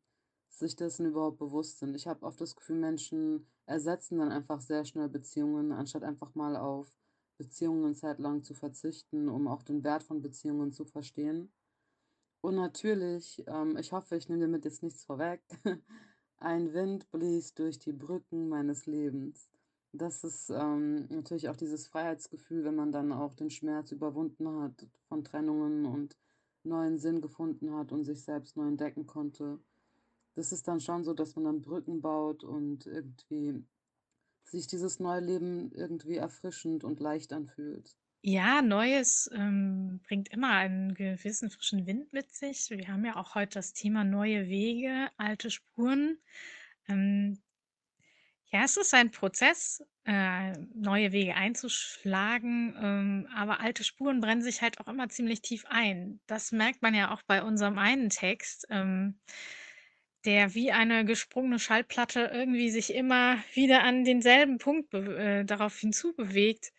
sich 0.59 0.75
dessen 0.75 1.05
überhaupt 1.05 1.39
bewusst 1.39 1.79
sind. 1.79 1.95
Ich 1.95 2.07
habe 2.07 2.25
oft 2.25 2.39
das 2.39 2.55
Gefühl, 2.55 2.77
Menschen 2.77 3.47
ersetzen 3.65 4.19
dann 4.19 4.31
einfach 4.31 4.61
sehr 4.61 4.85
schnell 4.85 5.09
Beziehungen, 5.09 5.71
anstatt 5.71 6.03
einfach 6.03 6.35
mal 6.35 6.55
auf 6.55 6.93
Beziehungen 7.37 7.95
zeitlang 7.95 8.43
zu 8.43 8.53
verzichten, 8.53 9.29
um 9.29 9.47
auch 9.47 9.63
den 9.63 9.83
Wert 9.83 10.03
von 10.03 10.21
Beziehungen 10.21 10.71
zu 10.71 10.85
verstehen. 10.85 11.51
Und 12.41 12.55
natürlich, 12.55 13.43
ähm, 13.47 13.77
ich 13.77 13.93
hoffe, 13.93 14.15
ich 14.15 14.29
nehme 14.29 14.41
damit 14.41 14.65
jetzt 14.65 14.83
nichts 14.83 15.03
vorweg, 15.05 15.41
ein 16.37 16.73
Wind 16.73 17.09
blies 17.11 17.53
durch 17.53 17.79
die 17.79 17.93
Brücken 17.93 18.49
meines 18.49 18.85
Lebens. 18.85 19.49
Das 19.93 20.23
ist 20.23 20.49
ähm, 20.49 21.07
natürlich 21.09 21.49
auch 21.49 21.55
dieses 21.55 21.87
Freiheitsgefühl, 21.87 22.63
wenn 22.63 22.75
man 22.75 22.91
dann 22.91 23.11
auch 23.11 23.33
den 23.33 23.49
Schmerz 23.49 23.91
überwunden 23.91 24.47
hat 24.61 24.87
von 25.07 25.23
Trennungen 25.23 25.85
und 25.85 26.17
neuen 26.63 26.97
Sinn 26.97 27.21
gefunden 27.21 27.73
hat 27.75 27.91
und 27.91 28.03
sich 28.03 28.23
selbst 28.23 28.57
neu 28.57 28.67
entdecken 28.67 29.05
konnte 29.05 29.59
das 30.35 30.51
ist 30.51 30.67
dann 30.67 30.79
schon 30.79 31.03
so, 31.03 31.13
dass 31.13 31.35
man 31.35 31.45
dann 31.45 31.61
Brücken 31.61 32.01
baut 32.01 32.43
und 32.43 32.85
irgendwie 32.85 33.63
sich 34.43 34.67
dieses 34.67 34.99
neue 34.99 35.21
Leben 35.21 35.71
irgendwie 35.73 36.17
erfrischend 36.17 36.83
und 36.83 36.99
leicht 36.99 37.33
anfühlt. 37.33 37.95
Ja, 38.25 38.61
Neues, 38.61 39.29
ähm, 39.33 39.99
bringt 40.07 40.29
immer 40.29 40.51
einen 40.51 40.93
gewissen 40.93 41.49
frischen 41.49 41.85
Wind 41.85 42.13
mit 42.13 42.31
sich. 42.31 42.69
Wir 42.69 42.87
haben 42.87 43.03
ja 43.03 43.17
auch 43.17 43.35
heute 43.35 43.55
das 43.55 43.73
Thema 43.73 44.05
neue 44.05 44.47
Wege, 44.47 45.09
alte 45.17 45.51
Spuren. 45.51 46.17
Ähm, 46.87 47.41
ja, 48.45 48.63
es 48.63 48.77
ist 48.77 48.93
ein 48.93 49.11
Prozess, 49.11 49.83
äh, 50.05 50.53
neue 50.73 51.11
Wege 51.11 51.35
einzuschlagen, 51.35 52.75
ähm, 52.79 53.27
aber 53.35 53.59
alte 53.59 53.83
Spuren 53.83 54.21
brennen 54.21 54.41
sich 54.41 54.61
halt 54.61 54.79
auch 54.79 54.87
immer 54.87 55.09
ziemlich 55.09 55.41
tief 55.41 55.65
ein. 55.67 56.21
Das 56.27 56.51
merkt 56.53 56.81
man 56.81 56.93
ja 56.93 57.13
auch 57.13 57.23
bei 57.23 57.43
unserem 57.43 57.77
einen 57.77 58.09
Text, 58.09 58.67
ähm, 58.69 59.19
der 60.25 60.53
wie 60.53 60.71
eine 60.71 61.05
gesprungene 61.05 61.59
Schallplatte 61.59 62.31
irgendwie 62.33 62.69
sich 62.69 62.93
immer 62.93 63.37
wieder 63.53 63.83
an 63.83 64.03
denselben 64.03 64.57
Punkt 64.57 64.93
äh, 64.93 65.43
darauf 65.45 65.77
hinzubewegt. 65.77 66.71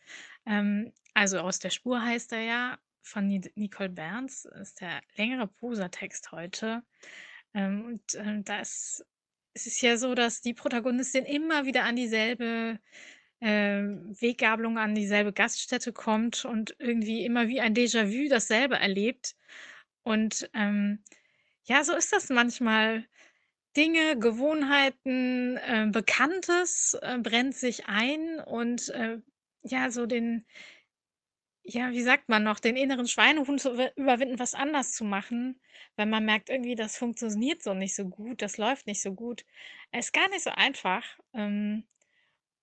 Ähm, 0.46 0.92
also 1.14 1.38
aus 1.38 1.58
der 1.58 1.70
Spur 1.70 2.02
heißt 2.02 2.32
er 2.32 2.42
ja, 2.42 2.78
von 3.02 3.28
Nicole 3.54 3.90
Berns, 3.90 4.46
ist 4.46 4.80
der 4.80 5.00
längere 5.16 5.46
Prosatext 5.46 6.32
heute. 6.32 6.82
Ähm, 7.54 7.84
und 7.84 8.14
äh, 8.14 8.42
da 8.42 8.60
ist, 8.60 9.04
ja 9.54 9.96
so, 9.96 10.14
dass 10.14 10.40
die 10.40 10.54
Protagonistin 10.54 11.24
immer 11.24 11.66
wieder 11.66 11.84
an 11.84 11.96
dieselbe 11.96 12.80
äh, 13.40 13.82
Weggabelung, 14.20 14.78
an 14.78 14.94
dieselbe 14.94 15.32
Gaststätte 15.32 15.92
kommt 15.92 16.44
und 16.44 16.74
irgendwie 16.78 17.24
immer 17.24 17.48
wie 17.48 17.60
ein 17.60 17.74
Déjà-vu 17.74 18.28
dasselbe 18.28 18.76
erlebt. 18.76 19.36
Und 20.02 20.50
ähm, 20.54 21.04
ja, 21.64 21.84
so 21.84 21.94
ist 21.94 22.12
das 22.12 22.30
manchmal. 22.30 23.06
Dinge, 23.76 24.18
Gewohnheiten, 24.18 25.56
äh, 25.56 25.88
Bekanntes 25.90 26.96
äh, 27.02 27.18
brennt 27.18 27.54
sich 27.56 27.86
ein 27.86 28.40
und 28.40 28.88
äh, 28.90 29.18
ja, 29.62 29.90
so 29.90 30.06
den, 30.06 30.46
ja, 31.62 31.90
wie 31.92 32.02
sagt 32.02 32.28
man 32.28 32.44
noch, 32.44 32.60
den 32.60 32.76
inneren 32.76 33.08
Schweinehund 33.08 33.60
zu 33.60 33.72
überwinden, 33.96 34.38
was 34.38 34.54
anders 34.54 34.92
zu 34.92 35.04
machen, 35.04 35.60
wenn 35.96 36.10
man 36.10 36.24
merkt, 36.24 36.50
irgendwie, 36.50 36.74
das 36.74 36.96
funktioniert 36.96 37.62
so 37.62 37.74
nicht 37.74 37.94
so 37.94 38.06
gut, 38.08 38.42
das 38.42 38.58
läuft 38.58 38.86
nicht 38.86 39.02
so 39.02 39.14
gut. 39.14 39.44
Ist 39.92 40.12
gar 40.12 40.28
nicht 40.28 40.42
so 40.42 40.50
einfach. 40.50 41.04
Ähm, 41.32 41.84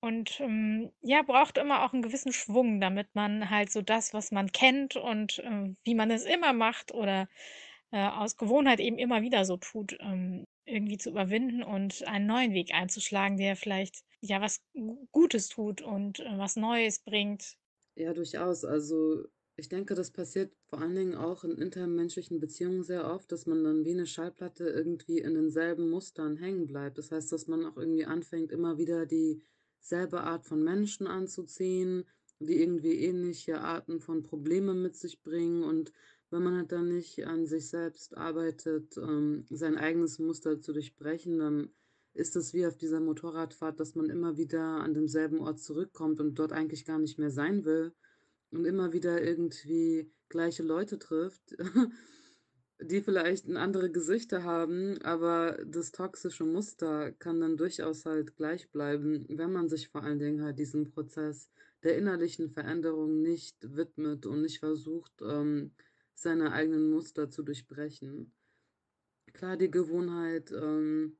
und 0.01 0.39
ähm, 0.39 0.91
ja, 1.01 1.21
braucht 1.21 1.57
immer 1.57 1.83
auch 1.83 1.93
einen 1.93 2.01
gewissen 2.01 2.33
Schwung, 2.33 2.81
damit 2.81 3.13
man 3.13 3.49
halt 3.49 3.71
so 3.71 3.81
das, 3.81 4.13
was 4.13 4.31
man 4.31 4.51
kennt 4.51 4.95
und 4.95 5.39
äh, 5.39 5.75
wie 5.83 5.95
man 5.95 6.11
es 6.11 6.25
immer 6.25 6.53
macht 6.53 6.93
oder 6.93 7.27
äh, 7.91 8.07
aus 8.07 8.37
Gewohnheit 8.37 8.79
eben 8.79 8.97
immer 8.97 9.21
wieder 9.21 9.45
so 9.45 9.57
tut, 9.57 9.97
ähm, 9.99 10.47
irgendwie 10.65 10.97
zu 10.97 11.09
überwinden 11.09 11.63
und 11.63 12.05
einen 12.07 12.27
neuen 12.27 12.53
Weg 12.53 12.73
einzuschlagen, 12.73 13.37
der 13.37 13.55
vielleicht 13.55 14.03
ja 14.21 14.41
was 14.41 14.61
Gutes 15.11 15.49
tut 15.49 15.81
und 15.81 16.19
äh, 16.19 16.37
was 16.37 16.55
Neues 16.55 16.99
bringt. 16.99 17.57
Ja, 17.95 18.13
durchaus. 18.13 18.63
Also 18.63 19.25
ich 19.57 19.69
denke, 19.69 19.95
das 19.95 20.11
passiert 20.11 20.53
vor 20.69 20.79
allen 20.81 20.95
Dingen 20.95 21.15
auch 21.15 21.43
in 21.43 21.57
intermenschlichen 21.57 22.39
Beziehungen 22.39 22.83
sehr 22.83 23.11
oft, 23.11 23.31
dass 23.31 23.45
man 23.45 23.63
dann 23.63 23.85
wie 23.85 23.91
eine 23.91 24.07
Schallplatte 24.07 24.65
irgendwie 24.65 25.19
in 25.19 25.33
denselben 25.33 25.89
Mustern 25.89 26.37
hängen 26.37 26.67
bleibt. 26.67 26.97
Das 26.97 27.11
heißt, 27.11 27.31
dass 27.31 27.47
man 27.47 27.65
auch 27.65 27.77
irgendwie 27.77 28.05
anfängt, 28.05 28.51
immer 28.51 28.77
wieder 28.77 29.05
dieselbe 29.05 30.21
Art 30.21 30.45
von 30.45 30.63
Menschen 30.63 31.05
anzuziehen, 31.05 32.05
die 32.39 32.59
irgendwie 32.59 32.95
ähnliche 32.95 33.61
Arten 33.61 33.99
von 33.99 34.23
Problemen 34.23 34.81
mit 34.81 34.95
sich 34.95 35.21
bringen. 35.21 35.63
Und 35.63 35.91
wenn 36.31 36.43
man 36.43 36.57
halt 36.57 36.71
dann 36.71 36.87
nicht 36.87 37.25
an 37.25 37.45
sich 37.45 37.69
selbst 37.69 38.17
arbeitet, 38.17 38.97
ähm, 38.97 39.45
sein 39.49 39.77
eigenes 39.77 40.19
Muster 40.19 40.61
zu 40.61 40.73
durchbrechen, 40.73 41.39
dann 41.39 41.69
ist 42.13 42.35
es 42.35 42.53
wie 42.53 42.65
auf 42.65 42.77
dieser 42.77 42.99
Motorradfahrt, 42.99 43.79
dass 43.79 43.95
man 43.95 44.09
immer 44.09 44.37
wieder 44.37 44.61
an 44.61 44.93
demselben 44.93 45.39
Ort 45.39 45.59
zurückkommt 45.59 46.19
und 46.19 46.35
dort 46.35 46.51
eigentlich 46.51 46.85
gar 46.85 46.99
nicht 46.99 47.19
mehr 47.19 47.31
sein 47.31 47.63
will 47.65 47.93
und 48.51 48.65
immer 48.65 48.93
wieder 48.93 49.23
irgendwie 49.23 50.11
gleiche 50.29 50.63
Leute 50.63 50.99
trifft, 50.99 51.55
die 52.81 53.01
vielleicht 53.01 53.49
andere 53.49 53.91
Gesichter 53.91 54.43
haben, 54.43 54.97
aber 55.03 55.57
das 55.65 55.91
toxische 55.91 56.43
Muster 56.43 57.11
kann 57.13 57.39
dann 57.39 57.57
durchaus 57.57 58.05
halt 58.05 58.35
gleich 58.35 58.69
bleiben, 58.71 59.25
wenn 59.29 59.51
man 59.51 59.69
sich 59.69 59.89
vor 59.89 60.03
allen 60.03 60.19
Dingen 60.19 60.41
halt 60.43 60.59
diesem 60.59 60.89
Prozess 60.91 61.49
der 61.83 61.97
innerlichen 61.97 62.49
Veränderung 62.49 63.21
nicht 63.21 63.57
widmet 63.75 64.25
und 64.25 64.41
nicht 64.41 64.59
versucht, 64.59 65.13
ähm, 65.21 65.71
seine 66.15 66.51
eigenen 66.51 66.91
Muster 66.91 67.29
zu 67.29 67.43
durchbrechen. 67.43 68.33
Klar, 69.33 69.57
die 69.57 69.71
Gewohnheit 69.71 70.51
ähm, 70.51 71.17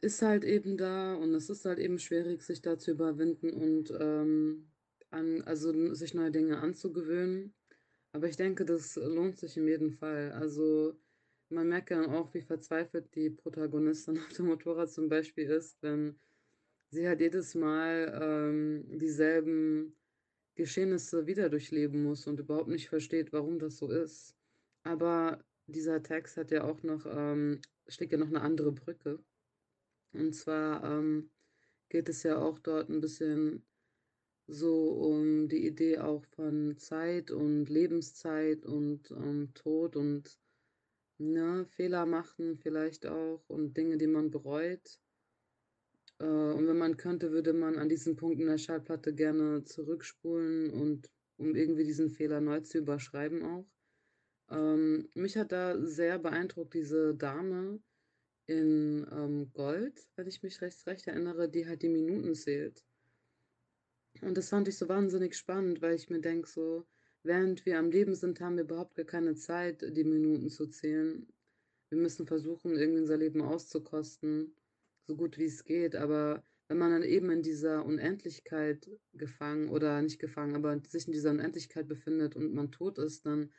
ist 0.00 0.22
halt 0.22 0.44
eben 0.44 0.76
da 0.76 1.14
und 1.14 1.34
es 1.34 1.50
ist 1.50 1.64
halt 1.64 1.78
eben 1.78 1.98
schwierig, 1.98 2.42
sich 2.42 2.62
da 2.62 2.78
zu 2.78 2.92
überwinden 2.92 3.50
und 3.50 3.92
ähm, 3.98 4.70
an, 5.10 5.42
also 5.42 5.94
sich 5.94 6.14
neue 6.14 6.30
Dinge 6.30 6.58
anzugewöhnen. 6.58 7.54
Aber 8.12 8.28
ich 8.28 8.36
denke, 8.36 8.64
das 8.64 8.96
lohnt 8.96 9.38
sich 9.38 9.56
in 9.56 9.66
jedem 9.66 9.92
Fall. 9.92 10.32
Also 10.32 10.98
man 11.50 11.68
merkt 11.68 11.90
ja 11.90 12.06
auch, 12.06 12.32
wie 12.34 12.42
verzweifelt 12.42 13.14
die 13.14 13.30
Protagonistin 13.30 14.18
auf 14.18 14.32
dem 14.34 14.46
Motorrad 14.46 14.90
zum 14.90 15.08
Beispiel 15.08 15.48
ist, 15.48 15.82
wenn 15.82 16.18
sie 16.90 17.06
halt 17.06 17.20
jedes 17.20 17.54
Mal 17.54 18.18
ähm, 18.20 18.98
dieselben 18.98 19.97
Geschehnisse 20.58 21.28
wieder 21.28 21.48
durchleben 21.48 22.02
muss 22.02 22.26
und 22.26 22.40
überhaupt 22.40 22.68
nicht 22.68 22.88
versteht, 22.88 23.32
warum 23.32 23.60
das 23.60 23.76
so 23.76 23.88
ist. 23.90 24.34
Aber 24.82 25.42
dieser 25.68 26.02
Text 26.02 26.36
hat 26.36 26.50
ja 26.50 26.64
auch 26.64 26.82
noch, 26.82 27.06
ähm, 27.06 27.60
schlägt 27.86 28.10
ja 28.10 28.18
noch 28.18 28.26
eine 28.26 28.40
andere 28.40 28.72
Brücke. 28.72 29.20
Und 30.12 30.34
zwar 30.34 30.82
ähm, 30.82 31.30
geht 31.88 32.08
es 32.08 32.24
ja 32.24 32.38
auch 32.38 32.58
dort 32.58 32.88
ein 32.88 33.00
bisschen 33.00 33.64
so 34.48 34.90
um 34.94 35.48
die 35.48 35.64
Idee 35.64 35.98
auch 35.98 36.24
von 36.24 36.76
Zeit 36.76 37.30
und 37.30 37.66
Lebenszeit 37.68 38.66
und 38.66 39.12
ähm, 39.12 39.52
Tod 39.54 39.94
und 39.94 40.40
ja, 41.18 41.64
Fehler 41.66 42.04
machen 42.04 42.56
vielleicht 42.56 43.06
auch 43.06 43.44
und 43.48 43.76
Dinge, 43.76 43.96
die 43.96 44.08
man 44.08 44.32
bereut. 44.32 44.98
Äh, 46.18 46.24
und 46.24 46.66
wenn 46.66 46.78
man 46.78 46.96
könnte, 46.96 47.32
würde 47.32 47.52
man 47.52 47.78
an 47.78 47.88
diesem 47.88 48.16
Punkt 48.16 48.40
in 48.40 48.46
der 48.46 48.58
Schallplatte 48.58 49.14
gerne 49.14 49.64
zurückspulen 49.64 50.70
und 50.70 51.10
um 51.36 51.54
irgendwie 51.54 51.84
diesen 51.84 52.10
Fehler 52.10 52.40
neu 52.40 52.60
zu 52.60 52.78
überschreiben 52.78 53.44
auch. 53.44 53.66
Ähm, 54.50 55.08
mich 55.14 55.36
hat 55.36 55.52
da 55.52 55.80
sehr 55.80 56.18
beeindruckt 56.18 56.74
diese 56.74 57.14
Dame, 57.14 57.80
in 58.48 59.06
ähm, 59.12 59.52
Gold, 59.52 60.08
wenn 60.16 60.26
ich 60.26 60.42
mich 60.42 60.60
recht, 60.62 60.86
recht 60.86 61.06
erinnere, 61.06 61.50
die 61.50 61.66
halt 61.66 61.82
die 61.82 61.90
Minuten 61.90 62.34
zählt. 62.34 62.82
Und 64.22 64.36
das 64.36 64.48
fand 64.48 64.68
ich 64.68 64.78
so 64.78 64.88
wahnsinnig 64.88 65.36
spannend, 65.36 65.82
weil 65.82 65.94
ich 65.94 66.08
mir 66.08 66.20
denke, 66.20 66.48
so, 66.48 66.86
während 67.22 67.66
wir 67.66 67.78
am 67.78 67.90
Leben 67.90 68.14
sind, 68.14 68.40
haben 68.40 68.56
wir 68.56 68.64
überhaupt 68.64 68.96
gar 68.96 69.04
keine 69.04 69.34
Zeit, 69.34 69.82
die 69.82 70.04
Minuten 70.04 70.48
zu 70.48 70.66
zählen. 70.66 71.28
Wir 71.90 71.98
müssen 71.98 72.26
versuchen, 72.26 72.74
irgendwie 72.74 73.02
unser 73.02 73.18
Leben 73.18 73.42
auszukosten, 73.42 74.54
so 75.08 75.16
gut 75.16 75.38
wie 75.38 75.46
es 75.46 75.64
geht. 75.64 75.96
Aber 75.96 76.44
wenn 76.68 76.78
man 76.78 76.92
dann 76.92 77.02
eben 77.02 77.30
in 77.30 77.42
dieser 77.42 77.84
Unendlichkeit 77.84 78.88
gefangen 79.14 79.70
oder 79.70 80.00
nicht 80.02 80.20
gefangen, 80.20 80.54
aber 80.54 80.78
sich 80.86 81.06
in 81.06 81.12
dieser 81.12 81.30
Unendlichkeit 81.30 81.88
befindet 81.88 82.36
und 82.36 82.54
man 82.54 82.70
tot 82.70 82.98
ist, 82.98 83.24
dann 83.24 83.50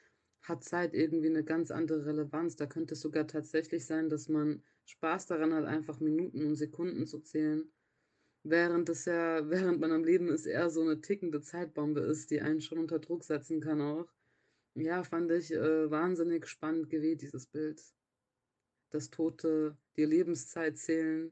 hat 0.44 0.64
Zeit 0.64 0.94
irgendwie 0.94 1.28
eine 1.28 1.44
ganz 1.44 1.72
andere 1.72 2.06
Relevanz. 2.06 2.56
Da 2.56 2.68
könnte 2.68 2.94
es 2.94 3.02
sogar 3.02 3.28
tatsächlich 3.28 3.86
sein, 3.86 4.10
dass 4.10 4.30
man 4.30 4.64
Spaß 4.86 5.26
daran 5.26 5.54
hat, 5.54 5.66
einfach 5.66 6.00
Minuten 6.00 6.46
und 6.46 6.56
Sekunden 6.56 7.08
zu 7.08 7.20
zählen. 7.20 7.72
Während 8.44 8.88
es 8.90 9.06
ja, 9.06 9.50
während 9.50 9.80
man 9.80 9.92
am 9.92 10.04
Leben 10.04 10.30
ist, 10.30 10.46
eher 10.46 10.70
so 10.70 10.82
eine 10.82 11.02
tickende 11.02 11.42
Zeitbombe 11.42 12.02
ist, 12.02 12.30
die 12.30 12.42
einen 12.42 12.62
schon 12.62 12.78
unter 12.78 13.00
Druck 13.00 13.24
setzen 13.24 13.60
kann 13.60 13.82
auch. 13.82 14.08
Ja, 14.76 15.04
fand 15.04 15.32
ich 15.32 15.52
äh, 15.52 15.90
wahnsinnig 15.90 16.48
spannend 16.48 16.92
gewählt, 16.92 17.24
dieses 17.24 17.48
Bild. 17.48 17.82
Das 18.92 19.10
Tote, 19.10 19.78
die 19.98 20.06
Lebenszeit 20.06 20.78
zählen, 20.78 21.32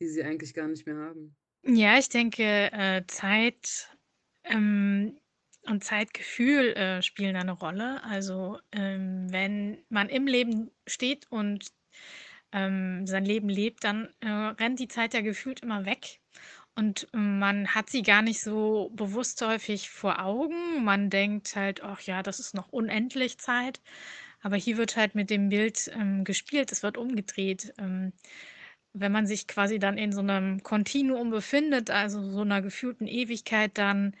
die 0.00 0.08
sie 0.08 0.24
eigentlich 0.24 0.54
gar 0.54 0.68
nicht 0.68 0.86
mehr 0.86 0.96
haben. 0.96 1.36
Ja, 1.66 1.98
ich 1.98 2.08
denke, 2.08 2.72
äh, 2.72 3.02
Zeit 3.06 3.88
ähm, 4.44 5.18
und 5.62 5.82
Zeitgefühl 5.82 6.74
äh, 6.74 7.02
spielen 7.02 7.36
eine 7.36 7.52
Rolle. 7.52 8.02
Also 8.04 8.58
ähm, 8.72 9.32
wenn 9.32 9.78
man 9.88 10.08
im 10.08 10.26
Leben 10.26 10.70
steht 10.86 11.30
und 11.30 11.72
ähm, 12.52 13.06
sein 13.06 13.24
Leben 13.24 13.48
lebt, 13.48 13.84
dann 13.84 14.08
äh, 14.20 14.28
rennt 14.28 14.78
die 14.78 14.88
Zeit 14.88 15.14
ja 15.14 15.22
gefühlt 15.22 15.60
immer 15.60 15.86
weg. 15.86 16.20
Und 16.76 17.08
man 17.12 17.68
hat 17.74 17.88
sie 17.88 18.02
gar 18.02 18.20
nicht 18.22 18.40
so 18.42 18.90
bewusst 18.94 19.40
häufig 19.42 19.90
vor 19.90 20.20
Augen. 20.20 20.84
Man 20.84 21.08
denkt 21.08 21.54
halt, 21.54 21.82
ach 21.82 22.00
ja, 22.00 22.22
das 22.22 22.40
ist 22.40 22.54
noch 22.54 22.68
unendlich 22.72 23.38
Zeit. 23.38 23.80
Aber 24.42 24.56
hier 24.56 24.76
wird 24.76 24.96
halt 24.96 25.14
mit 25.14 25.30
dem 25.30 25.48
Bild 25.48 25.90
ähm, 25.94 26.24
gespielt, 26.24 26.72
es 26.72 26.82
wird 26.82 26.98
umgedreht. 26.98 27.72
Wenn 28.94 29.12
man 29.12 29.26
sich 29.26 29.48
quasi 29.48 29.78
dann 29.80 29.98
in 29.98 30.12
so 30.12 30.20
einem 30.20 30.62
Kontinuum 30.62 31.30
befindet, 31.30 31.90
also 31.90 32.30
so 32.30 32.42
einer 32.42 32.62
gefühlten 32.62 33.06
Ewigkeit, 33.08 33.72
dann 33.78 34.16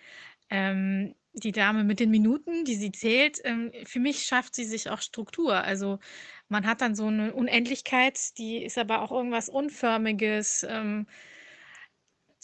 ähm, 0.50 1.14
die 1.34 1.52
Dame 1.52 1.84
mit 1.84 2.00
den 2.00 2.10
Minuten, 2.10 2.64
die 2.64 2.76
sie 2.76 2.92
zählt, 2.92 3.40
ähm, 3.44 3.72
für 3.84 4.00
mich 4.00 4.24
schafft 4.26 4.54
sie 4.54 4.64
sich 4.64 4.90
auch 4.90 5.00
Struktur. 5.02 5.56
Also 5.64 6.00
man 6.48 6.66
hat 6.66 6.80
dann 6.82 6.94
so 6.96 7.08
eine 7.08 7.34
Unendlichkeit, 7.34 8.38
die 8.38 8.64
ist 8.64 8.78
aber 8.78 9.02
auch 9.02 9.12
irgendwas 9.12 9.48
Unförmiges. 9.50 10.64
Ähm, 10.68 11.06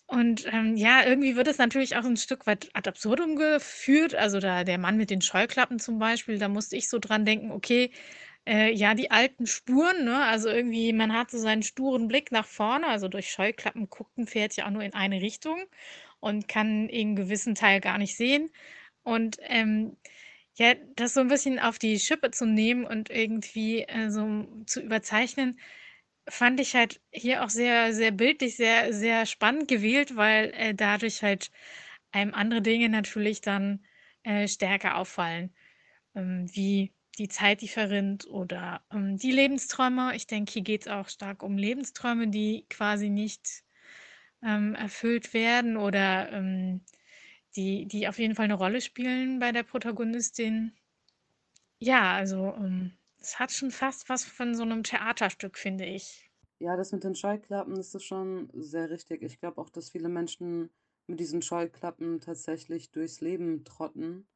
Und 0.07 0.45
ähm, 0.53 0.76
ja, 0.76 1.05
irgendwie 1.07 1.37
wird 1.37 1.47
es 1.47 1.59
natürlich 1.59 1.97
auch 1.97 2.05
ein 2.05 2.16
Stück 2.16 2.47
weit 2.47 2.68
ad 2.74 2.89
absurdum 2.89 3.37
geführt. 3.37 4.14
Also 4.14 4.41
da 4.41 4.64
der 4.64 4.76
Mann 4.78 4.97
mit 4.97 5.09
den 5.11 5.22
Scheuklappen 5.22 5.78
zum 5.78 5.99
Beispiel, 6.01 6.39
da 6.39 6.49
musste 6.49 6.76
ich 6.76 6.89
so 6.89 6.99
dran 6.99 7.24
denken, 7.24 7.53
okay, 7.53 7.93
äh, 8.47 8.72
ja, 8.72 8.95
die 8.95 9.11
alten 9.11 9.47
Spuren, 9.47 10.05
ne? 10.05 10.24
Also 10.24 10.49
irgendwie, 10.49 10.93
man 10.93 11.12
hat 11.14 11.30
so 11.30 11.38
seinen 11.38 11.62
sturen 11.62 12.09
Blick 12.09 12.32
nach 12.32 12.47
vorne. 12.47 12.86
Also 12.88 13.09
durch 13.09 13.30
Scheuklappen 13.30 13.88
guckt 13.91 14.16
ein 14.18 14.26
Pferd 14.26 14.57
ja 14.57 14.66
auch 14.66 14.70
nur 14.70 14.82
in 14.82 14.95
eine 14.95 15.20
Richtung 15.22 15.64
und 16.20 16.49
kann 16.49 16.88
einen 16.91 17.16
gewissen 17.16 17.55
Teil 17.55 17.80
gar 17.80 17.99
nicht 17.99 18.16
sehen. 18.16 18.51
Und 19.03 19.38
ähm, 19.43 19.97
ja, 20.57 20.74
das 20.97 21.14
so 21.14 21.20
ein 21.20 21.28
bisschen 21.28 21.59
auf 21.59 21.78
die 21.78 21.99
Schippe 21.99 22.30
zu 22.32 22.47
nehmen 22.47 22.84
und 22.84 23.11
irgendwie 23.11 23.82
äh, 23.82 24.11
so 24.11 24.47
zu 24.66 24.80
überzeichnen, 24.82 25.59
fand 26.28 26.61
ich 26.61 26.74
halt 26.74 27.01
hier 27.12 27.45
auch 27.45 27.51
sehr, 27.51 27.95
sehr 27.95 28.11
bildlich, 28.12 28.57
sehr, 28.57 28.93
sehr 28.93 29.26
spannend 29.26 29.68
gewählt, 29.68 30.16
weil 30.16 30.53
äh, 30.57 30.74
dadurch 30.74 31.22
halt 31.22 31.51
einem 32.12 32.34
andere 32.34 32.62
Dinge 32.62 32.88
natürlich 32.88 33.41
dann 33.41 33.84
äh, 34.24 34.49
stärker 34.49 34.97
auffallen, 34.99 35.55
ähm, 36.14 36.47
wie 36.55 36.93
die 37.18 37.28
Zeit, 37.28 37.61
die 37.61 37.68
verrinnt 37.68 38.26
oder 38.28 38.82
ähm, 38.92 39.16
die 39.16 39.32
Lebensträume. 39.32 40.14
Ich 40.16 40.26
denke, 40.26 40.52
hier 40.52 40.62
geht 40.62 40.82
es 40.82 40.88
auch 40.88 41.08
stark 41.08 41.42
um 41.42 41.58
Lebensträume, 41.58 42.28
die 42.28 42.66
quasi 42.70 43.11
nicht 43.11 43.64
ähm, 44.42 44.74
erfüllt 44.74 45.34
werden 45.34 45.76
oder 45.76 46.30
ähm, 46.32 46.82
die, 47.56 47.86
die 47.86 48.08
auf 48.08 48.18
jeden 48.18 48.34
Fall 48.34 48.44
eine 48.44 48.54
Rolle 48.54 48.80
spielen 48.80 49.38
bei 49.38 49.52
der 49.52 49.64
Protagonistin. 49.64 50.72
Ja, 51.78 52.12
also 52.14 52.54
ähm, 52.56 52.92
es 53.20 53.38
hat 53.38 53.52
schon 53.52 53.70
fast 53.70 54.08
was 54.08 54.24
von 54.24 54.54
so 54.54 54.62
einem 54.62 54.82
Theaterstück, 54.82 55.58
finde 55.58 55.84
ich. 55.84 56.30
Ja, 56.58 56.76
das 56.76 56.92
mit 56.92 57.04
den 57.04 57.14
Scheuklappen, 57.14 57.74
das 57.74 57.94
ist 57.94 58.04
schon 58.04 58.50
sehr 58.54 58.90
richtig. 58.90 59.22
Ich 59.22 59.40
glaube 59.40 59.61
auch, 59.61 59.70
dass 59.70 59.90
viele 59.90 60.08
Menschen 60.08 60.70
mit 61.06 61.18
diesen 61.18 61.42
Scheuklappen 61.42 62.20
tatsächlich 62.20 62.90
durchs 62.90 63.20
Leben 63.20 63.64
trotten. 63.64 64.26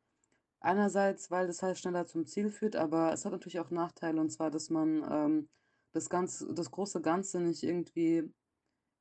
Einerseits, 0.65 1.31
weil 1.31 1.47
das 1.47 1.63
halt 1.63 1.79
schneller 1.79 2.07
zum 2.07 2.25
Ziel 2.25 2.49
führt, 2.49 2.75
aber 2.75 3.13
es 3.13 3.27
hat 3.27 3.33
natürlich 3.33 3.61
auch 3.61 3.71
Nachteile, 3.71 4.19
und 4.19 4.31
zwar, 4.31 4.51
dass 4.51 4.71
man 4.71 5.05
ähm, 5.11 5.49
das 5.93 6.09
ganz, 6.09 6.47
das 6.55 6.71
große 6.71 7.03
Ganze 7.03 7.39
nicht 7.43 7.63
irgendwie 7.63 8.33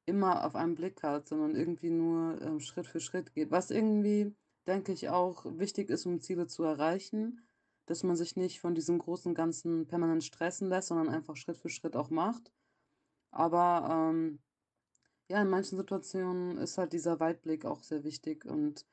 immer 0.06 0.46
auf 0.46 0.56
einen 0.56 0.76
Blick 0.76 1.04
hat, 1.04 1.30
sondern 1.30 1.56
irgendwie 1.56 1.90
nur 1.90 2.42
ähm, 2.42 2.60
Schritt 2.60 2.86
für 2.86 3.00
Schritt 3.00 3.34
geht. 3.34 3.50
Was 3.50 3.72
irgendwie, 3.72 4.36
denke 4.68 4.92
ich, 4.92 5.08
auch 5.08 5.46
wichtig 5.58 5.90
ist, 5.90 6.06
um 6.06 6.20
Ziele 6.20 6.48
zu 6.48 6.64
erreichen, 6.64 7.40
dass 7.86 8.04
man 8.04 8.18
sich 8.18 8.36
nicht 8.36 8.60
von 8.60 8.76
diesem 8.76 9.00
großen 9.00 9.34
Ganzen 9.34 9.88
permanent 9.88 10.26
stressen 10.26 10.68
lässt, 10.68 10.90
sondern 10.90 11.08
einfach 11.08 11.38
Schritt 11.38 11.58
für 11.58 11.70
Schritt 11.70 11.96
auch 11.96 12.10
macht. 12.10 12.52
Aber 13.32 14.12
ähm, 14.12 14.40
ja, 15.30 15.42
in 15.42 15.50
manchen 15.50 15.78
Situationen 15.78 16.58
ist 16.58 16.78
halt 16.78 16.92
dieser 16.92 17.22
Weitblick 17.22 17.64
auch 17.64 17.84
sehr 17.84 18.04
wichtig 18.04 18.44
und 18.44 18.86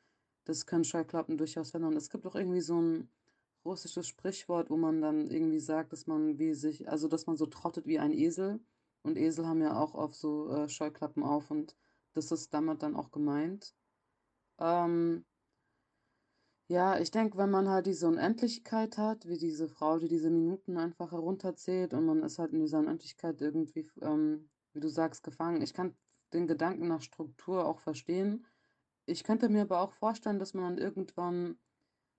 das 0.51 0.67
können 0.67 0.85
Scheuklappen 0.85 1.39
durchaus 1.39 1.71
verändern. 1.71 1.97
Es 1.97 2.11
gibt 2.11 2.27
auch 2.27 2.35
irgendwie 2.35 2.61
so 2.61 2.81
ein 2.81 3.09
russisches 3.65 4.09
Sprichwort, 4.09 4.69
wo 4.69 4.77
man 4.77 5.01
dann 5.01 5.31
irgendwie 5.31 5.61
sagt, 5.61 5.93
dass 5.93 6.07
man 6.07 6.39
wie 6.39 6.55
sich, 6.55 6.89
also 6.89 7.09
dass 7.09 7.27
man 7.27 7.37
so 7.37 7.47
trottet 7.47 7.87
wie 7.87 7.99
ein 8.01 8.13
Esel. 8.13 8.61
Und 9.03 9.17
Esel 9.17 9.47
haben 9.47 9.63
ja 9.63 9.81
auch 9.81 9.95
auf 9.95 10.15
so 10.15 10.51
äh, 10.51 10.69
Scheuklappen 10.69 11.23
auf 11.23 11.51
und 11.51 11.77
das 12.15 12.33
ist 12.33 12.53
damit 12.53 12.83
dann 12.83 12.97
auch 12.97 13.13
gemeint. 13.13 13.75
Ähm, 14.59 15.25
ja, 16.69 16.99
ich 16.99 17.11
denke, 17.13 17.39
wenn 17.39 17.51
man 17.51 17.69
halt 17.69 17.87
diese 17.87 18.09
Unendlichkeit 18.09 18.99
hat, 18.99 19.29
wie 19.29 19.39
diese 19.39 19.69
Frau, 19.69 19.99
die 19.99 20.09
diese 20.09 20.31
Minuten 20.31 20.77
einfach 20.77 21.13
herunterzählt 21.13 21.95
und 21.95 22.07
man 22.07 22.23
ist 22.25 22.39
halt 22.39 22.53
in 22.53 22.61
dieser 22.61 22.81
Unendlichkeit 22.81 23.41
irgendwie, 23.41 23.89
ähm, 24.03 24.51
wie 24.73 24.81
du 24.81 24.89
sagst, 24.89 25.23
gefangen. 25.23 25.63
Ich 25.63 25.75
kann 25.75 25.95
den 26.33 26.47
Gedanken 26.49 26.89
nach 26.89 27.03
Struktur 27.03 27.67
auch 27.67 27.81
verstehen. 27.81 28.47
Ich 29.11 29.25
könnte 29.25 29.49
mir 29.49 29.63
aber 29.63 29.81
auch 29.81 29.93
vorstellen, 29.93 30.39
dass 30.39 30.55
man 30.55 30.77
dann 30.77 30.79
irgendwann 30.79 31.59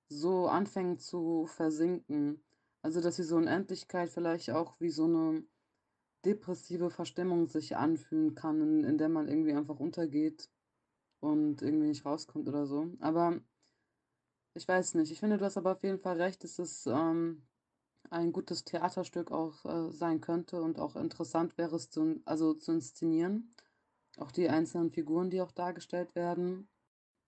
so 0.10 0.48
anfängt 0.48 1.02
zu 1.02 1.46
versinken. 1.48 2.44
Also, 2.82 3.00
dass 3.00 3.16
diese 3.16 3.36
Unendlichkeit 3.36 4.10
vielleicht 4.10 4.52
auch 4.52 4.80
wie 4.80 4.89
so 4.89 5.06
eine 5.06 5.44
depressive 6.26 6.89
Verstimmung 6.89 7.48
sich 7.48 7.78
anfühlen 7.78 8.36
kann, 8.36 8.62
in, 8.62 8.84
in 8.84 8.98
der 8.98 9.10
man 9.10 9.30
irgendwie 9.30 9.54
einfach 9.54 9.80
untergeht 9.80 10.50
und 11.22 11.62
irgendwie 11.62 11.88
nicht 11.88 12.06
rauskommt 12.06 12.50
oder 12.50 12.66
so. 12.66 12.89
Aber 13.00 13.39
ich 14.54 14.68
weiß 14.68 14.96
nicht. 14.96 15.12
Ich 15.12 15.20
finde, 15.22 15.38
du 15.38 15.46
hast 15.46 15.58
aber 15.58 15.72
auf 15.72 15.84
jeden 15.84 16.00
Fall 16.00 16.22
recht, 16.22 16.44
dass 16.44 16.60
es 16.60 16.86
ähm, 16.88 17.48
ein 18.10 18.34
gutes 18.34 18.66
Theaterstück 18.66 19.32
auch 19.32 19.64
äh, 19.66 19.92
sein 19.94 20.20
könnte 20.20 20.62
und 20.62 20.78
auch 20.78 20.98
interessant 20.98 21.58
wäre 21.58 21.78
es 21.78 21.89
zu, 21.89 22.22
also 22.26 22.54
zu 22.54 22.74
inszenieren. 22.74 23.56
Auch 24.18 24.32
die 24.32 24.50
einzelnen 24.50 24.92
Figuren, 24.92 25.30
die 25.30 25.42
auch 25.42 25.54
dargestellt 25.54 26.16
werden. 26.16 26.68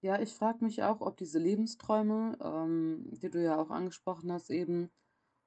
Ja, 0.03 0.19
ich 0.21 0.33
frage 0.33 0.65
mich 0.65 0.83
auch, 0.83 0.99
ob 0.99 1.15
diese 1.15 1.39
Lebensträume, 1.39 2.37
ähm, 2.41 3.05
die 3.21 3.29
du 3.29 3.41
ja 3.41 3.57
auch 3.57 3.69
angesprochen 3.69 4.33
hast, 4.33 4.49
eben, 4.49 4.91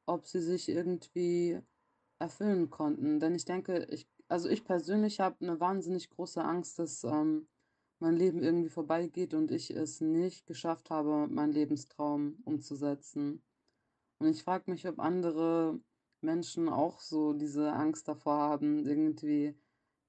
ob 0.06 0.26
sie 0.26 0.40
sich 0.40 0.68
irgendwie 0.70 1.60
erfüllen 2.18 2.70
konnten. 2.70 3.20
Denn 3.20 3.34
ich 3.34 3.44
denke, 3.44 3.86
ich, 3.90 4.08
also 4.28 4.48
ich 4.48 4.64
persönlich 4.64 5.20
habe 5.20 5.36
eine 5.42 5.60
wahnsinnig 5.60 6.08
große 6.10 6.42
Angst, 6.42 6.78
dass 6.78 7.04
ähm, 7.04 7.48
mein 8.00 8.16
Leben 8.16 8.42
irgendwie 8.42 8.70
vorbeigeht 8.70 9.34
und 9.34 9.50
ich 9.50 9.70
es 9.72 10.00
nicht 10.00 10.46
geschafft 10.46 10.90
habe, 10.90 11.28
meinen 11.28 11.52
Lebenstraum 11.52 12.38
umzusetzen. 12.44 13.44
Und 14.20 14.28
ich 14.30 14.42
frage 14.44 14.70
mich, 14.70 14.88
ob 14.88 15.00
andere 15.00 15.80
Menschen 16.22 16.68
auch 16.70 17.00
so 17.00 17.34
diese 17.34 17.72
Angst 17.74 18.08
davor 18.08 18.38
haben, 18.38 18.86
irgendwie, 18.86 19.54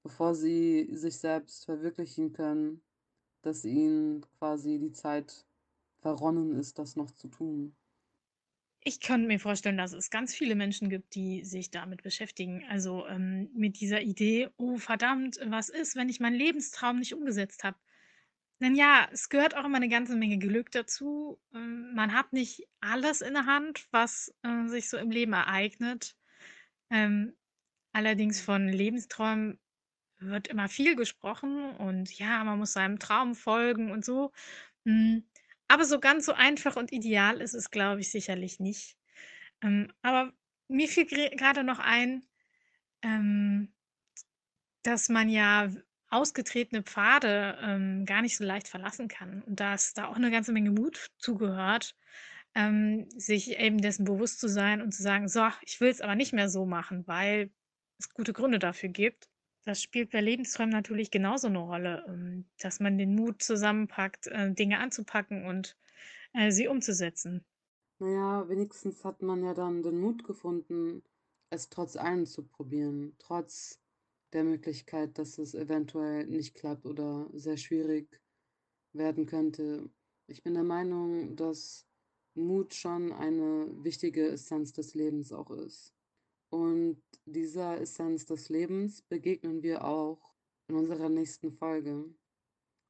bevor 0.02 0.34
sie 0.34 0.88
sich 0.96 1.18
selbst 1.18 1.66
verwirklichen 1.66 2.32
können, 2.32 2.82
dass 3.42 3.64
ihnen 3.64 4.24
quasi 4.38 4.78
die 4.78 4.92
Zeit 4.92 5.44
verronnen 6.00 6.54
ist, 6.54 6.78
das 6.78 6.96
noch 6.96 7.10
zu 7.10 7.28
tun. 7.28 7.74
Ich 8.84 9.00
könnte 9.00 9.26
mir 9.26 9.40
vorstellen, 9.40 9.76
dass 9.76 9.92
es 9.92 10.10
ganz 10.10 10.34
viele 10.34 10.54
Menschen 10.54 10.88
gibt, 10.88 11.14
die 11.14 11.44
sich 11.44 11.70
damit 11.70 12.02
beschäftigen. 12.02 12.64
Also 12.68 13.06
ähm, 13.06 13.50
mit 13.52 13.80
dieser 13.80 14.00
Idee, 14.00 14.48
oh 14.56 14.76
verdammt, 14.76 15.38
was 15.44 15.68
ist, 15.68 15.96
wenn 15.96 16.08
ich 16.08 16.20
meinen 16.20 16.36
Lebenstraum 16.36 17.00
nicht 17.00 17.14
umgesetzt 17.14 17.64
habe? 17.64 17.76
Denn 18.60 18.74
ja, 18.74 19.08
es 19.12 19.28
gehört 19.28 19.56
auch 19.56 19.64
immer 19.64 19.76
eine 19.76 19.88
ganze 19.88 20.16
Menge 20.16 20.38
Glück 20.38 20.70
dazu. 20.70 21.40
Ähm, 21.54 21.92
man 21.94 22.12
hat 22.12 22.32
nicht 22.32 22.68
alles 22.80 23.20
in 23.20 23.34
der 23.34 23.46
Hand, 23.46 23.86
was 23.90 24.34
äh, 24.42 24.66
sich 24.68 24.88
so 24.88 24.96
im 24.96 25.10
Leben 25.10 25.32
ereignet. 25.32 26.16
Ähm, 26.90 27.36
allerdings 27.92 28.40
von 28.40 28.68
Lebensträumen 28.68 29.58
wird 30.20 30.48
immer 30.48 30.68
viel 30.68 30.96
gesprochen 30.96 31.70
und 31.76 32.10
ja, 32.18 32.42
man 32.44 32.58
muss 32.58 32.72
seinem 32.72 32.98
Traum 32.98 33.34
folgen 33.34 33.90
und 33.90 34.04
so. 34.04 34.32
Hm, 34.84 35.24
aber 35.68 35.84
so 35.84 36.00
ganz 36.00 36.26
so 36.26 36.32
einfach 36.32 36.76
und 36.76 36.92
ideal 36.92 37.40
ist 37.40 37.54
es, 37.54 37.70
glaube 37.70 38.00
ich, 38.00 38.10
sicherlich 38.10 38.58
nicht. 38.60 38.96
Ähm, 39.62 39.92
aber 40.02 40.32
mir 40.68 40.88
fiel 40.88 41.06
gerade 41.06 41.64
noch 41.64 41.78
ein, 41.78 42.24
ähm, 43.02 43.72
dass 44.82 45.08
man 45.08 45.28
ja 45.28 45.70
ausgetretene 46.10 46.82
Pfade 46.82 47.58
ähm, 47.62 48.06
gar 48.06 48.22
nicht 48.22 48.36
so 48.36 48.44
leicht 48.44 48.68
verlassen 48.68 49.08
kann 49.08 49.42
und 49.42 49.60
dass 49.60 49.92
da 49.94 50.06
auch 50.06 50.16
eine 50.16 50.30
ganze 50.30 50.52
Menge 50.52 50.70
Mut 50.70 51.10
zugehört, 51.18 51.94
sich 53.16 53.56
eben 53.56 53.78
dessen 53.78 54.04
bewusst 54.04 54.40
zu 54.40 54.48
sein 54.48 54.82
und 54.82 54.92
zu 54.92 55.00
sagen, 55.00 55.28
so, 55.28 55.46
ich 55.62 55.80
will 55.80 55.90
es 55.90 56.00
aber 56.00 56.16
nicht 56.16 56.32
mehr 56.32 56.48
so 56.48 56.66
machen, 56.66 57.06
weil 57.06 57.52
es 58.00 58.12
gute 58.12 58.32
Gründe 58.32 58.58
dafür 58.58 58.88
gibt. 58.88 59.28
Das 59.68 59.82
spielt 59.82 60.12
bei 60.12 60.22
Lebensträumen 60.22 60.72
natürlich 60.72 61.10
genauso 61.10 61.48
eine 61.48 61.58
Rolle, 61.58 62.02
ähm, 62.08 62.46
dass 62.58 62.80
man 62.80 62.96
den 62.96 63.14
Mut 63.14 63.42
zusammenpackt, 63.42 64.26
äh, 64.28 64.50
Dinge 64.54 64.78
anzupacken 64.78 65.44
und 65.44 65.76
äh, 66.32 66.50
sie 66.50 66.68
umzusetzen. 66.68 67.44
Naja, 67.98 68.48
wenigstens 68.48 69.04
hat 69.04 69.20
man 69.20 69.44
ja 69.44 69.52
dann 69.52 69.82
den 69.82 70.00
Mut 70.00 70.24
gefunden, 70.24 71.02
es 71.50 71.68
trotz 71.68 71.96
allem 71.96 72.24
zu 72.24 72.44
probieren, 72.44 73.14
trotz 73.18 73.78
der 74.32 74.44
Möglichkeit, 74.44 75.18
dass 75.18 75.36
es 75.36 75.52
eventuell 75.52 76.26
nicht 76.26 76.54
klappt 76.54 76.86
oder 76.86 77.28
sehr 77.34 77.58
schwierig 77.58 78.22
werden 78.94 79.26
könnte. 79.26 79.90
Ich 80.28 80.42
bin 80.42 80.54
der 80.54 80.64
Meinung, 80.64 81.36
dass 81.36 81.86
Mut 82.32 82.72
schon 82.72 83.12
eine 83.12 83.68
wichtige 83.84 84.28
Essenz 84.28 84.72
des 84.72 84.94
Lebens 84.94 85.30
auch 85.30 85.50
ist. 85.50 85.92
Und 86.50 87.02
dieser 87.26 87.80
Essenz 87.80 88.24
des 88.24 88.48
Lebens 88.48 89.02
begegnen 89.02 89.62
wir 89.62 89.84
auch 89.84 90.34
in 90.68 90.76
unserer 90.76 91.08
nächsten 91.08 91.52
Folge. 91.52 92.14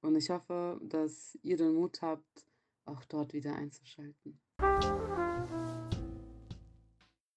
Und 0.03 0.17
ich 0.17 0.31
hoffe, 0.31 0.81
dass 0.83 1.37
ihr 1.43 1.57
den 1.57 1.75
Mut 1.75 2.01
habt, 2.03 2.47
auch 2.85 3.05
dort 3.05 3.33
wieder 3.33 3.55
einzuschalten. 3.55 4.41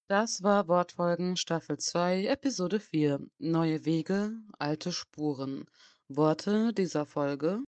Das 0.08 0.44
war 0.44 0.68
Wortfolgen 0.68 1.38
Staffel 1.38 1.78
2, 1.78 2.26
Episode 2.26 2.80
4. 2.80 3.26
Neue 3.40 3.86
Wege, 3.86 4.34
alte 4.60 4.92
Spuren. 4.92 5.66
Worte 6.08 6.74
dieser 6.74 7.06
Folge. 7.06 7.64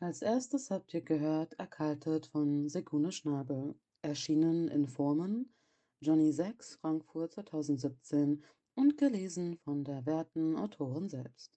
Als 0.00 0.20
erstes 0.20 0.70
habt 0.70 0.92
ihr 0.92 1.02
gehört 1.02 1.54
Erkaltet 1.54 2.26
von 2.26 2.68
Segune 2.68 3.12
Schnabel. 3.12 3.74
Erschienen 4.02 4.68
in 4.68 4.88
Formen 4.88 5.54
Johnny 6.02 6.32
6, 6.32 6.78
Frankfurt 6.80 7.34
2017 7.34 8.42
und 8.74 8.96
gelesen 8.96 9.58
von 9.64 9.84
der 9.84 10.06
werten 10.06 10.56
Autorin 10.56 11.10
selbst. 11.10 11.52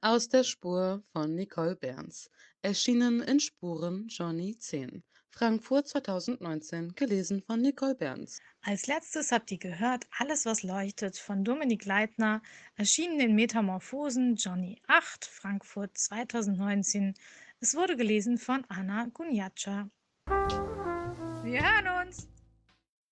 Aus 0.00 0.28
der 0.28 0.44
Spur 0.44 1.02
von 1.12 1.34
Nicole 1.34 1.74
Berns. 1.74 2.30
Erschienen 2.62 3.20
in 3.22 3.40
Spuren 3.40 4.06
Johnny 4.06 4.56
10. 4.56 5.02
Frankfurt 5.30 5.88
2019. 5.88 6.94
Gelesen 6.94 7.42
von 7.42 7.60
Nicole 7.60 7.96
Berns. 7.96 8.38
Als 8.62 8.86
letztes 8.86 9.32
habt 9.32 9.50
ihr 9.50 9.58
gehört 9.58 10.06
Alles, 10.16 10.46
was 10.46 10.62
leuchtet 10.62 11.18
von 11.18 11.42
Dominik 11.42 11.84
Leitner, 11.84 12.40
erschienen 12.76 13.18
in 13.18 13.34
Metamorphosen 13.34 14.36
Johnny 14.36 14.80
8, 14.86 15.24
Frankfurt 15.24 15.98
2019. 15.98 17.14
Es 17.58 17.74
wurde 17.74 17.96
gelesen 17.96 18.38
von 18.38 18.64
Anna 18.68 19.06
Gunjatscha. 19.12 19.90
Wir 20.28 21.62
hören 21.62 21.88